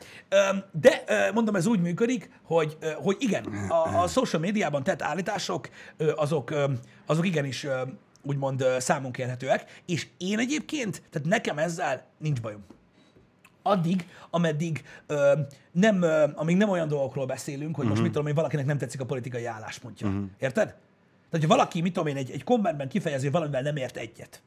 De 0.73 1.05
mondom, 1.35 1.55
ez 1.55 1.66
úgy 1.66 1.81
működik, 1.81 2.31
hogy, 2.45 2.77
hogy 2.97 3.16
igen, 3.18 3.45
a, 3.68 4.03
a 4.03 4.07
social 4.07 4.43
médiában 4.43 4.83
tett 4.83 5.03
állítások, 5.03 5.68
azok, 6.16 6.55
azok 7.07 7.27
igenis 7.27 7.66
úgymond 8.23 8.64
számon 8.79 9.12
kérhetőek, 9.12 9.83
és 9.87 10.07
én 10.18 10.39
egyébként, 10.39 11.03
tehát 11.11 11.29
nekem 11.29 11.59
ezzel 11.59 12.07
nincs 12.18 12.41
bajom 12.41 12.64
addig, 13.62 14.06
ameddig 14.30 14.84
ö, 15.06 15.32
nem, 15.72 16.02
ö, 16.02 16.24
amíg 16.34 16.56
nem 16.56 16.68
olyan 16.68 16.88
dolgokról 16.88 17.26
beszélünk, 17.26 17.74
hogy 17.74 17.84
Mhm. 17.84 17.88
most 17.92 18.02
mit 18.02 18.12
tudom 18.12 18.26
én, 18.26 18.34
valakinek 18.34 18.66
nem 18.66 18.78
tetszik 18.78 19.00
a 19.00 19.04
politikai 19.06 19.44
álláspontja. 19.44 20.08
Uh-huh. 20.08 20.24
Érted? 20.38 20.64
Tehát, 21.30 21.46
hogy 21.46 21.46
valaki, 21.56 21.80
mit 21.80 21.92
tudom 21.92 22.08
én, 22.08 22.16
egy, 22.16 22.30
egy 22.30 22.44
kommentben 22.44 22.88
kifejezi, 22.88 23.22
hogy 23.24 23.32
valamivel 23.32 23.62
nem 23.62 23.76
ért 23.76 23.96
egyet, 23.96 24.42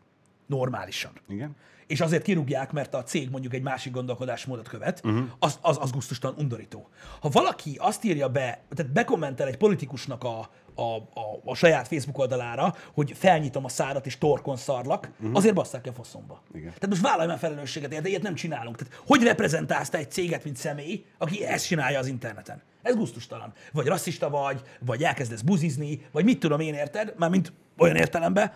normálisan. 0.45 1.11
Igen. 1.27 1.55
És 1.87 2.01
azért 2.01 2.23
kirúgják, 2.23 2.71
mert 2.71 2.93
a 2.93 3.03
cég 3.03 3.29
mondjuk 3.29 3.53
egy 3.53 3.61
másik 3.61 3.93
gondolkodásmódot 3.93 4.67
követ, 4.67 5.01
uh-huh. 5.03 5.25
az, 5.39 5.59
az, 5.61 5.77
az 5.81 5.91
gusztustalan 5.91 6.35
undorító. 6.39 6.89
Ha 7.21 7.29
valaki 7.29 7.75
azt 7.79 8.03
írja 8.03 8.29
be, 8.29 8.63
tehát 8.75 8.91
bekommentel 8.91 9.47
egy 9.47 9.57
politikusnak 9.57 10.23
a, 10.23 10.49
a, 10.75 10.95
a, 10.95 11.41
a 11.45 11.55
saját 11.55 11.87
Facebook 11.87 12.17
oldalára, 12.17 12.75
hogy 12.93 13.11
felnyitom 13.15 13.65
a 13.65 13.69
szárat 13.69 14.05
és 14.05 14.17
torkon 14.17 14.57
szarlak, 14.57 15.09
uh-huh. 15.19 15.35
azért 15.35 15.53
basszák 15.53 15.81
ki 15.81 15.89
a 15.89 15.93
faszomba. 15.93 16.41
Igen. 16.53 16.65
Tehát 16.65 16.89
most 16.89 17.01
vállalj 17.01 17.27
már 17.27 17.37
felelősséget, 17.37 17.93
érte, 17.93 18.09
ilyet 18.09 18.21
nem 18.21 18.35
csinálunk. 18.35 18.75
Tehát 18.75 19.01
hogy 19.07 19.23
reprezentálsz 19.23 19.89
te 19.89 19.97
egy 19.97 20.11
céget, 20.11 20.43
mint 20.43 20.57
személy, 20.57 21.05
aki 21.17 21.45
ezt 21.45 21.65
csinálja 21.65 21.99
az 21.99 22.07
interneten? 22.07 22.61
Ez 22.81 22.95
gusztustalan. 22.95 23.53
Vagy 23.71 23.85
rasszista 23.85 24.29
vagy, 24.29 24.61
vagy 24.79 25.03
elkezdesz 25.03 25.41
buzizni, 25.41 26.05
vagy 26.11 26.23
mit 26.23 26.39
tudom 26.39 26.59
én, 26.59 26.73
érted? 26.73 27.13
Mármint 27.17 27.53
olyan 27.77 27.95
értelemben. 27.95 28.53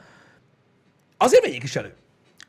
Azért 1.17 1.43
vegyék 1.43 1.63
is 1.63 1.75
elő. 1.75 1.95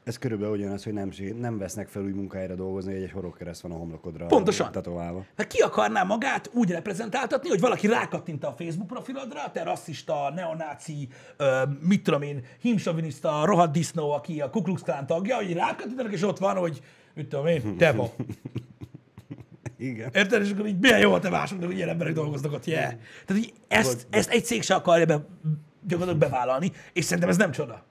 Ez 0.09 0.19
körülbelül 0.19 0.55
ugyanaz, 0.55 0.85
hogy 0.85 0.93
nem, 0.93 1.11
nem 1.39 1.59
vesznek 1.59 1.89
fel 1.89 2.03
új 2.03 2.13
munkahelyre 2.13 2.55
dolgozni, 2.55 2.93
hogy 2.93 3.03
egy 3.03 3.11
horogkereszt 3.11 3.61
van 3.61 3.73
a 3.73 3.75
homlokodra 3.75 4.27
Pontosan. 4.27 4.73
tetoválva. 4.73 5.25
Mert 5.37 5.53
ki 5.53 5.61
akarná 5.61 6.03
magát 6.03 6.51
úgy 6.53 6.71
reprezentáltatni, 6.71 7.49
hogy 7.49 7.61
valaki 7.61 7.87
rákattint 7.87 8.45
a 8.45 8.55
Facebook 8.59 8.87
profilodra, 8.87 9.51
te 9.53 9.63
rasszista, 9.63 10.33
neonáci, 10.35 11.09
ö, 11.37 11.63
mit 11.81 12.03
tudom 12.03 12.23
én, 12.23 12.45
himsoviniszta, 12.61 13.45
rohadt 13.45 13.73
disznó, 13.73 14.11
aki 14.11 14.41
a 14.41 14.51
Ku 14.51 14.63
Klux 14.63 14.83
Klan 14.83 15.07
tagja, 15.07 15.37
hogy 15.37 15.53
rákattintanak, 15.53 16.13
és 16.13 16.23
ott 16.23 16.39
van, 16.39 16.57
hogy 16.57 16.81
mit 17.15 17.29
tudom 17.29 17.47
én, 17.47 17.77
te 17.77 17.93
vagy. 17.93 18.11
Igen. 19.79 20.11
Érted? 20.15 20.43
És 20.43 20.51
akkor 20.51 20.67
így 20.67 20.79
milyen 20.79 20.99
jó 20.99 21.13
a 21.13 21.19
te 21.19 21.29
másodnak, 21.29 21.67
hogy 21.67 21.77
ilyen 21.77 21.89
emberek 21.89 22.13
dolgoznak 22.13 22.53
ott, 22.53 22.65
yeah. 22.65 22.93
Tehát 23.27 23.43
így 23.43 23.53
ezt, 23.69 24.07
ezt 24.11 24.31
egy 24.31 24.45
cég 24.45 24.63
se 24.63 24.75
akarja 24.75 25.07
be, 25.07 25.27
gyakorlatilag 25.87 26.31
bevállalni, 26.31 26.73
és 26.93 27.05
szerintem 27.05 27.29
ez 27.29 27.37
nem 27.37 27.51
csoda. 27.51 27.87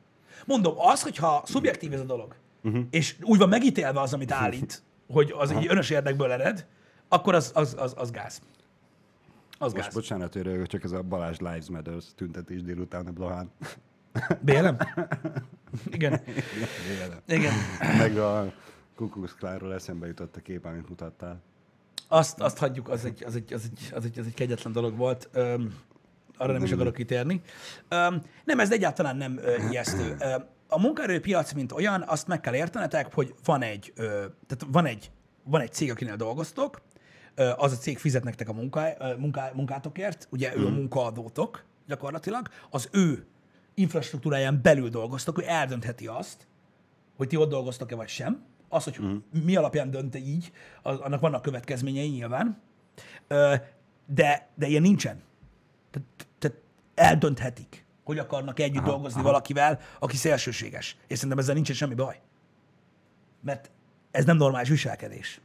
Mondom, 0.48 0.74
az, 0.78 1.04
hogyha 1.04 1.42
szubjektív 1.46 1.94
ez 1.94 2.00
a 2.00 2.04
dolog, 2.04 2.36
uh-huh. 2.64 2.86
és 2.90 3.16
úgy 3.22 3.38
van 3.38 3.50
megítélve 3.50 4.02
az, 4.02 4.14
amit 4.14 4.32
állít, 4.32 4.84
hogy 5.16 5.34
az 5.38 5.52
egy 5.52 5.68
önös 5.68 5.90
érdekből 5.90 6.32
ered, 6.32 6.66
akkor 7.08 7.36
az, 7.36 7.52
az, 7.54 7.76
az, 7.80 7.94
az 7.98 8.12
gáz. 8.12 8.42
Az 9.60 9.72
Most 9.72 9.84
gáz. 9.84 9.94
bocsánat, 9.94 10.34
hogy 10.34 10.62
csak 10.66 10.84
ez 10.84 10.92
a 10.92 11.02
Balázs 11.02 11.38
Lives 11.38 11.70
Matter 11.70 11.94
tüntetés 12.16 12.64
délután 12.64 13.08
a 13.08 13.12
Blahán. 13.12 13.52
BLM? 14.46 14.78
Igen. 15.92 16.22
Igen. 17.28 17.54
Meg 17.98 18.18
a 18.18 18.54
Kukusz 18.96 19.36
Klánról 19.40 19.74
eszembe 19.74 20.08
jutott 20.08 20.36
a 20.36 20.40
kép, 20.42 20.66
amit 20.66 20.90
mutattál. 20.90 21.42
Azt, 22.08 22.40
azt 22.40 22.58
hagyjuk, 22.58 22.90
az 22.90 23.06
egy, 23.06 23.24
az, 23.24 23.36
egy, 23.36 23.54
az, 23.54 23.64
egy, 23.64 23.92
az, 23.94 24.06
egy, 24.06 24.20
az 24.20 24.26
egy 24.26 24.34
kegyetlen 24.34 24.74
dolog 24.74 24.98
volt. 24.98 25.30
Öm, 25.32 25.76
arra 26.38 26.52
nem 26.54 26.64
is 26.64 26.72
akarok 26.72 26.94
kitérni. 26.94 27.42
Öm, 27.90 28.22
nem, 28.46 28.60
ez 28.60 28.72
egyáltalán 28.72 29.18
nem 29.18 29.38
ö, 29.38 29.56
ijesztő. 29.70 30.16
A 30.68 30.80
munkaerőpiac, 30.80 31.54
mint 31.54 31.72
olyan, 31.72 32.04
azt 32.08 32.28
meg 32.28 32.40
kell 32.40 32.56
értenetek, 32.56 33.14
hogy 33.14 33.34
van 33.46 33.62
egy, 33.62 33.94
ö, 33.96 34.04
tehát 34.48 34.66
van 34.68 34.86
egy, 34.86 35.12
van 35.44 35.62
egy 35.62 35.74
cég, 35.74 35.92
akinél 35.92 36.16
dolgoztok, 36.16 36.82
ö, 37.36 37.52
az 37.58 37.72
a 37.72 37.76
cég 37.76 37.98
fizet 37.98 38.24
nektek 38.24 38.50
a 38.50 38.54
munká, 38.54 38.96
ö, 39.00 39.16
munká, 39.16 39.52
munkátokért, 39.54 40.28
ugye 40.32 40.56
ő 40.56 40.66
a 40.66 40.70
munkaadótok 40.70 41.64
gyakorlatilag, 41.88 42.48
az 42.70 42.90
ő 42.92 43.26
infrastruktúráján 43.74 44.60
belül 44.62 44.90
dolgoztok, 44.90 45.42
ő 45.42 45.44
eldöntheti 45.48 46.08
azt, 46.08 46.48
hogy 47.18 47.28
ti 47.28 47.36
ott 47.36 47.50
dolgoztok-e 47.50 47.96
vagy 47.96 48.08
sem. 48.08 48.44
Az, 48.70 48.84
hogy 48.84 48.98
mm. 49.02 49.16
mi 49.44 49.56
alapján 49.56 49.92
dönt 49.92 50.16
így, 50.16 50.52
az, 50.82 51.00
annak 51.00 51.20
vannak 51.20 51.42
következményei 51.42 52.10
nyilván, 52.10 52.62
de, 54.06 54.50
de 54.56 54.68
ilyen 54.68 54.82
nincsen. 54.82 55.22
Tehát 55.92 56.27
eldönthetik, 56.98 57.86
hogy 58.04 58.18
akarnak 58.18 58.60
együtt 58.60 58.82
aha, 58.82 58.90
dolgozni 58.90 59.20
aha. 59.20 59.28
valakivel, 59.28 59.80
aki 60.00 60.16
szélsőséges. 60.16 60.98
És 61.08 61.16
szerintem 61.16 61.40
ezzel 61.40 61.54
nincsen 61.54 61.76
semmi 61.76 61.94
baj. 61.94 62.20
Mert 63.42 63.72
ez 64.12 64.26
nem 64.26 64.38
normális 64.38 64.70
viselkedés. 64.70 65.42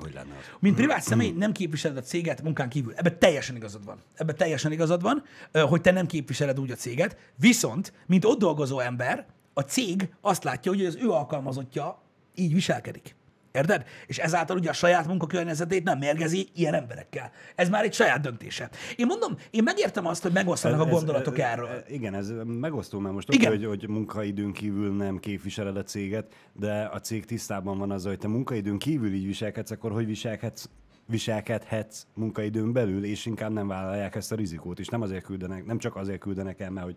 Hogy 0.00 0.12
lenne 0.12 0.36
az? 0.36 0.44
Mint 0.60 0.76
privát 0.76 1.02
személy 1.02 1.30
nem 1.30 1.52
képviseled 1.52 1.96
a 1.96 2.00
céget 2.00 2.42
munkán 2.42 2.68
kívül. 2.68 2.94
Ebben 2.94 3.18
teljesen 3.18 3.56
igazad 3.56 3.84
van. 3.84 3.98
Ebben 4.14 4.36
teljesen 4.36 4.72
igazad 4.72 5.02
van, 5.02 5.24
hogy 5.52 5.80
te 5.80 5.90
nem 5.90 6.06
képviseled 6.06 6.60
úgy 6.60 6.70
a 6.70 6.74
céget. 6.74 7.16
Viszont, 7.36 7.92
mint 8.06 8.24
ott 8.24 8.38
dolgozó 8.38 8.78
ember, 8.78 9.26
a 9.54 9.60
cég 9.60 10.14
azt 10.20 10.44
látja, 10.44 10.72
hogy 10.72 10.84
az 10.84 10.96
ő 10.96 11.10
alkalmazottja 11.10 12.02
így 12.34 12.54
viselkedik. 12.54 13.14
Érted? 13.52 13.84
És 14.06 14.18
ezáltal 14.18 14.56
ugye 14.56 14.70
a 14.70 14.72
saját 14.72 15.06
munkakörnyezetét 15.06 15.84
nem 15.84 15.98
mérgezi 15.98 16.48
ilyen 16.54 16.74
emberekkel. 16.74 17.30
Ez 17.54 17.68
már 17.68 17.84
egy 17.84 17.92
saját 17.92 18.20
döntése. 18.20 18.70
Én 18.96 19.06
mondom, 19.06 19.36
én 19.50 19.62
megértem 19.62 20.06
azt, 20.06 20.22
hogy 20.22 20.32
megosztanak 20.32 20.80
a 20.80 20.86
gondolatok 20.86 21.38
ez, 21.38 21.44
erről. 21.44 21.84
Igen, 21.88 22.14
ez 22.14 22.32
megosztó, 22.44 22.98
mert 22.98 23.14
most 23.14 23.32
Igen. 23.32 23.52
oké, 23.52 23.64
hogy, 23.64 23.66
hogy 23.66 23.88
munkaidőn 23.88 24.52
kívül 24.52 24.96
nem 24.96 25.18
képviseled 25.18 25.76
a 25.76 25.82
céget, 25.82 26.34
de 26.52 26.82
a 26.92 27.00
cég 27.00 27.24
tisztában 27.24 27.78
van 27.78 27.90
azzal, 27.90 28.10
hogy 28.10 28.20
te 28.20 28.28
munkaidőn 28.28 28.78
kívül 28.78 29.12
így 29.12 29.26
viselkedsz, 29.26 29.70
akkor 29.70 29.92
hogy 29.92 30.06
viselkedsz 30.06 30.68
viselkedhetsz 31.06 32.06
munkaidőn 32.14 32.72
belül, 32.72 33.04
és 33.04 33.26
inkább 33.26 33.52
nem 33.52 33.68
vállalják 33.68 34.14
ezt 34.14 34.32
a 34.32 34.34
rizikót, 34.34 34.78
és 34.78 34.88
nem 34.88 35.02
azért 35.02 35.24
küldenek, 35.24 35.64
nem 35.64 35.78
csak 35.78 35.96
azért 35.96 36.20
küldenek 36.20 36.60
el, 36.60 36.70
mert 36.70 36.86
hogy 36.86 36.96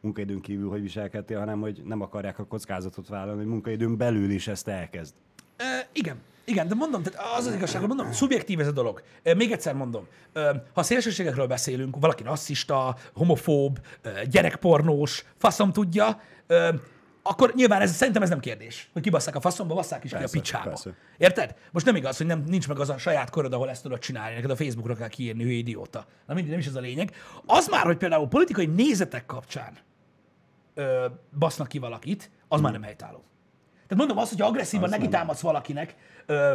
munkaidőn 0.00 0.40
kívül 0.40 0.68
hogy 0.68 0.80
viselkedtél, 0.80 1.38
hanem 1.38 1.60
hogy 1.60 1.82
nem 1.84 2.00
akarják 2.00 2.38
a 2.38 2.44
kockázatot 2.44 3.08
vállalni, 3.08 3.40
hogy 3.40 3.50
munkaidőn 3.50 3.96
belül 3.96 4.30
is 4.30 4.48
ezt 4.48 4.68
elkezd. 4.68 5.14
Igen, 5.92 6.16
igen, 6.44 6.68
de 6.68 6.74
mondom, 6.74 7.02
tehát 7.02 7.38
az 7.38 7.46
az 7.46 7.54
igazság, 7.54 7.78
hogy 7.80 7.88
mondom, 7.88 8.12
szubjektív 8.12 8.60
ez 8.60 8.66
a 8.66 8.72
dolog. 8.72 9.02
Még 9.36 9.52
egyszer 9.52 9.74
mondom, 9.74 10.06
ha 10.74 10.82
szélsőségekről 10.82 11.46
beszélünk, 11.46 11.96
valaki 12.00 12.22
rasszista, 12.22 12.96
homofób, 13.14 13.78
gyerekpornós, 14.30 15.24
faszom 15.36 15.72
tudja, 15.72 16.20
akkor 17.22 17.52
nyilván 17.54 17.80
ez, 17.80 17.94
szerintem 17.94 18.22
ez 18.22 18.28
nem 18.28 18.40
kérdés, 18.40 18.88
hogy 18.92 19.02
kibasszák 19.02 19.34
a 19.34 19.40
faszomba, 19.40 19.74
basszák 19.74 20.04
is 20.04 20.10
ki 20.10 20.16
a 20.16 20.18
Persze, 20.18 20.38
picsába. 20.38 20.64
persze. 20.64 20.94
Érted? 21.18 21.54
Most 21.72 21.86
nem 21.86 21.96
igaz, 21.96 22.16
hogy 22.16 22.26
nem, 22.26 22.44
nincs 22.46 22.68
meg 22.68 22.78
az 22.80 22.90
a 22.90 22.98
saját 22.98 23.30
köröd, 23.30 23.52
ahol 23.52 23.70
ezt 23.70 23.82
tudod 23.82 23.98
csinálni, 23.98 24.34
neked 24.34 24.50
a 24.50 24.56
Facebookra 24.56 24.94
kell 24.94 25.08
kiírni, 25.08 25.42
hogy 25.42 25.52
idióta. 25.52 26.06
Na 26.26 26.34
mindig, 26.34 26.50
nem 26.50 26.60
is 26.60 26.66
ez 26.66 26.74
a 26.74 26.80
lényeg. 26.80 27.12
Az 27.46 27.68
már, 27.68 27.84
hogy 27.84 27.96
például 27.96 28.28
politikai 28.28 28.66
nézetek 28.66 29.26
kapcsán 29.26 29.76
ö, 30.74 31.06
basznak 31.38 31.68
ki 31.68 31.78
valakit, 31.78 32.30
az 32.48 32.60
már 32.60 32.72
nem 32.72 32.82
helytálló. 32.82 33.24
Tehát 33.88 33.96
mondom 33.96 34.18
azt, 34.18 34.30
hogy 34.30 34.40
agresszívan 34.40 34.84
Az 34.84 34.90
neki 34.90 35.08
támadsz 35.08 35.40
valakinek 35.40 35.94
ö, 36.26 36.52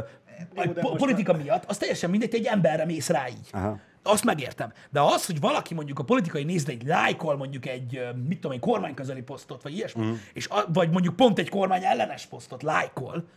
de 0.53 0.67
po- 0.67 0.97
politika 0.97 1.33
miatt, 1.33 1.65
az 1.65 1.77
teljesen 1.77 2.09
mindegy, 2.09 2.35
egy 2.35 2.45
emberre 2.45 2.85
mész 2.85 3.09
rá 3.09 3.27
így. 3.27 3.49
Aha. 3.51 3.79
Azt 4.03 4.23
megértem. 4.23 4.73
De 4.89 5.01
az, 5.01 5.25
hogy 5.25 5.39
valaki 5.39 5.73
mondjuk 5.73 5.99
a 5.99 6.03
politikai 6.03 6.43
nézet 6.43 6.69
egy 6.69 6.85
lájkol 6.85 7.37
mondjuk 7.37 7.65
egy, 7.65 8.01
mit 8.27 8.39
tudom, 8.39 8.51
egy 8.51 8.59
kormányközeli 8.59 9.21
posztot, 9.21 9.63
vagy 9.63 9.73
ilyesmi, 9.73 10.01
uh-huh. 10.01 10.17
és 10.33 10.47
a, 10.47 10.65
vagy 10.73 10.89
mondjuk 10.89 11.15
pont 11.15 11.39
egy 11.39 11.49
kormány 11.49 11.83
ellenes 11.83 12.25
posztot 12.25 12.63
lájkol, 12.63 13.27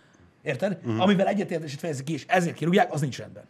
érted? 0.43 0.79
Uh-huh. 0.85 1.01
Amivel 1.03 1.27
egyetértését 1.27 1.79
fejezik 1.79 2.05
ki, 2.05 2.13
és 2.13 2.25
ezért 2.29 2.57
kirúgják, 2.57 2.93
az 2.93 3.01
nincs 3.01 3.19
rendben. 3.19 3.45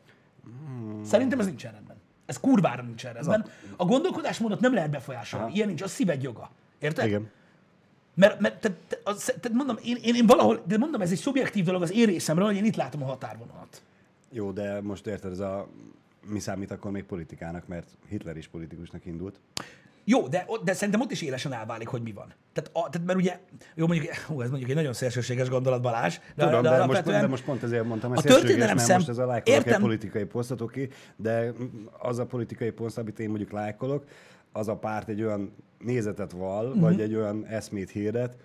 Mhm. 0.45 1.03
Szerintem 1.03 1.41
ez 1.41 1.47
nincsen 1.47 1.73
rendben. 1.73 1.97
Ez 2.27 2.41
kurvára 2.41 2.83
nincsen 2.83 3.13
rendben. 3.13 3.47
A 3.77 3.85
gondolkodásmódot 3.85 4.61
nem 4.61 4.75
lehet 4.75 4.91
befolyásolni. 4.91 5.53
Ilyen 5.55 5.67
nincs, 5.67 5.83
az 5.83 5.91
szíved 5.91 6.23
joga. 6.23 6.51
Érted? 6.79 7.07
Igen. 7.07 7.31
Mert, 8.15 8.41
mert 8.41 8.61
te, 8.61 8.71
te, 8.89 8.99
az, 9.05 9.33
te, 9.41 9.49
mondom, 9.53 9.77
én, 9.85 9.97
én, 10.03 10.15
én, 10.15 10.27
valahol, 10.27 10.63
de 10.67 10.79
mondom, 10.79 11.01
ez 11.01 11.11
egy 11.11 11.19
szubjektív 11.19 11.65
dolog 11.65 11.83
az 11.83 11.93
én 11.93 12.07
részemről, 12.07 12.47
hogy 12.47 12.57
én 12.57 12.65
itt 12.65 12.77
látom 12.77 13.03
a 13.03 13.07
határvonalat. 13.07 13.83
Jó, 14.31 14.51
de 14.51 14.81
most 14.81 15.07
érted, 15.07 15.31
ez 15.33 15.39
a 15.41 15.69
mi 16.27 16.39
számít 16.39 16.71
akkor 16.71 16.91
még 16.91 17.05
politikának, 17.05 17.67
mert 17.67 17.89
Hitler 18.09 18.37
is 18.37 18.49
politikusnak 18.49 19.07
indult. 19.07 19.41
Jó, 20.05 20.29
de, 20.29 20.47
de 20.65 20.73
szerintem 20.73 21.01
ott 21.01 21.11
is 21.11 21.23
élesen 21.23 21.53
elválik, 21.53 21.89
hogy 21.89 22.03
mi 22.03 22.13
van. 22.13 22.35
Tehát, 22.53 22.71
a, 22.73 22.91
tehát 22.91 23.07
mert 23.07 23.19
ugye, 23.19 23.39
jó 23.75 23.87
mondjuk, 23.87 24.15
hú, 24.15 24.41
ez 24.41 24.49
mondjuk 24.49 24.71
egy 24.71 24.77
nagyon 24.77 24.93
szélsőséges 24.93 25.49
gondolat 25.49 25.83
Balázs, 25.83 26.19
de, 26.35 26.45
Tudom, 26.45 26.63
de, 26.63 26.71
de, 26.71 26.85
most, 26.85 27.03
de 27.03 27.27
most 27.27 27.45
pont 27.45 27.63
ezért 27.63 27.85
mondtam, 27.85 28.11
a 28.11 28.15
hogy 28.15 28.25
történelem 28.25 28.77
szem- 28.77 28.97
most 28.97 29.09
ez 29.09 29.19
a 29.19 29.27
lájkolok 29.27 29.59
egy 29.59 29.67
Értem. 29.67 29.81
politikai 29.81 30.25
posztot, 30.25 30.61
oké, 30.61 30.89
de 31.17 31.53
az 31.99 32.19
a 32.19 32.27
politikai 32.27 32.71
poszt, 32.71 32.99
amit 32.99 33.19
én 33.19 33.29
mondjuk 33.29 33.51
lájkolok, 33.51 34.05
az 34.57 34.69
a 34.69 34.77
párt 34.77 35.09
egy 35.09 35.23
olyan 35.23 35.55
nézetet 35.79 36.33
val, 36.33 36.67
uh-huh. 36.67 36.81
vagy 36.81 37.01
egy 37.01 37.15
olyan 37.15 37.47
eszmét 37.47 37.91
hirdet, 37.91 38.37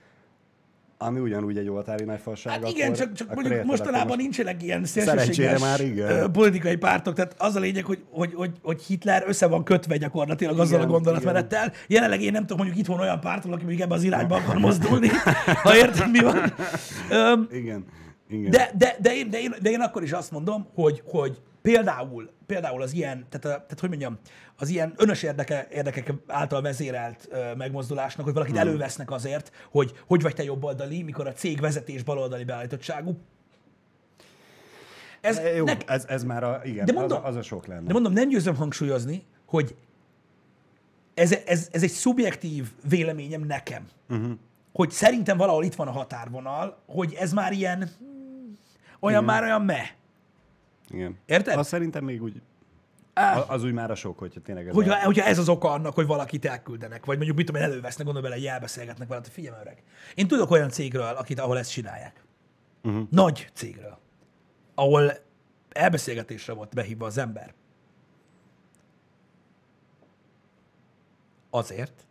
ami 0.97 1.20
ugyanúgy 1.20 1.57
egy 1.57 1.70
oltári 1.70 2.03
nagy 2.03 2.20
fasság, 2.20 2.53
Hát 2.53 2.70
igen, 2.70 2.86
akkor, 2.86 2.97
csak, 2.97 3.14
csak 3.14 3.30
akkor 3.30 3.43
mondjuk 3.43 3.66
mostanában 3.66 4.07
most- 4.07 4.20
nincsenek 4.20 4.64
ilyen 4.64 4.86
szélsőséges 4.86 5.62
már 5.62 5.82
igen. 5.82 6.32
politikai 6.32 6.76
pártok, 6.76 7.14
tehát 7.14 7.36
az 7.38 7.55
a 7.55 7.60
lényeg, 7.60 7.86
hogy, 7.86 8.03
hogy, 8.10 8.34
hogy, 8.34 8.51
hogy 8.64 8.82
Hitler 8.82 9.24
össze 9.28 9.47
van 9.47 9.64
kötve 9.64 9.97
gyakorlatilag 9.97 10.60
azzal 10.60 10.78
Igen, 10.78 10.89
a 10.89 10.91
gondolatmenettel. 10.91 11.72
Jelenleg 11.88 12.22
én 12.22 12.32
nem 12.32 12.41
tudom, 12.41 12.57
mondjuk 12.57 12.80
itthon 12.80 12.99
olyan 12.99 13.20
párt, 13.20 13.43
van, 13.43 13.53
aki 13.53 13.66
még 13.66 13.82
ebbe 13.82 13.93
az 13.93 14.03
irányba 14.03 14.36
akar 14.36 14.57
mozdulni, 14.57 15.07
ha 15.64 15.76
érted, 15.76 16.12
mi 16.12 16.20
van. 16.20 16.53
Öm, 17.10 17.47
Igen, 17.51 17.86
igen. 18.30 18.51
De, 18.51 18.72
de, 18.78 18.95
de, 19.01 19.16
én, 19.16 19.30
de, 19.30 19.41
én, 19.41 19.55
de 19.62 19.70
én 19.70 19.80
akkor 19.82 20.03
is 20.03 20.12
azt 20.12 20.32
mondom, 20.32 20.68
hogy, 20.74 21.01
hogy 21.05 21.41
például, 21.62 22.30
például 22.50 22.82
az 22.82 22.93
ilyen, 22.93 23.26
tehát, 23.30 23.45
a, 23.58 23.62
tehát 23.64 23.80
hogy 23.80 23.89
mondjam, 23.89 24.18
az 24.58 24.70
ilyen 24.70 24.93
önös 24.97 25.24
érdeke, 25.24 25.68
érdekek 25.72 26.14
által 26.28 26.62
vezérelt 26.62 27.28
ö, 27.32 27.56
megmozdulásnak, 27.56 28.26
hogy 28.26 28.34
valakit 28.34 28.58
Hmm. 28.58 28.68
elővesznek 28.68 29.12
azért, 29.12 29.52
hogy 29.72 29.93
hogy 30.08 30.22
vagy 30.22 30.36
te 30.36 30.43
jobboldali, 30.43 31.04
mikor 31.04 31.28
a 31.28 31.34
cég 31.34 31.60
vezetés 31.60 32.04
baloldali 32.04 32.43
beállítottságú. 32.43 33.18
Ez, 35.22 35.38
E, 35.38 35.56
Jó, 35.56 35.66
nek, 35.66 35.84
ez, 35.88 36.06
ez 36.08 36.24
már 36.24 36.43
a, 36.43 36.62
igen, 36.64 36.86
De 36.86 36.91
mondom- 36.93 37.18
az, 37.20 37.24
a, 37.26 37.28
az 37.28 37.36
a 37.36 37.41
sok 37.41 37.66
lenne. 37.68 37.88
de 37.88 37.93
mondom, 37.93 38.14
nem 38.14 38.30
győzöm 38.30 38.56
hangsúlyozni, 38.56 39.24
hogy 39.45 39.76
ez, 41.14 41.32
ez, 41.45 41.68
ez 41.72 41.84
egy 41.84 41.89
szubjektív 41.91 42.68
véleményem 42.89 43.41
nekem. 43.41 43.88
Uh-huh. 44.10 44.32
hogy 44.74 44.91
szerintem 44.91 45.38
valahol 45.38 45.64
itt 45.64 45.76
van 45.76 45.88
a 45.88 45.91
határvonal, 45.91 46.78
hogy 46.86 47.14
ez 47.14 47.34
már 47.34 47.52
ilyen, 47.52 47.89
olyan 49.00 49.24
már 49.24 49.43
olyan 49.43 49.62
me. 49.62 49.97
Igen. 50.89 51.17
Érted? 51.25 51.57
Azt 51.57 51.69
szerintem 51.69 52.03
még 52.03 52.21
úgy, 52.21 52.41
Á, 53.13 53.37
a- 53.37 53.49
az 53.49 53.63
úgy 53.63 53.73
már 53.73 53.91
a 53.91 53.95
sok, 53.95 54.19
hogyha 54.19 54.41
tényleg 54.41 54.67
ez 54.67 54.73
hogyha, 54.73 54.93
a... 54.93 55.03
hogyha 55.05 55.25
ez 55.25 55.37
az 55.37 55.49
oka 55.49 55.71
annak, 55.71 55.93
hogy 55.93 56.05
valakit 56.05 56.45
elküldenek, 56.45 57.05
vagy 57.05 57.15
mondjuk 57.15 57.37
mit 57.37 57.45
tudom 57.45 57.61
én, 57.61 57.67
elővesznek, 57.67 58.05
gondolom 58.05 58.29
bele, 58.29 58.41
hogy 58.41 58.51
elbeszélgetnek 58.51 59.07
veled, 59.07 59.23
hogy 59.23 59.33
figyelj 59.33 59.61
öreg. 59.61 59.83
Én 60.15 60.27
tudok 60.27 60.51
olyan 60.51 60.69
cégről, 60.69 61.03
akit, 61.15 61.39
ahol 61.39 61.57
ezt 61.57 61.71
csinálják. 61.71 62.23
Uh-huh. 62.83 63.07
Nagy 63.09 63.49
cégről, 63.53 63.99
ahol 64.75 65.11
elbeszélgetésre 65.69 66.53
volt 66.53 66.73
behívva 66.73 67.05
az 67.05 67.17
ember. 67.17 67.53
Azért, 71.49 72.05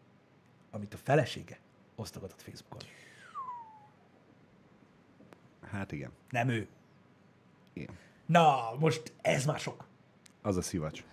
amit 0.71 0.95
a 0.95 0.97
felesége 0.97 1.59
osztogatott 1.97 2.43
Facebookon. 2.43 2.89
Hát 5.71 5.93
igen. 5.93 6.11
Nem 6.31 6.49
ő. 6.49 6.69
igen. 7.73 7.95
Na, 8.29 8.75
most 8.79 9.13
ez 9.23 9.45
már 9.45 9.59
sok. 9.59 9.85
Az 10.43 10.57
a 10.57 10.63
szivacs. 10.63 11.05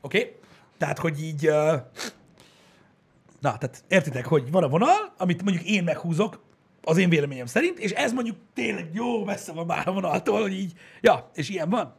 Oké? 0.00 0.18
Okay? 0.18 0.36
Tehát, 0.78 0.98
hogy 0.98 1.22
így... 1.22 1.48
Uh... 1.48 1.72
Na, 3.40 3.58
tehát 3.58 3.84
értitek, 3.88 4.26
hogy 4.26 4.50
van 4.50 4.62
a 4.62 4.68
vonal, 4.68 5.14
amit 5.16 5.42
mondjuk 5.42 5.64
én 5.64 5.84
meghúzok, 5.84 6.40
az 6.84 6.96
én 6.96 7.08
véleményem 7.08 7.46
szerint, 7.46 7.78
és 7.78 7.90
ez 7.90 8.12
mondjuk 8.12 8.36
tényleg 8.54 8.94
jó 8.94 9.24
messze 9.24 9.52
van 9.52 9.66
már 9.66 9.88
a 9.88 9.92
vonaltól, 9.92 10.40
hogy 10.40 10.52
így, 10.52 10.72
ja, 11.00 11.30
és 11.34 11.48
ilyen 11.48 11.70
van. 11.70 11.94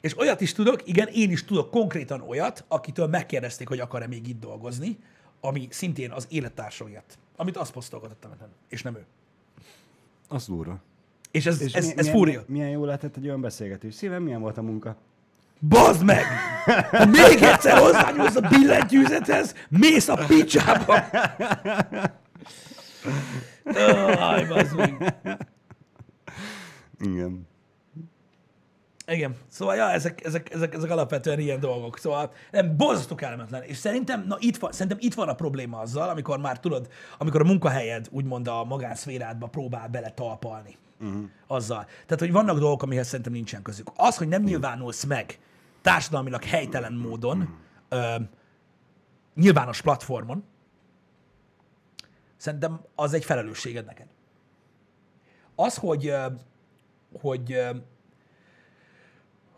És 0.00 0.18
olyat 0.18 0.40
is 0.40 0.52
tudok, 0.52 0.88
igen, 0.88 1.08
én 1.08 1.30
is 1.30 1.44
tudok 1.44 1.70
konkrétan 1.70 2.20
olyat, 2.20 2.64
akitől 2.68 3.06
megkérdezték, 3.06 3.68
hogy 3.68 3.80
akar-e 3.80 4.06
még 4.06 4.28
itt 4.28 4.40
dolgozni, 4.40 4.98
ami 5.40 5.68
szintén 5.70 6.10
az 6.10 6.26
élettársa 6.30 6.84
miatt, 6.84 7.18
amit 7.36 7.56
azt 7.56 7.72
posztolgatott 7.72 8.24
a 8.24 8.28
neten, 8.28 8.48
és 8.68 8.82
nem 8.82 8.96
ő. 8.96 9.06
Az 10.28 10.46
durva. 10.46 10.80
És 11.30 11.46
ez, 11.46 11.60
És 11.62 11.72
ez, 11.72 11.84
mi- 11.84 11.90
ez 11.90 11.96
milyen, 12.04 12.14
fúria. 12.16 12.42
Milyen 12.46 12.68
jó 12.68 12.84
lehetett 12.84 13.16
egy 13.16 13.26
olyan 13.26 13.40
beszélgetés. 13.40 13.94
Szívem, 13.94 14.22
milyen 14.22 14.40
volt 14.40 14.58
a 14.58 14.62
munka? 14.62 14.96
Bazd 15.60 16.04
meg! 16.04 16.24
Ha 16.90 17.04
még 17.06 17.42
egyszer 17.42 17.78
hozzányúlsz 17.78 18.36
a 18.36 18.48
billentyűzethez, 18.48 19.54
mész 19.68 20.08
a 20.08 20.24
picsába! 20.26 20.94
Aj, 24.18 24.44
bazd 24.46 24.76
meg. 24.76 25.16
Igen. 27.00 27.46
Igen, 29.06 29.36
szóval 29.50 29.76
ja, 29.76 29.90
ezek, 29.90 30.24
ezek, 30.24 30.52
ezek, 30.54 30.74
ezek 30.74 30.90
alapvetően 30.90 31.38
ilyen 31.38 31.60
dolgok. 31.60 31.98
Szóval 31.98 32.32
nem, 32.50 32.76
borzasztó 32.76 33.14
kellemetlen. 33.14 33.62
És 33.62 33.76
szerintem, 33.76 34.24
na 34.26 34.36
itt 34.40 34.56
van, 34.56 34.72
szerintem 34.72 34.98
itt 35.00 35.14
van 35.14 35.28
a 35.28 35.34
probléma 35.34 35.78
azzal, 35.78 36.08
amikor 36.08 36.38
már 36.38 36.60
tudod, 36.60 36.88
amikor 37.18 37.40
a 37.40 37.44
munkahelyed 37.44 38.06
úgymond 38.10 38.48
a 38.48 38.64
magánszférádba 38.64 39.46
próbál 39.46 39.88
bele 39.88 40.10
talpalni. 40.10 40.76
Uh-huh. 41.00 41.24
Azzal. 41.46 41.84
Tehát, 41.84 42.18
hogy 42.18 42.32
vannak 42.32 42.58
dolgok, 42.58 42.82
amihez 42.82 43.06
szerintem 43.06 43.32
nincsen 43.32 43.62
közük. 43.62 43.90
Az, 43.96 44.16
hogy 44.16 44.28
nem 44.28 44.42
nyilvánulsz 44.42 45.04
meg 45.04 45.38
társadalmilag 45.82 46.44
helytelen 46.44 46.92
módon, 46.92 47.58
ö, 47.88 48.14
nyilvános 49.34 49.82
platformon, 49.82 50.44
szerintem 52.36 52.80
az 52.94 53.12
egy 53.12 53.24
felelősséged 53.24 53.84
neked. 53.84 54.06
Az, 55.54 55.76
hogy, 55.76 56.14
hogy 57.20 57.56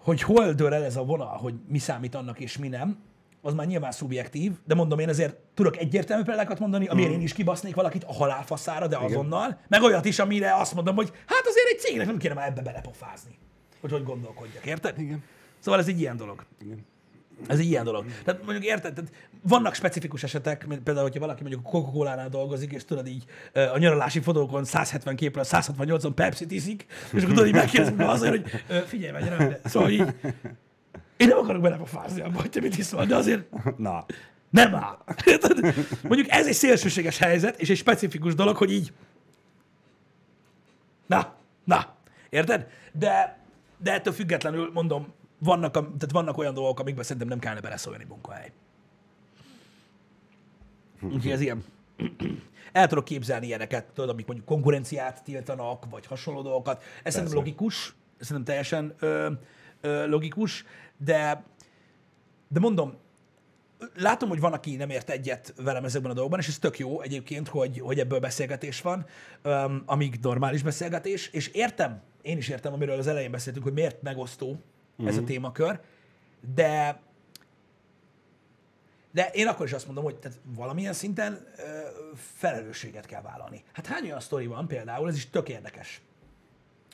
hogy 0.02 0.22
hol 0.22 0.52
dől 0.52 0.74
el 0.74 0.84
ez 0.84 0.96
a 0.96 1.04
vonal, 1.04 1.36
hogy 1.36 1.54
mi 1.66 1.78
számít 1.78 2.14
annak 2.14 2.40
és 2.40 2.58
mi 2.58 2.68
nem, 2.68 2.98
az 3.42 3.54
már 3.54 3.66
nyilván 3.66 3.92
szubjektív, 3.92 4.52
de 4.66 4.74
mondom, 4.74 4.98
én 4.98 5.08
azért 5.08 5.36
tudok 5.54 5.76
egyértelmű 5.76 6.22
példákat 6.22 6.58
mondani, 6.58 6.86
amiért 6.86 7.12
én 7.12 7.20
is 7.20 7.32
kibasznék 7.32 7.74
valakit 7.74 8.04
a 8.04 8.12
halálfaszára, 8.12 8.86
de 8.86 8.96
azonnal, 8.96 9.58
meg 9.68 9.82
olyat 9.82 10.04
is, 10.04 10.18
amire 10.18 10.54
azt 10.54 10.74
mondom, 10.74 10.94
hogy 10.94 11.12
hát 11.26 11.46
azért 11.46 11.68
egy 11.68 11.78
cégnek 11.78 12.06
nem 12.06 12.18
kéne 12.18 12.34
már 12.34 12.48
ebbe 12.48 12.62
belepofázni, 12.62 13.38
hogy 13.80 13.90
hogy 13.90 14.04
gondolkodjak, 14.04 14.66
érted? 14.66 14.98
Igen. 14.98 15.22
Szóval 15.58 15.80
ez 15.80 15.88
egy 15.88 16.00
ilyen 16.00 16.16
dolog. 16.16 16.44
Igen. 16.62 16.86
Ez 17.46 17.58
egy 17.58 17.66
ilyen 17.66 17.84
dolog. 17.84 18.04
Tehát 18.24 18.44
mondjuk 18.44 18.64
érted, 18.64 18.94
tehát 18.94 19.10
vannak 19.42 19.74
specifikus 19.74 20.22
esetek, 20.22 20.66
mint 20.66 20.82
például, 20.82 21.06
hogyha 21.06 21.20
valaki 21.20 21.40
mondjuk 21.42 21.66
a 21.66 21.68
Coca-Cola-nál 21.68 22.28
dolgozik, 22.28 22.72
és 22.72 22.84
tudod 22.84 23.06
így 23.06 23.24
a 23.52 23.78
nyaralási 23.78 24.20
fotókon 24.20 24.64
170 24.64 25.16
képről 25.16 25.44
168-on 25.46 26.12
Pepsi 26.14 26.44
iszik, 26.48 26.86
és 27.12 27.22
akkor 27.22 27.34
tudod 27.34 27.46
így 27.46 27.54
megkérdezik 27.54 27.98
azért, 27.98 28.30
hogy 28.30 28.62
figyelj, 28.92 29.12
menj 29.12 29.28
rá, 29.28 29.58
szóval 29.64 29.90
így, 29.90 30.14
én 31.20 31.28
nem 31.28 31.38
akarok 31.38 31.62
belepofázni 31.62 32.20
abba, 32.20 32.40
hogy 32.40 32.50
te 32.50 32.60
mit 32.60 32.78
iszol, 32.78 33.04
de 33.06 33.16
azért 33.16 33.48
Na, 33.76 34.04
nem 34.50 34.74
áll. 34.74 34.98
Mondjuk 36.08 36.30
ez 36.30 36.46
egy 36.46 36.54
szélsőséges 36.54 37.18
helyzet, 37.18 37.60
és 37.60 37.70
egy 37.70 37.76
specifikus 37.76 38.34
dolog, 38.34 38.56
hogy 38.56 38.72
így 38.72 38.92
na, 41.06 41.34
na, 41.64 41.94
érted? 42.28 42.66
De, 42.92 43.38
de 43.78 43.92
ettől 43.92 44.12
függetlenül 44.12 44.70
mondom, 44.72 45.12
vannak, 45.38 45.76
a- 45.76 45.82
tehát 45.82 46.10
vannak 46.12 46.38
olyan 46.38 46.54
dolgok, 46.54 46.80
amikben 46.80 47.04
szerintem 47.04 47.28
nem 47.28 47.38
kellene 47.38 47.60
beleszólni 47.60 48.04
munkahely. 48.08 48.52
Úgyhogy 51.02 51.30
ez 51.30 51.40
ilyen. 51.40 51.64
El 52.72 52.86
tudok 52.86 53.04
képzelni 53.04 53.46
ilyeneket, 53.46 53.84
tudod, 53.84 54.10
amik 54.10 54.26
mondjuk 54.26 54.48
konkurenciát 54.48 55.24
tiltanak, 55.24 55.84
vagy 55.90 56.06
hasonló 56.06 56.42
dolgokat. 56.42 56.82
Ez 57.02 57.12
szerintem 57.12 57.38
logikus, 57.38 57.94
ez 58.18 58.26
szerintem 58.26 58.44
teljesen 58.44 58.94
ö, 58.98 59.30
logikus, 59.82 60.64
de, 60.96 61.44
de 62.48 62.60
mondom, 62.60 62.96
látom, 63.94 64.28
hogy 64.28 64.40
van, 64.40 64.52
aki 64.52 64.76
nem 64.76 64.90
ért 64.90 65.10
egyet 65.10 65.54
velem 65.56 65.84
ezekben 65.84 66.10
a 66.10 66.14
dolgokban, 66.14 66.40
és 66.40 66.48
ez 66.48 66.58
tök 66.58 66.78
jó 66.78 67.00
egyébként, 67.00 67.48
hogy, 67.48 67.78
hogy 67.78 67.98
ebből 67.98 68.20
beszélgetés 68.20 68.80
van, 68.80 69.06
um, 69.44 69.82
amíg 69.86 70.18
normális 70.22 70.62
beszélgetés, 70.62 71.28
és 71.28 71.48
értem, 71.48 72.02
én 72.22 72.36
is 72.36 72.48
értem, 72.48 72.72
amiről 72.72 72.98
az 72.98 73.06
elején 73.06 73.30
beszéltünk, 73.30 73.64
hogy 73.64 73.74
miért 73.74 74.02
megosztó 74.02 74.48
uh-huh. 74.48 75.08
ez 75.08 75.16
a 75.16 75.24
témakör, 75.24 75.80
de 76.54 77.00
de 79.12 79.30
én 79.32 79.46
akkor 79.46 79.66
is 79.66 79.72
azt 79.72 79.86
mondom, 79.86 80.04
hogy 80.04 80.16
tehát 80.16 80.38
valamilyen 80.54 80.92
szinten 80.92 81.46
ö, 81.56 81.62
felelősséget 82.14 83.06
kell 83.06 83.22
vállalni. 83.22 83.62
Hát 83.72 83.86
hány 83.86 84.04
olyan 84.04 84.20
sztori 84.20 84.46
van 84.46 84.66
például, 84.66 85.08
ez 85.08 85.16
is 85.16 85.30
tök 85.30 85.48
érdekes, 85.48 86.00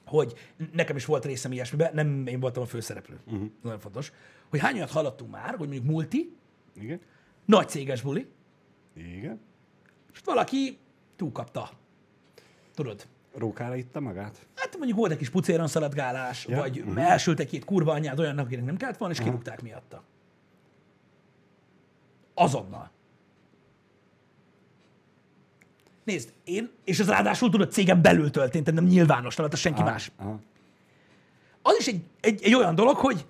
hogy 0.07 0.34
nekem 0.72 0.96
is 0.96 1.04
volt 1.04 1.24
részem 1.24 1.52
ilyesmiben, 1.52 1.94
nem 1.94 2.26
én 2.26 2.40
voltam 2.40 2.62
a 2.62 2.66
főszereplő, 2.66 3.18
uh-huh. 3.26 3.50
nagyon 3.62 3.78
fontos, 3.78 4.12
hogy 4.48 4.61
hány 4.61 4.74
olyat 4.74 4.90
hallottunk 4.90 5.30
már, 5.30 5.50
hogy 5.54 5.68
mondjuk 5.68 5.84
multi, 5.84 6.36
igen. 6.74 7.00
nagy 7.44 7.68
céges 7.68 8.02
buli, 8.02 8.26
Igen. 8.94 9.40
és 10.12 10.20
valaki 10.24 10.78
túlkapta. 11.16 11.70
Tudod? 12.74 13.07
Rókára 13.34 13.76
itta 13.76 14.00
magát? 14.00 14.46
Hát 14.54 14.76
mondjuk 14.76 14.98
volt 14.98 15.11
egy 15.11 15.18
kis 15.18 15.30
pucéron 15.30 15.66
szaladgálás, 15.66 16.46
ja. 16.46 16.57
Vagy 16.57 16.78
uh-huh. 16.78 17.11
elsült 17.11 17.40
egy-két 17.40 17.64
kurva 17.64 17.92
anyád 17.92 18.18
olyannak, 18.18 18.46
akinek 18.46 18.64
nem 18.64 18.76
kellett 18.76 18.96
volna, 18.96 19.14
és 19.14 19.20
kirúgták 19.20 19.62
miatta. 19.62 20.02
Azonnal. 22.34 22.90
Nézd, 26.07 26.32
én, 26.44 26.70
és 26.84 26.98
ez 26.98 27.09
ráadásul 27.09 27.50
tudod, 27.50 27.72
cégem 27.72 28.02
belül 28.02 28.30
történt, 28.30 28.72
nem 28.72 28.84
nyilvános, 28.84 29.36
nem 29.36 29.50
senki 29.50 29.82
más. 29.82 30.11
Aha. 30.16 30.40
Az 31.62 31.76
is 31.78 31.86
egy, 31.86 32.02
egy, 32.20 32.42
egy 32.42 32.54
olyan 32.54 32.74
dolog, 32.74 32.96
hogy, 32.96 33.26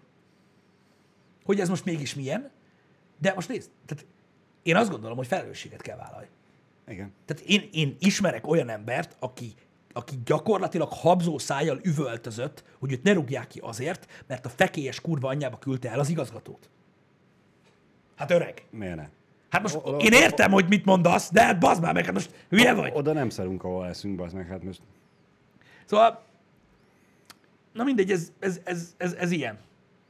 hogy 1.45 1.61
ez 1.61 1.69
most 1.69 1.85
mégis 1.85 2.15
milyen, 2.15 2.51
de 3.19 3.33
most 3.35 3.49
nézd, 3.49 3.71
tehát 3.87 4.07
én 4.63 4.77
azt 4.77 4.91
gondolom, 4.91 5.17
hogy 5.17 5.27
felelősséget 5.27 5.83
kell 5.83 5.97
vállalni. 5.97 6.27
Igen. 6.89 7.13
Tehát 7.25 7.43
én, 7.43 7.69
én 7.73 7.97
ismerek 7.99 8.47
olyan 8.47 8.69
embert, 8.69 9.17
aki, 9.19 9.55
aki 9.93 10.19
gyakorlatilag 10.25 10.93
habzó 10.93 11.39
szájjal 11.39 11.81
üvöltözött, 11.83 12.65
hogy 12.79 12.93
őt 12.93 13.03
ne 13.03 13.13
rúgják 13.13 13.47
ki 13.47 13.59
azért, 13.63 14.25
mert 14.27 14.47
a 14.47 14.49
fekélyes 14.49 15.01
kurva 15.01 15.29
anyjába 15.29 15.59
küldte 15.59 15.91
el 15.91 15.99
az 15.99 16.09
igazgatót. 16.09 16.69
Hát 18.17 18.31
öreg. 18.31 18.67
Miért 18.71 18.97
ne? 18.97 19.09
Hát 19.51 19.63
most 19.63 19.75
O- 19.75 19.87
o- 19.87 20.03
én 20.03 20.13
értem, 20.13 20.51
hogy 20.51 20.69
mit 20.69 20.85
mondasz, 20.85 21.33
de 21.33 21.43
hát 21.43 21.59
bazd 21.59 21.83
már 21.83 21.95
meg, 21.95 22.05
hát 22.05 22.15
most 22.15 22.31
hülye 22.49 22.75
vagy. 22.75 22.93
Oda 22.95 23.13
nem 23.13 23.29
szarunk, 23.31 23.65
ahol 23.65 23.87
leszünk, 23.87 24.17
bazd 24.17 24.35
meg, 24.35 24.47
hát 24.47 24.63
most... 24.63 24.81
Szóval, 25.85 26.23
na 27.73 27.85
mindegy, 27.85 28.11
ez, 28.11 28.33
ez, 28.39 28.61
ez, 28.65 28.95
ez, 28.97 29.13
ez 29.13 29.31
ilyen. 29.31 29.59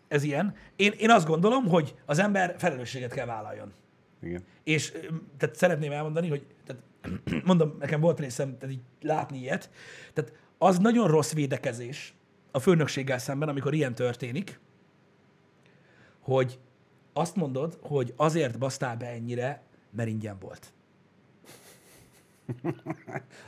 Ez 0.08 0.22
ilyen. 0.22 0.54
Én, 0.76 0.92
én 0.98 1.10
azt 1.10 1.26
gondolom, 1.26 1.68
hogy 1.68 1.94
az 2.06 2.18
ember 2.18 2.54
felelősséget 2.58 3.12
kell 3.12 3.26
vállaljon. 3.26 3.72
Igen. 4.22 4.42
És 4.64 4.92
tehát 5.38 5.56
szeretném 5.56 5.92
elmondani, 5.92 6.28
hogy 6.28 6.46
tehát, 6.66 6.82
mondom, 7.44 7.76
nekem 7.78 8.00
volt 8.00 8.20
részem 8.20 8.58
tehát 8.58 8.74
így 8.74 8.82
látni 9.02 9.38
ilyet, 9.38 9.70
tehát 10.12 10.32
az 10.58 10.78
nagyon 10.78 11.08
rossz 11.08 11.32
védekezés 11.32 12.14
a 12.50 12.58
főnökséggel 12.58 13.18
szemben, 13.18 13.48
amikor 13.48 13.74
ilyen 13.74 13.94
történik, 13.94 14.60
hogy 16.20 16.58
azt 17.16 17.36
mondod, 17.36 17.78
hogy 17.82 18.12
azért 18.16 18.58
basztál 18.58 18.96
be 18.96 19.06
ennyire, 19.06 19.62
mert 19.96 20.08
ingyen 20.08 20.36
volt. 20.40 20.72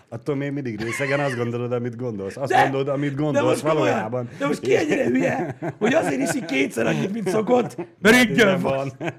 Attól 0.09 0.35
még 0.35 0.51
mindig 0.53 0.83
részegen 0.83 1.21
azt 1.21 1.37
gondolod, 1.37 1.73
amit 1.73 1.97
gondolsz. 1.97 2.37
Azt 2.37 2.51
De- 2.51 2.63
mondod, 2.63 2.89
amit 2.89 3.15
De 3.15 3.23
gondolsz 3.23 3.61
komolyan, 3.61 3.79
valójában. 3.79 4.29
De 4.39 4.47
most 4.47 4.61
ki 4.61 4.77
ennyire 4.77 5.05
hülye, 5.05 5.59
hogy 5.79 5.95
azért 5.95 6.21
iszik 6.21 6.45
kétszer 6.45 6.87
annyit, 6.87 7.13
mint 7.13 7.29
szokott, 7.29 7.77
mert 8.01 8.29
ingyen 8.29 8.61
van. 8.61 8.93
van. 8.99 9.13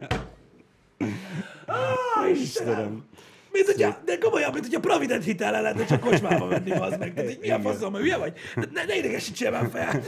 Ah, 1.65 2.29
Istenem. 2.29 2.75
Istenem. 2.75 3.05
Mint 3.51 3.65
hogyha, 3.65 3.97
de 4.05 4.17
komolyan, 4.17 4.51
mint 4.53 4.65
hogyha 4.65 4.79
Provident 4.79 5.23
hitellel 5.23 5.61
lenne 5.61 5.85
csak 5.85 5.99
kocsmába 5.99 6.45
menni, 6.45 6.71
az 6.71 6.97
meg. 6.97 7.13
Tehát, 7.13 7.29
hogy 7.29 7.39
mi 7.41 7.49
a 7.49 7.59
faszom, 7.59 7.91
hogy 7.91 8.01
hülye 8.01 8.17
vagy? 8.17 8.33
Ne, 8.55 8.85
ne 8.85 8.97
idegesítsél 8.97 9.51
már 9.51 9.69
fel. 9.71 10.01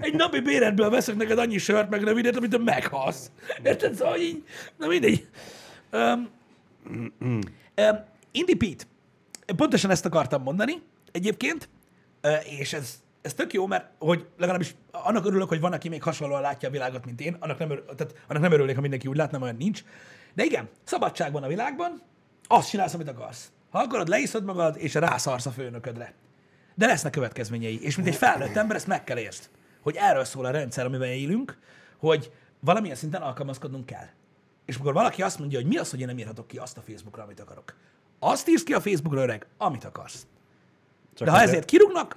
Egy 0.00 0.14
napi 0.14 0.40
béredből 0.40 0.90
veszek 0.90 1.16
neked 1.16 1.38
annyi 1.38 1.58
sört, 1.58 1.90
meg 1.90 2.02
rövidet, 2.02 2.36
amit 2.36 2.50
te 2.50 2.58
meghalsz. 2.58 3.30
Érted? 3.62 3.94
Szóval 3.94 4.16
így, 4.18 4.44
na 4.76 4.86
mindegy. 4.86 5.26
Um, 5.92 6.28
um, 7.20 7.40
Indie 8.32 8.56
Pete. 8.56 8.84
Pontosan 9.56 9.90
ezt 9.90 10.04
akartam 10.04 10.42
mondani 10.42 10.82
egyébként, 11.12 11.68
és 12.60 12.72
ez, 12.72 12.94
ez 13.22 13.34
tök 13.34 13.52
jó, 13.52 13.66
mert 13.66 13.90
hogy 13.98 14.26
legalábbis 14.38 14.74
annak 14.90 15.26
örülök, 15.26 15.48
hogy 15.48 15.60
van, 15.60 15.72
aki 15.72 15.88
még 15.88 16.02
hasonlóan 16.02 16.40
látja 16.40 16.68
a 16.68 16.72
világot, 16.72 17.04
mint 17.04 17.20
én. 17.20 17.36
Annak 17.40 17.58
nem, 17.58 17.70
örül, 17.70 17.84
tehát 17.96 18.14
annak 18.28 18.42
nem 18.42 18.52
örülnék, 18.52 18.74
ha 18.74 18.80
mindenki 18.80 19.08
úgy 19.08 19.16
látna, 19.16 19.38
olyan 19.38 19.56
nincs. 19.56 19.84
De 20.34 20.44
igen, 20.44 20.68
szabadság 20.84 21.32
van 21.32 21.42
a 21.42 21.48
világban, 21.48 22.02
azt 22.48 22.68
csinálsz, 22.68 22.94
amit 22.94 23.08
akarsz. 23.08 23.50
Ha 23.70 23.78
akarod, 23.78 24.08
leiszod 24.08 24.44
magad, 24.44 24.76
és 24.78 24.94
rászarsz 24.94 25.46
a 25.46 25.50
főnöködre. 25.50 26.14
De 26.74 26.86
lesznek 26.86 27.12
következményei, 27.12 27.82
és 27.82 27.96
mint 27.96 28.08
egy 28.08 28.14
felnőtt 28.14 28.56
ember, 28.56 28.76
ezt 28.76 28.86
meg 28.86 29.04
kell 29.04 29.18
értsd, 29.18 29.48
hogy 29.80 29.96
erről 29.96 30.24
szól 30.24 30.44
a 30.44 30.50
rendszer, 30.50 30.86
amiben 30.86 31.08
élünk, 31.08 31.58
hogy 31.98 32.32
valamilyen 32.60 32.96
szinten 32.96 33.22
alkalmazkodnunk 33.22 33.86
kell. 33.86 34.06
És 34.64 34.74
amikor 34.74 34.92
valaki 34.92 35.22
azt 35.22 35.38
mondja, 35.38 35.58
hogy 35.58 35.68
mi 35.68 35.76
az, 35.76 35.90
hogy 35.90 36.00
én 36.00 36.06
nem 36.06 36.18
írhatok 36.18 36.46
ki 36.46 36.56
azt 36.56 36.76
a 36.76 36.80
Facebookra, 36.80 37.22
amit 37.22 37.40
akarok. 37.40 37.74
Azt 38.18 38.48
írsz 38.48 38.62
ki 38.62 38.72
a 38.72 38.80
Facebookra, 38.80 39.22
öreg, 39.22 39.46
amit 39.56 39.84
akarsz. 39.84 40.26
Csak 41.14 41.26
De 41.26 41.32
ha 41.32 41.40
ezért 41.40 41.64
kirúgnak, 41.64 42.16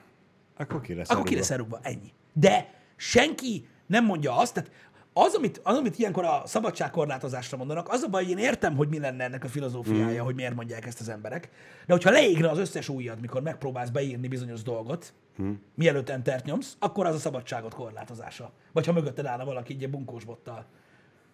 Akkor 0.58 0.82
ki 0.82 0.94
lesz 0.94 1.10
akkor 1.10 1.24
ki 1.24 1.36
lesz 1.36 1.50
elrúgva. 1.50 1.80
Ennyi. 1.82 2.14
De 2.34 2.74
senki 2.96 3.68
nem 3.86 4.06
mondja 4.06 4.36
azt, 4.38 4.54
tehát 4.54 4.72
az, 5.20 5.34
amit, 5.34 5.60
az, 5.64 5.78
amit 5.78 6.00
ilyenkor 6.00 6.24
a 6.26 6.42
szabadságkorlátozásra 6.46 7.58
mondanak, 7.58 7.90
az 7.90 8.02
a 8.02 8.08
baj, 8.08 8.24
hogy 8.24 8.32
én 8.32 8.38
értem, 8.38 8.76
hogy 8.76 8.88
mi 8.88 9.00
lenne 9.00 9.24
ennek 9.24 9.44
a 9.44 9.48
filozófiája, 9.48 10.22
mm. 10.22 10.26
hogy 10.26 10.36
miért 10.36 10.56
mondják 10.56 10.86
ezt 10.86 11.00
az 11.00 11.10
emberek. 11.10 11.50
De 11.86 11.94
hogyha 11.94 12.10
leégne 12.10 12.50
az 12.50 12.58
összes 12.58 12.90
ujjad, 12.90 13.20
mikor 13.20 13.42
megpróbálsz 13.42 13.90
beírni 13.90 14.28
bizonyos 14.28 14.62
dolgot, 14.62 15.14
mm. 15.42 15.52
mielőtt 15.76 16.10
entert 16.10 16.46
nyomsz, 16.46 16.76
akkor 16.80 17.06
az 17.06 17.16
a 17.16 17.20
szabadságot 17.20 17.74
korlátozása. 17.74 18.52
Vagy 18.72 18.86
ha 18.86 18.94
mögötted 18.94 19.26
állna 19.26 19.46
valaki 19.46 19.78
egy 19.80 19.90
bunkós 19.90 20.24
bottal. 20.24 20.66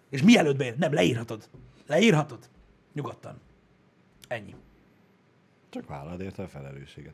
És 0.09 0.23
mielőtt 0.23 0.57
beír, 0.57 0.77
nem, 0.77 0.93
leírhatod. 0.93 1.49
Leírhatod. 1.87 2.49
Nyugodtan. 2.93 3.41
Ennyi. 4.27 4.55
Csak 5.69 5.87
vállald 5.87 6.21
érte 6.21 6.43
a 6.43 6.47
felelősséget. 6.47 7.13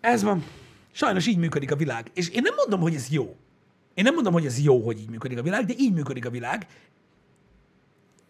Ez 0.00 0.22
van. 0.22 0.44
Sajnos 0.92 1.26
így 1.26 1.38
működik 1.38 1.70
a 1.70 1.76
világ. 1.76 2.10
És 2.14 2.28
én 2.28 2.42
nem 2.42 2.54
mondom, 2.54 2.80
hogy 2.80 2.94
ez 2.94 3.08
jó. 3.08 3.36
Én 3.94 4.04
nem 4.04 4.14
mondom, 4.14 4.32
hogy 4.32 4.46
ez 4.46 4.60
jó, 4.60 4.80
hogy 4.80 5.00
így 5.00 5.10
működik 5.10 5.38
a 5.38 5.42
világ, 5.42 5.64
de 5.64 5.74
így 5.78 5.92
működik 5.92 6.26
a 6.26 6.30
világ. 6.30 6.66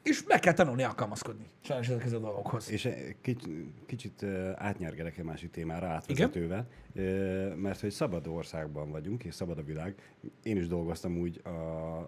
És 0.02 0.24
meg 0.28 0.40
kell 0.40 0.52
tanulni 0.52 0.82
alkalmazkodni. 0.82 1.46
Sajnos 1.60 1.88
ezekhez 1.88 2.12
a 2.12 2.18
dolgokhoz. 2.18 2.70
És 2.70 2.84
eh, 2.84 2.94
kics, 3.20 3.44
kicsit 3.86 4.22
uh, 4.22 4.50
átnyergelek 4.56 5.18
egy 5.18 5.24
másik 5.24 5.50
témára 5.50 5.86
átvezetővel, 5.86 6.66
uh, 6.94 7.54
mert 7.54 7.80
hogy 7.80 7.90
szabad 7.90 8.26
országban 8.26 8.90
vagyunk, 8.90 9.24
és 9.24 9.34
szabad 9.34 9.58
a 9.58 9.62
világ. 9.62 9.94
Én 10.42 10.56
is 10.56 10.66
dolgoztam 10.66 11.18
úgy 11.18 11.40
a 11.44 11.50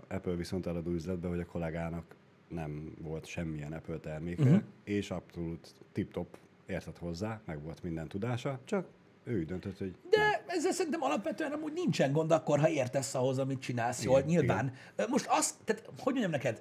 Apple 0.08 0.34
viszont 0.34 0.66
eladó 0.66 0.90
üzletben, 0.90 1.30
hogy 1.30 1.40
a 1.40 1.46
kollégának 1.46 2.14
nem 2.48 2.94
volt 3.00 3.26
semmilyen 3.26 3.72
Apple 3.72 3.98
terméke, 3.98 4.42
uh-huh. 4.42 4.62
és 4.84 5.10
abszolút 5.10 5.74
tip-top 5.92 6.38
értett 6.66 6.98
hozzá, 6.98 7.40
meg 7.44 7.62
volt 7.62 7.82
minden 7.82 8.08
tudása, 8.08 8.60
csak 8.64 8.86
ő 9.24 9.44
döntött, 9.44 9.78
hogy 9.78 9.94
De 10.10 10.35
ezzel 10.46 10.72
szerintem 10.72 11.02
alapvetően 11.02 11.52
amúgy 11.52 11.72
nincsen 11.72 12.12
gond 12.12 12.30
akkor, 12.30 12.58
ha 12.58 12.68
értesz 12.68 13.14
ahhoz, 13.14 13.38
amit 13.38 13.60
csinálsz 13.60 14.02
jól, 14.04 14.18
Igen, 14.18 14.28
nyilván. 14.30 14.72
Igen. 14.94 15.06
Most 15.10 15.26
azt, 15.28 15.54
tehát 15.64 15.82
hogy 16.00 16.12
mondjam 16.12 16.30
neked, 16.30 16.60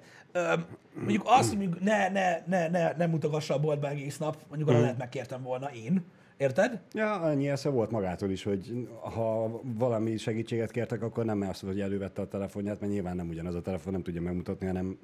mondjuk 0.94 1.22
azt, 1.26 1.48
hogy 1.48 1.58
mondjuk 1.58 1.82
ne, 1.82 2.08
ne, 2.08 2.42
ne, 2.46 2.68
ne, 2.68 2.92
ne 2.96 3.06
mutogassa 3.06 3.54
a 3.54 3.60
boltba 3.60 3.88
egész 3.88 4.18
nap, 4.18 4.36
mondjuk 4.48 4.68
arra 4.68 4.80
lehet 4.80 4.98
megkértem 4.98 5.42
volna 5.42 5.66
én, 5.72 6.04
érted? 6.36 6.80
Ja, 6.92 7.12
annyi 7.12 7.48
esze 7.48 7.68
volt 7.68 7.90
magától 7.90 8.30
is, 8.30 8.42
hogy 8.42 8.88
ha 9.14 9.60
valami 9.62 10.16
segítséget 10.16 10.70
kértek, 10.70 11.02
akkor 11.02 11.24
nem 11.24 11.40
azt, 11.48 11.60
hogy 11.64 11.80
elővette 11.80 12.22
a 12.22 12.28
telefonját, 12.28 12.80
mert 12.80 12.92
nyilván 12.92 13.16
nem 13.16 13.28
ugyanaz 13.28 13.54
a 13.54 13.60
telefon, 13.62 13.92
nem 13.92 14.02
tudja 14.02 14.20
megmutatni, 14.20 14.66
hanem 14.66 14.98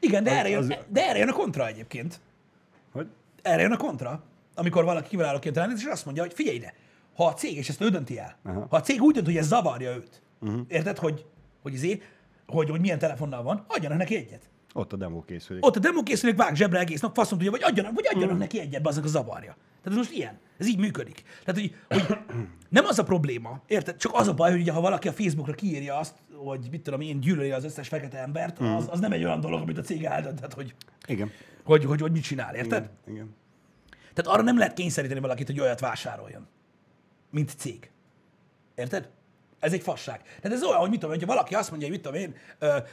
Igen, 0.00 0.24
de 0.24 0.38
erre, 0.38 0.48
jön, 0.48 0.58
az- 0.58 0.76
de 0.88 1.08
erre 1.08 1.18
jön 1.18 1.28
a 1.28 1.32
kontra 1.32 1.66
egyébként. 1.66 2.20
hogy 2.92 3.06
erre 3.42 3.62
jön 3.62 3.72
a 3.72 3.76
kontra, 3.76 4.22
amikor 4.54 4.84
valaki 4.84 5.08
kiválóként 5.08 5.56
lenni, 5.56 5.72
és 5.76 5.84
azt 5.84 6.04
mondja, 6.04 6.22
hogy 6.22 6.32
figyelj 6.32 6.56
ide, 6.56 6.74
ha 7.14 7.26
a 7.26 7.32
cég, 7.32 7.56
és 7.56 7.68
ezt 7.68 7.80
ő 7.80 7.88
dönti 7.88 8.18
el, 8.18 8.36
Aha. 8.44 8.66
ha 8.70 8.76
a 8.76 8.80
cég 8.80 9.02
úgy 9.02 9.14
dönt, 9.14 9.26
hogy 9.26 9.36
ez 9.36 9.46
zavarja 9.46 9.94
őt, 9.94 10.22
uh-huh. 10.40 10.60
érted, 10.68 10.98
hogy, 10.98 11.26
hogy, 11.62 11.72
izé, 11.72 12.02
hogy, 12.46 12.70
hogy 12.70 12.80
milyen 12.80 12.98
telefonnal 12.98 13.42
van, 13.42 13.64
adjanak 13.68 13.98
neki 13.98 14.16
egyet. 14.16 14.50
ott 14.72 14.92
a 14.92 14.96
demo 14.96 15.22
készülék. 15.22 15.66
Ott 15.66 15.76
a 15.76 15.80
demo 15.80 16.02
készülék 16.02 16.36
vág 16.36 16.54
zsebre 16.54 16.78
egész 16.78 17.00
nap, 17.00 17.14
faszom 17.14 17.38
tudja, 17.38 17.52
vagy 17.52 17.62
adjanak, 17.62 17.94
vagy 17.94 18.06
adjanak 18.14 18.38
neki 18.38 18.60
egyet, 18.60 18.86
azok 18.86 19.04
a 19.04 19.08
zavarja. 19.08 19.56
Tehát 19.82 19.98
ez 19.98 20.06
most 20.06 20.12
ilyen. 20.12 20.38
Ez 20.58 20.66
így 20.66 20.78
működik. 20.78 21.22
Tehát, 21.44 21.60
hogy, 21.60 21.74
hogy 21.88 22.18
nem 22.68 22.84
az 22.84 22.98
a 22.98 23.02
probléma, 23.02 23.62
érted? 23.66 23.96
Csak 23.96 24.12
az 24.14 24.28
a 24.28 24.34
baj, 24.34 24.50
hogy 24.50 24.60
ugye, 24.60 24.72
ha 24.72 24.80
valaki 24.80 25.08
a 25.08 25.12
Facebookra 25.12 25.54
kiírja 25.54 25.96
azt, 25.96 26.14
hogy 26.34 26.68
mit 26.70 26.82
tudom 26.82 27.00
én, 27.00 27.20
gyűlöli 27.20 27.50
az 27.50 27.64
összes 27.64 27.88
fekete 27.88 28.18
embert, 28.18 28.58
az, 28.58 28.88
az 28.90 29.00
nem 29.00 29.12
egy 29.12 29.24
olyan 29.24 29.40
dolog, 29.40 29.60
amit 29.60 29.78
a 29.78 29.82
cég 29.82 30.04
eldönthet, 30.04 30.52
hogy, 30.52 30.74
Igen. 31.06 31.30
hogy, 31.64 31.84
hogy, 31.84 32.00
hogy 32.00 32.12
mit 32.12 32.22
csinál, 32.22 32.54
érted? 32.54 32.90
Igen. 33.06 33.14
Igen. 33.14 33.34
Tehát 34.14 34.30
arra 34.30 34.42
nem 34.42 34.58
lehet 34.58 34.74
kényszeríteni 34.74 35.20
valakit, 35.20 35.46
hogy 35.46 35.60
olyat 35.60 35.80
vásároljon, 35.80 36.48
mint 37.30 37.50
cég. 37.56 37.90
Érted? 38.74 39.08
Ez 39.60 39.72
egy 39.72 39.82
fasság. 39.82 40.22
Tehát 40.22 40.56
ez 40.56 40.62
olyan, 40.62 40.78
hogy 40.80 40.90
mit 40.90 41.00
tudom, 41.00 41.14
hogyha 41.14 41.32
valaki 41.32 41.54
azt 41.54 41.70
mondja, 41.70 41.88
hogy 41.88 41.96
mit 41.96 42.06
tudom 42.06 42.20
én, 42.20 42.34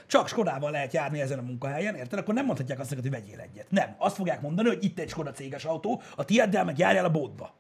csak 0.07 0.27
Skodával 0.27 0.71
lehet 0.71 0.93
járni 0.93 1.21
ezen 1.21 1.39
a 1.39 1.41
munkahelyen, 1.41 1.95
érted? 1.95 2.19
Akkor 2.19 2.33
nem 2.33 2.45
mondhatják 2.45 2.79
azt, 2.79 2.93
hogy 2.93 3.09
vegyél 3.09 3.39
egyet. 3.39 3.65
Nem. 3.69 3.95
Azt 3.97 4.15
fogják 4.15 4.41
mondani, 4.41 4.67
hogy 4.67 4.83
itt 4.83 4.99
egy 4.99 5.09
Skoda 5.09 5.31
céges 5.31 5.65
autó, 5.65 6.01
a 6.15 6.25
tiéddel 6.25 6.65
meg 6.65 6.77
járjál 6.77 7.05
a 7.05 7.11
bótba. 7.11 7.53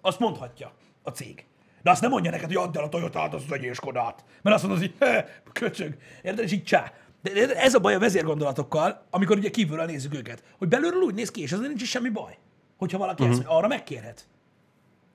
Azt 0.00 0.18
mondhatja 0.18 0.72
a 1.02 1.10
cég. 1.10 1.46
De 1.82 1.90
azt 1.90 2.00
nem 2.00 2.10
mondja 2.10 2.30
neked, 2.30 2.46
hogy 2.46 2.56
add 2.56 2.76
el 2.78 2.84
a 2.84 2.88
Toyotát, 2.88 3.34
azt 3.34 3.48
vegyél 3.48 3.72
Skodát. 3.72 4.24
Mert 4.42 4.56
azt 4.56 4.66
mondod, 4.66 4.90
hogy 4.98 5.14
köcsög. 5.52 5.96
Érted? 6.22 6.44
És 6.44 6.52
így 6.52 6.64
csá. 6.64 6.92
De 7.22 7.54
ez 7.56 7.74
a 7.74 7.78
baj 7.78 7.94
a 7.94 7.98
vezérgondolatokkal, 7.98 9.06
amikor 9.10 9.36
ugye 9.36 9.50
kívülről 9.50 9.84
nézzük 9.84 10.14
őket, 10.14 10.42
hogy 10.58 10.68
belülről 10.68 11.02
úgy 11.02 11.14
néz 11.14 11.30
ki, 11.30 11.42
és 11.42 11.52
ezzel 11.52 11.66
nincs 11.66 11.82
is 11.82 11.90
semmi 11.90 12.08
baj. 12.08 12.38
Hogyha 12.78 12.98
valaki 12.98 13.22
uh-huh. 13.22 13.38
ezt, 13.38 13.46
arra 13.48 13.66
megkérhet. 13.66 14.28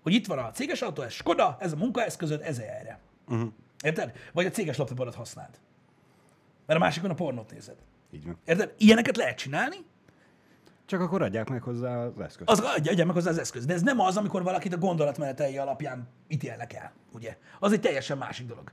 Hogy 0.08 0.16
itt 0.16 0.28
van 0.28 0.38
a 0.39 0.51
céges 0.51 0.82
autó, 0.82 1.01
ez 1.01 1.14
Skoda, 1.14 1.58
ez 1.60 1.72
a 1.72 1.76
munkaeszközöd, 1.76 2.41
ez 2.41 2.60
erre. 2.60 2.99
Uh-huh. 3.28 3.49
Érted? 3.84 4.12
Vagy 4.34 4.45
a 4.45 4.49
céges 4.49 4.78
laptopodat 4.78 5.16
használd. 5.16 5.60
Mert 6.66 6.80
a 6.80 6.84
másikon 6.84 7.10
a 7.10 7.14
pornót 7.14 7.51
nézed. 7.51 7.76
Így 8.12 8.26
van. 8.26 8.38
Érted? 8.45 8.74
Ilyeneket 8.78 9.18
lehet 9.18 9.38
csinálni, 9.38 9.76
Csak 10.86 11.01
akkor 11.01 11.22
adják 11.22 11.49
meg 11.49 11.62
hozzá 11.62 12.05
az 12.05 12.20
eszközt. 12.20 12.49
az 12.49 12.60
adja, 12.60 12.91
adja 12.91 13.05
meg 13.05 13.16
hozzá 13.16 13.30
az 13.30 13.38
eszköz. 13.38 13.66
De 13.66 13.74
ez 13.74 13.82
nem 13.82 13.99
az, 13.99 14.18
amikor 14.18 14.43
valakit 14.43 14.74
a 14.74 14.78
gondolatmenetei 14.78 15.58
alapján 15.58 16.08
ítélnek 16.28 16.74
el, 16.74 16.91
ugye? 17.14 17.38
Az 17.60 17.72
egy 17.72 17.82
teljesen 17.82 18.18
másik 18.18 18.47
dolog. 18.47 18.72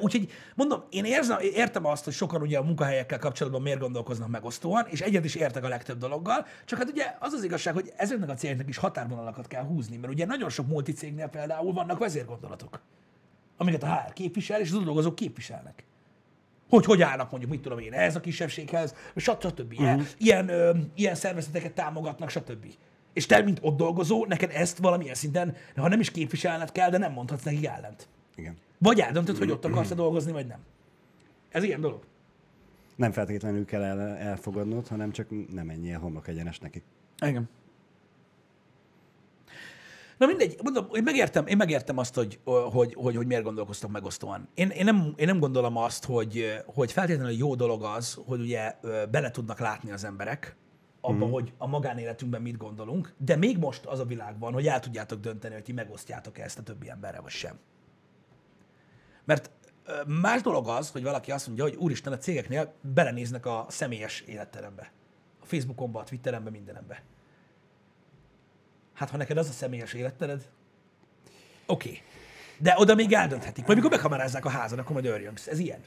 Úgyhogy 0.00 0.30
mondom, 0.54 0.82
én 0.90 1.04
érzem, 1.04 1.38
értem 1.40 1.86
azt, 1.86 2.04
hogy 2.04 2.12
sokan 2.12 2.42
ugye 2.42 2.58
a 2.58 2.62
munkahelyekkel 2.62 3.18
kapcsolatban 3.18 3.62
miért 3.62 3.78
gondolkoznak 3.78 4.28
megosztóan, 4.28 4.86
és 4.88 5.00
egyet 5.00 5.24
is 5.24 5.34
értek 5.34 5.64
a 5.64 5.68
legtöbb 5.68 5.98
dologgal, 5.98 6.46
csak 6.64 6.78
hát 6.78 6.90
ugye 6.90 7.14
az 7.18 7.32
az 7.32 7.44
igazság, 7.44 7.74
hogy 7.74 7.92
ezeknek 7.96 8.28
a 8.28 8.34
cégeknek 8.34 8.68
is 8.68 8.76
határvonalakat 8.76 9.46
kell 9.46 9.64
húzni, 9.64 9.96
mert 9.96 10.12
ugye 10.12 10.26
nagyon 10.26 10.48
sok 10.48 10.66
multicégnél 10.66 11.26
például 11.26 11.72
vannak 11.72 11.98
vezérgondolatok, 11.98 12.80
amiket 13.56 13.82
a 13.82 13.86
HR 13.86 14.12
képvisel, 14.12 14.60
és 14.60 14.70
az 14.70 14.84
dolgozók 14.84 15.14
képviselnek. 15.14 15.84
Hogy 16.68 16.84
hogy 16.84 17.02
állnak 17.02 17.30
mondjuk, 17.30 17.52
mit 17.52 17.60
tudom 17.60 17.78
én, 17.78 17.92
ehhez 17.92 18.16
a 18.16 18.20
kisebbséghez, 18.20 18.94
stb. 19.16 19.40
stb. 19.40 19.72
Uh-huh. 19.78 20.02
Ilyen, 20.18 20.48
ö, 20.48 20.76
ilyen 20.94 21.14
szervezeteket 21.14 21.72
támogatnak, 21.72 22.30
stb. 22.30 22.66
És 23.12 23.26
te, 23.26 23.42
mint 23.42 23.58
ott 23.62 23.76
dolgozó, 23.76 24.26
neked 24.28 24.50
ezt 24.54 24.78
valamilyen 24.78 25.14
szinten, 25.14 25.56
ha 25.76 25.88
nem 25.88 26.00
is 26.00 26.10
képviselned 26.10 26.72
kell, 26.72 26.90
de 26.90 26.98
nem 26.98 27.12
mondhatsz 27.12 27.42
nekik 27.42 27.66
ellent. 27.66 28.08
Igen. 28.36 28.56
Vagy 28.84 29.00
eldöntöd, 29.00 29.38
hogy 29.38 29.50
ott 29.50 29.64
akarsz 29.64 29.94
dolgozni, 29.94 30.32
vagy 30.32 30.46
nem. 30.46 30.58
Ez 31.48 31.62
ilyen 31.62 31.80
dolog. 31.80 32.04
Nem 32.96 33.12
feltétlenül 33.12 33.64
kell 33.64 33.82
el, 33.82 34.00
elfogadnod, 34.00 34.88
hanem 34.88 35.10
csak 35.10 35.26
nem 35.52 35.66
menjél 35.66 35.98
homlok 35.98 36.28
egyenes 36.28 36.58
neki. 36.58 36.82
Igen. 37.26 37.48
Na 40.18 40.26
mindegy, 40.26 40.56
mondom, 40.62 40.86
én 40.92 41.02
megértem, 41.02 41.46
én 41.46 41.56
megértem 41.56 41.98
azt, 41.98 42.14
hogy, 42.14 42.40
hogy, 42.44 42.94
hogy, 42.94 43.16
hogy 43.16 43.26
miért 43.26 43.42
gondolkoztak 43.42 43.90
megosztóan. 43.90 44.48
Én, 44.54 44.68
én, 44.68 44.84
nem, 44.84 45.14
én 45.16 45.26
nem 45.26 45.38
gondolom 45.38 45.76
azt, 45.76 46.04
hogy, 46.04 46.62
hogy 46.66 46.92
feltétlenül 46.92 47.32
jó 47.32 47.54
dolog 47.54 47.82
az, 47.82 48.18
hogy 48.26 48.40
ugye 48.40 48.74
bele 49.10 49.30
tudnak 49.30 49.58
látni 49.58 49.90
az 49.90 50.04
emberek 50.04 50.56
abba, 51.00 51.26
mm. 51.26 51.30
hogy 51.30 51.52
a 51.58 51.66
magánéletünkben 51.66 52.42
mit 52.42 52.56
gondolunk, 52.56 53.14
de 53.18 53.36
még 53.36 53.58
most 53.58 53.84
az 53.84 53.98
a 53.98 54.04
világ 54.04 54.38
van, 54.38 54.52
hogy 54.52 54.66
el 54.66 54.80
tudjátok 54.80 55.20
dönteni, 55.20 55.54
hogy 55.54 55.62
ti 55.62 55.72
megosztjátok 55.72 56.38
ezt 56.38 56.58
a 56.58 56.62
többi 56.62 56.90
emberrel, 56.90 57.22
vagy 57.22 57.30
sem. 57.30 57.58
Mert 59.24 59.50
más 60.06 60.42
dolog 60.42 60.68
az, 60.68 60.90
hogy 60.90 61.02
valaki 61.02 61.30
azt 61.30 61.46
mondja, 61.46 61.64
hogy 61.64 61.76
úristen, 61.76 62.12
a 62.12 62.18
cégeknél 62.18 62.72
belenéznek 62.80 63.46
a 63.46 63.66
személyes 63.68 64.20
életterembe. 64.20 64.92
A 65.40 65.46
Facebookomba, 65.46 66.00
a 66.00 66.04
Twitterembe, 66.04 66.50
mindenembe. 66.50 67.02
Hát, 68.92 69.10
ha 69.10 69.16
neked 69.16 69.36
az 69.36 69.48
a 69.48 69.52
személyes 69.52 69.92
élettered, 69.92 70.48
oké. 71.66 71.88
Okay. 71.88 72.02
De 72.58 72.74
oda 72.78 72.94
még 72.94 73.12
eldönthetik. 73.12 73.66
Vagy 73.66 73.76
mikor 73.76 73.90
bekamerázzák 73.90 74.44
a 74.44 74.48
házad, 74.48 74.78
akkor 74.78 74.92
majd 74.92 75.06
örjöngsz. 75.06 75.46
Ez 75.46 75.58
ilyen. 75.58 75.80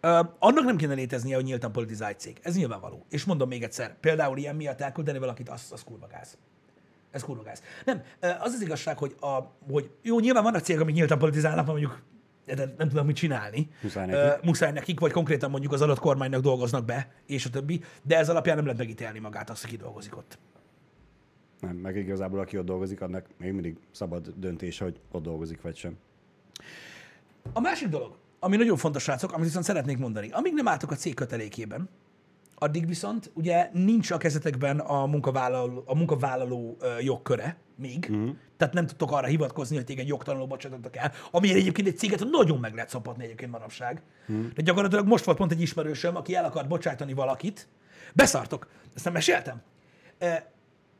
Ö, 0.00 0.20
annak 0.38 0.64
nem 0.64 0.76
kéne 0.76 0.94
léteznie, 0.94 1.34
hogy 1.34 1.44
nyíltan 1.44 1.72
politizált 1.72 2.20
cég. 2.20 2.38
Ez 2.42 2.56
nyilvánvaló. 2.56 3.04
És 3.08 3.24
mondom 3.24 3.48
még 3.48 3.62
egyszer, 3.62 4.00
például 4.00 4.38
ilyen 4.38 4.56
miatt 4.56 4.80
elküldeni 4.80 5.18
valakit, 5.18 5.48
az, 5.48 5.68
az 5.70 5.84
kurva 5.84 6.06
gáz. 6.06 6.38
Ez 7.16 7.22
kurva 7.22 7.42
gáz. 7.42 7.62
Nem, 7.84 8.02
az 8.20 8.52
az 8.52 8.62
igazság, 8.62 8.98
hogy, 8.98 9.14
a, 9.20 9.40
hogy 9.70 9.90
jó, 10.02 10.20
nyilván 10.20 10.42
vannak 10.42 10.62
cégek, 10.62 10.82
amik 10.82 10.94
nyíltan 10.94 11.18
politizálnak, 11.18 11.66
mert 11.66 11.78
mondjuk 11.78 12.02
de 12.54 12.74
nem 12.78 12.88
tudom 12.88 13.06
mit 13.06 13.16
csinálni. 13.16 13.68
Muszáj 13.82 14.06
nekik. 14.06 14.44
muszáj 14.44 14.72
nekik, 14.72 15.00
vagy 15.00 15.12
konkrétan 15.12 15.50
mondjuk 15.50 15.72
az 15.72 15.82
adott 15.82 15.98
kormánynak 15.98 16.40
dolgoznak 16.40 16.84
be, 16.84 17.10
és 17.26 17.46
a 17.46 17.50
többi, 17.50 17.80
de 18.02 18.16
ez 18.16 18.28
alapján 18.28 18.56
nem 18.56 18.64
lehet 18.64 18.80
megítélni 18.80 19.18
magát 19.18 19.50
azt, 19.50 19.64
aki 19.64 19.76
dolgozik 19.76 20.16
ott. 20.16 20.38
Nem, 21.60 21.76
meg 21.76 21.96
igazából 21.96 22.40
aki 22.40 22.58
ott 22.58 22.64
dolgozik, 22.64 23.00
annak 23.00 23.26
még 23.38 23.52
mindig 23.52 23.76
szabad 23.90 24.32
döntése, 24.36 24.84
hogy 24.84 25.00
ott 25.10 25.22
dolgozik 25.22 25.62
vagy 25.62 25.76
sem. 25.76 25.96
A 27.52 27.60
másik 27.60 27.88
dolog, 27.88 28.16
ami 28.38 28.56
nagyon 28.56 28.76
fontos, 28.76 29.02
srácok, 29.02 29.32
amit 29.32 29.46
viszont 29.46 29.64
szeretnék 29.64 29.98
mondani, 29.98 30.28
amíg 30.30 30.52
nem 30.52 30.68
álltok 30.68 30.90
a 30.90 30.94
cég 30.94 31.14
kötelékében, 31.14 31.88
addig 32.58 32.86
viszont 32.86 33.30
ugye 33.34 33.70
nincs 33.72 34.10
a 34.10 34.16
kezetekben 34.16 34.78
a 34.78 35.06
munkavállaló, 35.06 35.82
a 35.86 35.94
munkavállaló 35.94 36.76
jogköre 37.00 37.56
még, 37.76 38.08
mm. 38.12 38.28
tehát 38.56 38.74
nem 38.74 38.86
tudtok 38.86 39.12
arra 39.12 39.26
hivatkozni, 39.26 39.76
hogy 39.76 39.84
téged 39.84 40.06
jogtalanul 40.06 40.46
bocsátottak 40.46 40.96
el, 40.96 41.12
ami 41.30 41.54
egyébként 41.54 41.88
egy 41.88 41.98
céget 41.98 42.24
nagyon 42.30 42.58
meg 42.58 42.74
lehet 42.74 42.88
szopatni 42.88 43.24
egyébként 43.24 43.50
manapság. 43.50 44.02
Mm. 44.32 44.46
De 44.54 44.62
gyakorlatilag 44.62 45.06
most 45.06 45.24
volt 45.24 45.36
pont 45.36 45.52
egy 45.52 45.60
ismerősöm, 45.60 46.16
aki 46.16 46.34
el 46.34 46.44
akart 46.44 46.68
bocsátani 46.68 47.12
valakit, 47.12 47.68
beszartok, 48.14 48.68
ezt 48.94 49.04
nem 49.04 49.12
meséltem. 49.12 49.62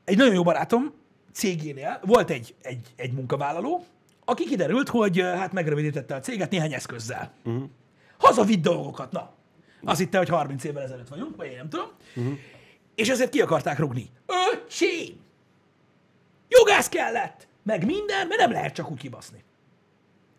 Egy 0.04 0.16
nagyon 0.16 0.34
jó 0.34 0.42
barátom 0.42 0.92
cégénél 1.32 2.00
volt 2.04 2.30
egy, 2.30 2.54
egy, 2.62 2.92
egy 2.96 3.12
munkavállaló, 3.12 3.84
aki 4.24 4.44
kiderült, 4.44 4.88
hogy 4.88 5.20
hát 5.20 5.52
megrövidítette 5.52 6.14
a 6.14 6.20
céget 6.20 6.50
néhány 6.50 6.72
eszközzel. 6.72 7.32
Uh-huh. 7.44 7.64
Hazavitt 8.18 8.62
dolgokat, 8.62 9.12
na. 9.12 9.34
Azt 9.86 9.98
hitte, 9.98 10.18
hogy 10.18 10.28
30 10.28 10.64
évvel 10.64 10.82
ezelőtt 10.82 11.08
vagyunk, 11.08 11.36
vagy 11.36 11.46
én 11.46 11.56
nem 11.56 11.68
tudom. 11.68 11.90
Uh-huh. 12.16 12.38
És 12.94 13.08
ezért 13.08 13.30
ki 13.30 13.40
akarták 13.40 13.78
rugni. 13.78 14.10
Öcsém! 14.52 15.20
Jogász 16.48 16.88
kellett! 16.88 17.48
Meg 17.62 17.84
minden, 17.84 18.26
mert 18.26 18.40
nem 18.40 18.50
lehet 18.50 18.74
csak 18.74 18.90
úgy 18.90 18.98
kibaszni. 18.98 19.44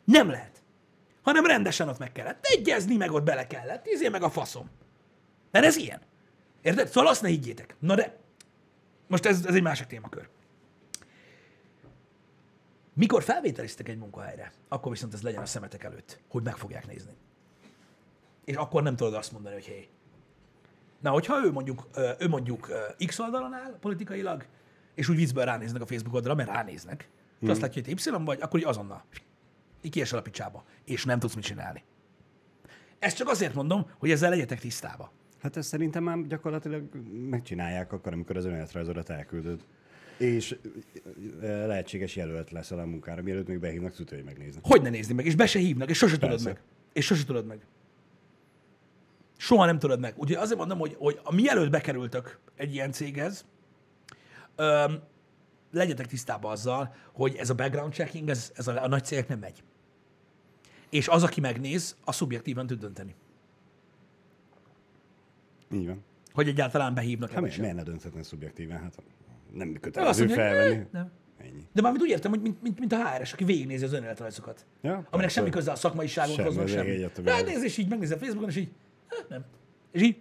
Nem 0.04 0.30
lehet. 0.30 0.62
Hanem 1.22 1.46
rendesen 1.46 1.90
ott 1.90 1.98
meg 1.98 2.12
kellett 2.12 2.46
egyezni, 2.46 2.96
meg 2.96 3.12
ott 3.12 3.24
bele 3.24 3.48
kellett. 3.48 3.86
Izé 3.86 4.08
meg 4.08 4.24
a 4.24 4.30
faszom. 4.30 4.70
Mert 5.52 5.66
ez 5.66 5.76
ilyen. 5.76 6.02
Érted? 6.62 6.88
Szóval 6.88 7.10
azt 7.10 7.22
ne 7.22 7.28
higgyétek. 7.28 7.76
Na 7.80 7.96
de, 7.96 8.18
most 9.08 9.26
ez, 9.26 9.46
ez 9.46 9.56
egy 9.56 9.62
másik 9.62 9.88
témakör. 9.88 10.30
Mikor 12.94 13.24
felvételiztek 13.24 13.90
egy 13.90 13.98
munkahelyre, 13.98 14.52
akkor 14.68 14.92
viszont 14.92 15.14
ez 15.14 15.22
legyen 15.22 15.42
a 15.42 15.46
szemetek 15.46 15.84
előtt, 15.84 16.20
hogy 16.30 16.44
meg 16.44 16.58
fogják 16.58 16.88
nézni. 16.88 17.12
És 18.48 18.56
akkor 18.56 18.84
nem 18.84 18.96
tudod 18.96 19.14
azt 19.14 19.32
mondani, 19.32 19.56
hogy 19.56 19.66
hé. 19.66 19.88
Na, 21.02 21.10
hogyha 21.10 21.46
ő 21.46 21.52
mondjuk, 21.52 21.88
ő 22.20 22.28
mondjuk 22.28 22.70
X 23.06 23.20
oldalon 23.20 23.54
áll 23.54 23.78
politikailag, 23.80 24.46
és 24.96 25.10
úgy 25.10 25.16
viccből 25.16 25.46
ránéznek 25.46 25.82
a 25.82 25.86
Facebook 25.86 26.14
oldalra, 26.14 26.36
mert 26.36 26.50
ránéznek, 26.50 27.10
és 27.40 27.50
azt 27.50 27.62
látja, 27.62 27.84
hogy 27.86 27.92
Y 27.92 28.24
vagy, 28.26 28.42
akkor 28.42 28.60
így 28.60 28.66
azonnal. 28.66 29.04
Így 29.82 29.92
kiesel 29.92 30.20
a 30.20 30.22
picsába, 30.22 30.66
és 30.86 31.06
nem 31.06 31.20
tudsz 31.20 31.36
mit 31.36 31.44
csinálni. 31.44 31.84
Ezt 33.00 33.18
csak 33.18 33.30
azért 33.30 33.54
mondom, 33.54 33.86
hogy 33.98 34.12
ezzel 34.12 34.30
legyetek 34.30 34.60
tisztába. 34.60 35.12
Hát 35.42 35.58
ezt 35.58 35.68
szerintem 35.68 36.04
már 36.04 36.28
gyakorlatilag 36.28 36.90
megcsinálják 37.30 37.92
akkor, 37.94 38.14
amikor 38.14 38.38
az 38.38 38.46
önéletrajzodat 38.46 39.10
elküldöd. 39.10 39.66
És 40.18 40.58
lehetséges 41.42 42.16
jelölt 42.16 42.52
leszel 42.52 42.80
a 42.80 42.86
munkára, 42.86 43.22
mielőtt 43.22 43.48
még 43.48 43.60
behívnak, 43.60 43.94
tudja, 43.94 44.18
hogy 44.18 44.26
megnézni. 44.26 44.62
Hogy 44.64 44.82
ne 44.82 44.90
nézni 44.90 45.14
meg, 45.14 45.26
és 45.26 45.36
be 45.36 45.46
se 45.46 45.60
hívnak, 45.60 45.90
és 45.90 45.98
sose 45.98 46.18
tudod 46.18 46.44
meg. 46.44 46.62
És 46.94 47.06
sose 47.06 47.26
tudod 47.26 47.46
meg. 47.46 47.66
Soha 49.38 49.66
nem 49.66 49.80
tudod 49.80 50.00
meg. 50.00 50.14
Úgyhogy 50.18 50.36
azért 50.44 50.58
mondom, 50.60 50.80
hogy, 50.80 50.96
hogy 51.00 51.20
a 51.24 51.34
mielőtt 51.34 51.70
bekerültök 51.70 52.40
egy 52.56 52.74
ilyen 52.74 52.92
céghez, 52.92 53.46
öm, 54.56 55.00
legyetek 55.72 56.06
tisztában 56.08 56.52
azzal, 56.52 56.96
hogy 57.14 57.36
ez 57.36 57.50
a 57.50 57.56
background 57.56 57.94
checking, 57.94 58.30
ez, 58.30 58.52
ez 58.56 58.68
a, 58.68 58.84
a 58.84 58.88
nagy 58.88 59.04
cégek 59.06 59.28
nem 59.28 59.40
megy. 59.40 59.64
És 60.90 61.08
az, 61.08 61.24
aki 61.24 61.40
megnéz, 61.42 61.96
a 62.06 62.12
szubjektíven 62.12 62.68
tud 62.68 62.80
dönteni. 62.80 63.16
Így 65.72 65.88
van. 65.88 66.04
Hogy 66.34 66.48
egyáltalán 66.48 66.94
behívnak 66.94 67.32
Hát 67.32 67.42
miért, 67.42 67.74
ne 67.76 67.84
dönthetne 67.84 68.24
szubjektíven? 68.24 68.80
Hát 68.82 69.04
nem 69.54 69.74
kötelező 69.82 70.26
mondja, 70.26 70.44
felvenni. 70.44 70.76
"Ne, 70.76 71.00
nem. 71.00 71.12
Ennyi. 71.38 71.68
De 71.74 71.82
mármint 71.82 72.04
úgy 72.04 72.10
értem, 72.10 72.32
hogy 72.32 72.42
mint, 72.42 72.62
mint, 72.62 72.80
mint 72.80 72.92
a 72.94 73.10
HRS, 73.10 73.34
aki 73.34 73.44
végignézi 73.44 73.84
az 73.84 73.94
önéletrajzokat. 73.94 74.66
Ja, 74.82 74.92
Aminek 74.92 75.10
persze. 75.12 75.30
semmi 75.34 75.50
köze 75.50 75.72
a 75.72 75.76
szakmaiságunkhoz, 75.76 76.54
Semmi, 76.54 76.90
meg 77.00 77.10
semmi. 77.14 77.28
Ránéz, 77.30 77.64
és 77.64 77.78
így 77.78 77.90
megnézem 77.90 78.18
Facebookon, 78.18 78.50
és 78.50 78.56
így, 78.56 78.70
nem. 79.30 79.46
És 79.92 80.02
így, 80.02 80.18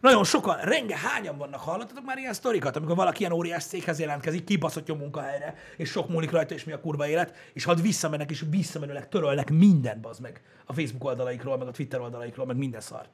nagyon 0.00 0.24
sokan, 0.24 0.56
renge, 0.56 0.96
hányan 0.96 1.36
vannak, 1.36 1.60
hallottatok 1.60 2.04
már 2.04 2.18
ilyen 2.18 2.32
sztorikat, 2.32 2.76
amikor 2.76 2.96
valaki 2.96 3.20
ilyen 3.20 3.32
óriás 3.32 3.64
céghez 3.64 3.98
jelentkezik, 3.98 4.44
kibaszott 4.44 4.88
jó 4.88 4.94
munkahelyre, 4.94 5.54
és 5.76 5.90
sok 5.90 6.08
múlik 6.08 6.30
rajta, 6.30 6.54
és 6.54 6.64
mi 6.64 6.72
a 6.72 6.80
kurva 6.80 7.08
élet, 7.08 7.36
és 7.52 7.64
hadd 7.64 7.82
visszamennek, 7.82 8.30
és 8.30 8.44
visszamenőleg 8.50 9.08
törölnek 9.08 9.50
mindent, 9.50 10.00
bazd 10.00 10.20
meg, 10.20 10.42
a 10.64 10.72
Facebook 10.72 11.04
oldalaikról, 11.04 11.58
meg 11.58 11.68
a 11.68 11.70
Twitter 11.70 12.00
oldalaikról, 12.00 12.46
meg 12.46 12.56
minden 12.56 12.80
szar. 12.80 13.08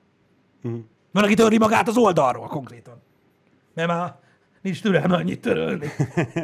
Mhm. 0.62 0.78
Van, 1.10 1.24
aki 1.24 1.34
törli 1.34 1.58
magát 1.58 1.88
az 1.88 1.96
oldalról 1.96 2.46
konkrétan. 2.46 3.02
Mert 3.74 3.88
már 3.88 4.18
nincs 4.60 4.82
türelme 4.82 5.16
annyit 5.16 5.40
törölni. 5.40 5.86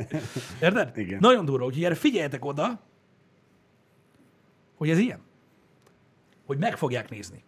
Érted? 0.63 0.99
Igen. 0.99 1.19
Nagyon 1.21 1.45
durva, 1.45 1.65
úgyhogy 1.65 1.85
erre 1.85 1.95
figyeljetek 1.95 2.45
oda, 2.45 2.81
hogy 4.77 4.91
ez 4.91 4.99
ilyen. 4.99 5.21
Hogy 6.47 6.59
meg 6.59 6.77
fogják 6.77 7.11
nézni. 7.11 7.45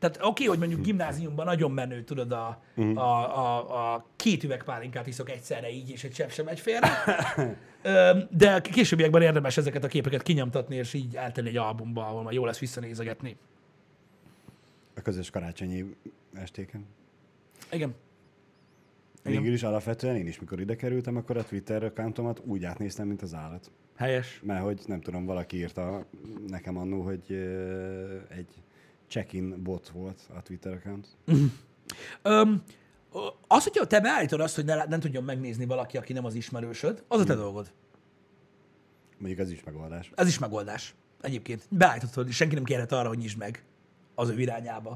Tehát 0.00 0.16
oké, 0.16 0.26
okay, 0.28 0.46
hogy 0.46 0.58
mondjuk 0.58 0.80
gimnáziumban 0.80 1.44
nagyon 1.44 1.70
menő, 1.70 2.02
tudod, 2.04 2.32
a, 2.32 2.62
Mhm. 2.74 2.96
a, 2.96 3.38
a, 3.38 3.94
a 3.94 4.06
két 4.16 4.44
üveg 4.44 4.62
pálinkát 4.64 5.06
iszok 5.06 5.30
egyszerre 5.30 5.70
így, 5.70 5.90
és 5.90 6.04
egy 6.04 6.10
csepp 6.12 6.28
sem 6.30 6.44
megy 6.44 6.60
félre. 6.60 6.88
De 8.30 8.60
későbbiekben 8.60 9.22
érdemes 9.22 9.56
ezeket 9.56 9.84
a 9.84 9.88
képeket 9.88 10.22
kinyomtatni, 10.22 10.76
és 10.76 10.94
így 10.94 11.16
eltenni 11.16 11.48
egy 11.48 11.56
albumba, 11.56 12.06
ahol 12.06 12.22
már 12.22 12.32
jó 12.32 12.44
lesz 12.44 12.58
visszanézegetni. 12.58 13.36
A 14.96 15.00
közös 15.00 15.30
karácsonyi 15.30 15.94
estéken. 16.34 16.86
Igen. 17.72 17.94
Igen. 19.24 19.40
Végül 19.40 19.52
is 19.52 19.62
alapvetően 19.62 20.16
én 20.16 20.26
is, 20.26 20.40
mikor 20.40 20.60
ide 20.60 20.76
kerültem, 20.76 21.16
akkor 21.16 21.36
a 21.36 21.44
Twitter 21.44 21.84
accountomat 21.84 22.40
úgy 22.44 22.64
átnéztem, 22.64 23.06
mint 23.06 23.22
az 23.22 23.34
állat. 23.34 23.70
Helyes. 23.96 24.40
Mert 24.44 24.62
hogy 24.62 24.80
nem 24.86 25.00
tudom, 25.00 25.24
valaki 25.24 25.56
írta 25.56 26.04
nekem 26.46 26.76
annó, 26.76 27.00
hogy 27.02 27.22
egy 28.28 28.48
check-in 29.10 29.62
bot 29.62 29.88
volt 29.88 30.20
a 30.36 30.42
Twitter 30.42 30.72
account. 30.72 31.06
Ö, 32.22 32.42
az, 33.46 33.62
hogyha 33.64 33.86
te 33.86 34.00
beállítod 34.00 34.40
azt, 34.40 34.54
hogy 34.54 34.64
ne, 34.64 34.84
nem 34.84 35.00
tudjon 35.00 35.24
megnézni 35.24 35.64
valaki, 35.66 35.96
aki 35.96 36.12
nem 36.12 36.24
az 36.24 36.34
ismerősöd, 36.34 37.04
az 37.08 37.20
a 37.20 37.24
te 37.24 37.34
dolgod. 37.34 37.72
Mondjuk 39.18 39.40
ez 39.40 39.50
is 39.50 39.64
megoldás. 39.64 40.10
Ez 40.14 40.28
is 40.28 40.38
megoldás. 40.38 40.94
Egyébként 41.20 41.62
beállíthatod, 41.68 42.30
senki 42.30 42.54
nem 42.54 42.64
kérhet 42.64 42.92
arra, 42.92 43.08
hogy 43.08 43.18
nyisd 43.18 43.38
meg 43.38 43.64
az 44.14 44.28
ő 44.28 44.40
irányába, 44.40 44.90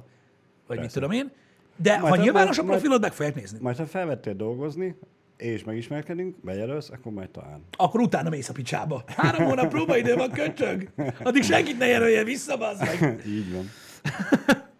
vagy 0.67 0.79
mit 0.79 0.79
Persze. 0.79 0.95
tudom 0.95 1.11
én. 1.11 1.31
De 1.77 1.99
Majd 1.99 2.15
ha 2.15 2.21
nyilvános 2.23 2.59
a 2.59 2.62
majd- 2.62 2.73
profilod, 2.75 3.01
meg 3.01 3.12
fogják 3.12 3.35
nézni. 3.35 3.59
Majd 3.61 3.77
ha 3.77 3.87
felvettél 3.87 4.35
dolgozni, 4.35 4.97
és 5.37 5.65
megismerkedünk, 5.65 6.37
bejelölsz, 6.41 6.91
akkor 6.91 7.12
majd 7.12 7.31
talán. 7.31 7.65
Akkor 7.77 8.01
utána 8.01 8.29
mész 8.29 8.49
a 8.49 8.53
picsába. 8.53 9.05
Három 9.07 9.45
hónap 9.45 9.69
próbaidő 9.69 10.15
van, 10.15 10.31
köcsög. 10.31 10.89
Addig 11.23 11.43
senkit 11.43 11.79
ne 11.79 11.87
jelölje 11.87 12.25
vissza, 12.25 12.57
meg. 12.79 13.21
Így 13.27 13.53
van. 13.53 13.69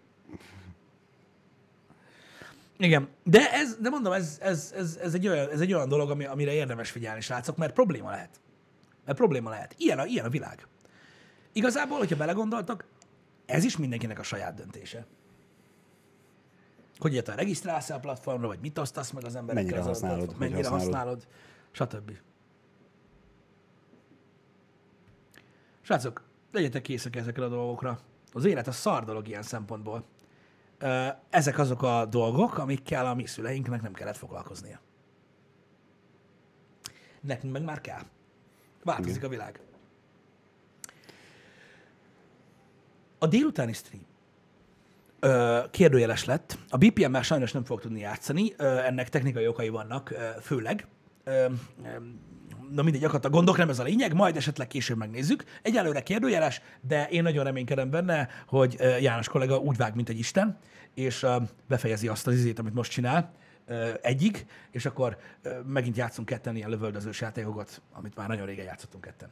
Igen, 2.77 3.09
de 3.23 3.51
ez, 3.51 3.77
de 3.77 3.89
mondom, 3.89 4.13
ez, 4.13 4.37
ez, 4.41 4.73
ez, 4.75 4.99
ez, 5.01 5.13
egy, 5.13 5.27
olyan, 5.27 5.49
ez 5.49 5.61
egy 5.61 5.73
olyan 5.73 5.89
dolog, 5.89 6.09
ami, 6.09 6.25
amire 6.25 6.53
érdemes 6.53 6.91
figyelni, 6.91 7.21
srácok, 7.21 7.57
mert 7.57 7.73
probléma 7.73 8.09
lehet. 8.09 8.39
Mert 9.05 9.17
probléma 9.17 9.49
lehet. 9.49 9.75
Ilyen 9.77 9.99
a, 9.99 10.05
ilyen 10.05 10.25
a 10.25 10.29
világ. 10.29 10.67
Igazából, 11.53 11.97
hogyha 11.97 12.15
belegondoltak, 12.15 12.85
ez 13.45 13.63
is 13.63 13.77
mindenkinek 13.77 14.19
a 14.19 14.23
saját 14.23 14.53
döntése. 14.53 15.05
Hogy 16.97 17.11
egyáltalán 17.11 17.39
regisztrálsz 17.39 17.89
a 17.89 17.99
platformra, 17.99 18.47
vagy 18.47 18.59
mit 18.59 18.77
osztasz 18.77 19.11
meg 19.11 19.25
az 19.25 19.35
emberekkel. 19.35 19.71
Mennyire 19.71 19.89
használod, 19.89 20.17
platform- 20.17 20.39
mennyire 20.39 20.69
használod. 20.69 20.93
használod, 20.93 21.27
stb. 21.71 22.11
Srácok, 25.81 26.23
legyetek 26.51 26.81
készek 26.81 27.15
ezekre 27.15 27.45
a 27.45 27.49
dolgokra. 27.49 27.99
Az 28.35 28.45
élet 28.45 28.67
a 28.67 28.71
szar 28.71 29.03
dolog 29.03 29.27
ilyen 29.27 29.43
szempontból. 29.43 30.03
Ezek 31.29 31.57
azok 31.57 31.83
a 31.83 32.05
dolgok, 32.05 32.57
amikkel 32.57 33.05
a 33.05 33.13
mi 33.13 33.25
szüleinknek 33.25 33.81
nem 33.81 33.93
kellett 33.93 34.17
foglalkoznia. 34.17 34.79
Nekünk 37.21 37.53
meg 37.53 37.63
már 37.63 37.81
kell. 37.81 38.01
Változik 38.83 39.23
a 39.23 39.27
világ. 39.27 39.59
A 43.17 43.27
délutáni 43.27 43.73
stream 43.73 44.05
ö, 45.19 45.61
kérdőjeles 45.71 46.25
lett. 46.25 46.57
A 46.69 46.77
BPM-mel 46.77 47.21
sajnos 47.21 47.51
nem 47.51 47.63
fog 47.63 47.81
tudni 47.81 47.99
játszani, 47.99 48.53
ö, 48.57 48.77
ennek 48.77 49.09
technikai 49.09 49.47
okai 49.47 49.69
vannak, 49.69 50.11
ö, 50.11 50.29
főleg. 50.41 50.87
Ö, 51.23 51.45
ö, 51.83 51.89
na 52.71 52.81
mindegy, 52.81 53.03
akadt 53.03 53.25
a 53.25 53.29
gondok, 53.29 53.57
nem 53.57 53.69
ez 53.69 53.79
a 53.79 53.83
lényeg, 53.83 54.13
majd 54.13 54.35
esetleg 54.35 54.67
később 54.67 54.97
megnézzük. 54.97 55.43
Egyelőre 55.61 56.03
kérdőjeles, 56.03 56.61
de 56.81 57.07
én 57.07 57.23
nagyon 57.23 57.43
reménykedem 57.43 57.89
benne, 57.89 58.29
hogy 58.47 58.77
János 59.01 59.27
kollega 59.27 59.57
úgy 59.57 59.77
vág, 59.77 59.95
mint 59.95 60.09
egy 60.09 60.19
isten, 60.19 60.57
és 60.93 61.25
befejezi 61.67 62.07
azt 62.07 62.27
az 62.27 62.33
izét, 62.33 62.59
amit 62.59 62.73
most 62.73 62.91
csinál, 62.91 63.31
ö, 63.65 63.89
egyig, 64.01 64.45
és 64.71 64.85
akkor 64.85 65.17
megint 65.65 65.97
játszunk 65.97 66.27
ketten 66.27 66.55
ilyen 66.55 66.69
lövöldözős 66.69 67.21
játékokat, 67.21 67.81
amit 67.93 68.15
már 68.15 68.27
nagyon 68.27 68.45
régen 68.45 68.65
játszottunk 68.65 69.03
ketten. 69.03 69.29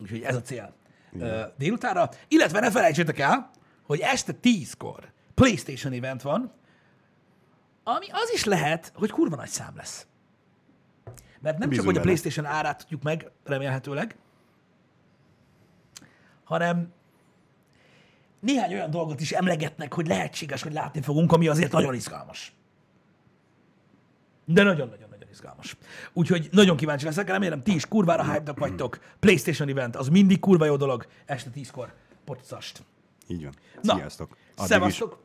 Úgyhogy 0.00 0.22
ez 0.22 0.36
a 0.36 0.42
cél 0.42 0.74
ö, 1.18 1.42
délutára. 1.58 2.08
Illetve 2.28 2.60
ne 2.60 2.70
felejtsétek 2.70 3.18
el, 3.18 3.50
hogy 3.82 4.00
este 4.00 4.32
10-kor 4.42 5.12
PlayStation 5.34 5.92
event 5.92 6.22
van, 6.22 6.52
ami 7.84 8.06
az 8.10 8.30
is 8.32 8.44
lehet, 8.44 8.92
hogy 8.94 9.10
kurva 9.10 9.36
nagy 9.36 9.48
szám 9.48 9.76
lesz. 9.76 10.06
Mert 11.44 11.58
nem 11.58 11.68
Bízunk 11.68 11.86
csak, 11.86 11.94
hogy 11.94 11.96
a. 11.96 12.00
PlayStation 12.00 12.46
árát 12.46 12.78
tudjuk 12.78 13.02
meg, 13.02 13.30
remélhetőleg, 13.44 14.16
hanem 16.44 16.92
néhány 18.40 18.72
olyan 18.72 18.90
dolgot 18.90 19.20
is 19.20 19.32
emlegetnek, 19.32 19.94
hogy 19.94 20.06
lehetséges, 20.06 20.62
hogy 20.62 20.72
látni 20.72 21.00
fogunk, 21.00 21.32
ami 21.32 21.48
azért 21.48 21.72
nagyon 21.72 21.94
izgalmas. 21.94 22.52
De 24.44 24.62
nagyon-nagyon-nagyon 24.62 25.28
izgalmas. 25.30 25.76
Úgyhogy 26.12 26.48
nagyon 26.52 26.76
kíváncsi 26.76 27.04
leszek, 27.04 27.28
remélem 27.28 27.62
ti 27.62 27.74
is 27.74 27.86
kurvára 27.86 28.32
hype 28.32 28.52
vagytok. 28.66 28.98
PlayStation 29.20 29.68
event, 29.68 29.96
az 29.96 30.08
mindig 30.08 30.40
kurva 30.40 30.64
jó 30.64 30.76
dolog, 30.76 31.06
este 31.26 31.50
10-kor. 31.54 31.94
Pocast. 32.24 32.82
Így 33.26 33.42
van. 33.42 33.54
Na, 33.82 33.94
Sziasztok. 33.94 34.36
Is. 34.56 34.64
Szevasztok! 34.64 35.22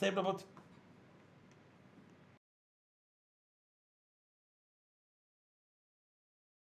Szép 0.00 0.14
napot! 0.14 0.46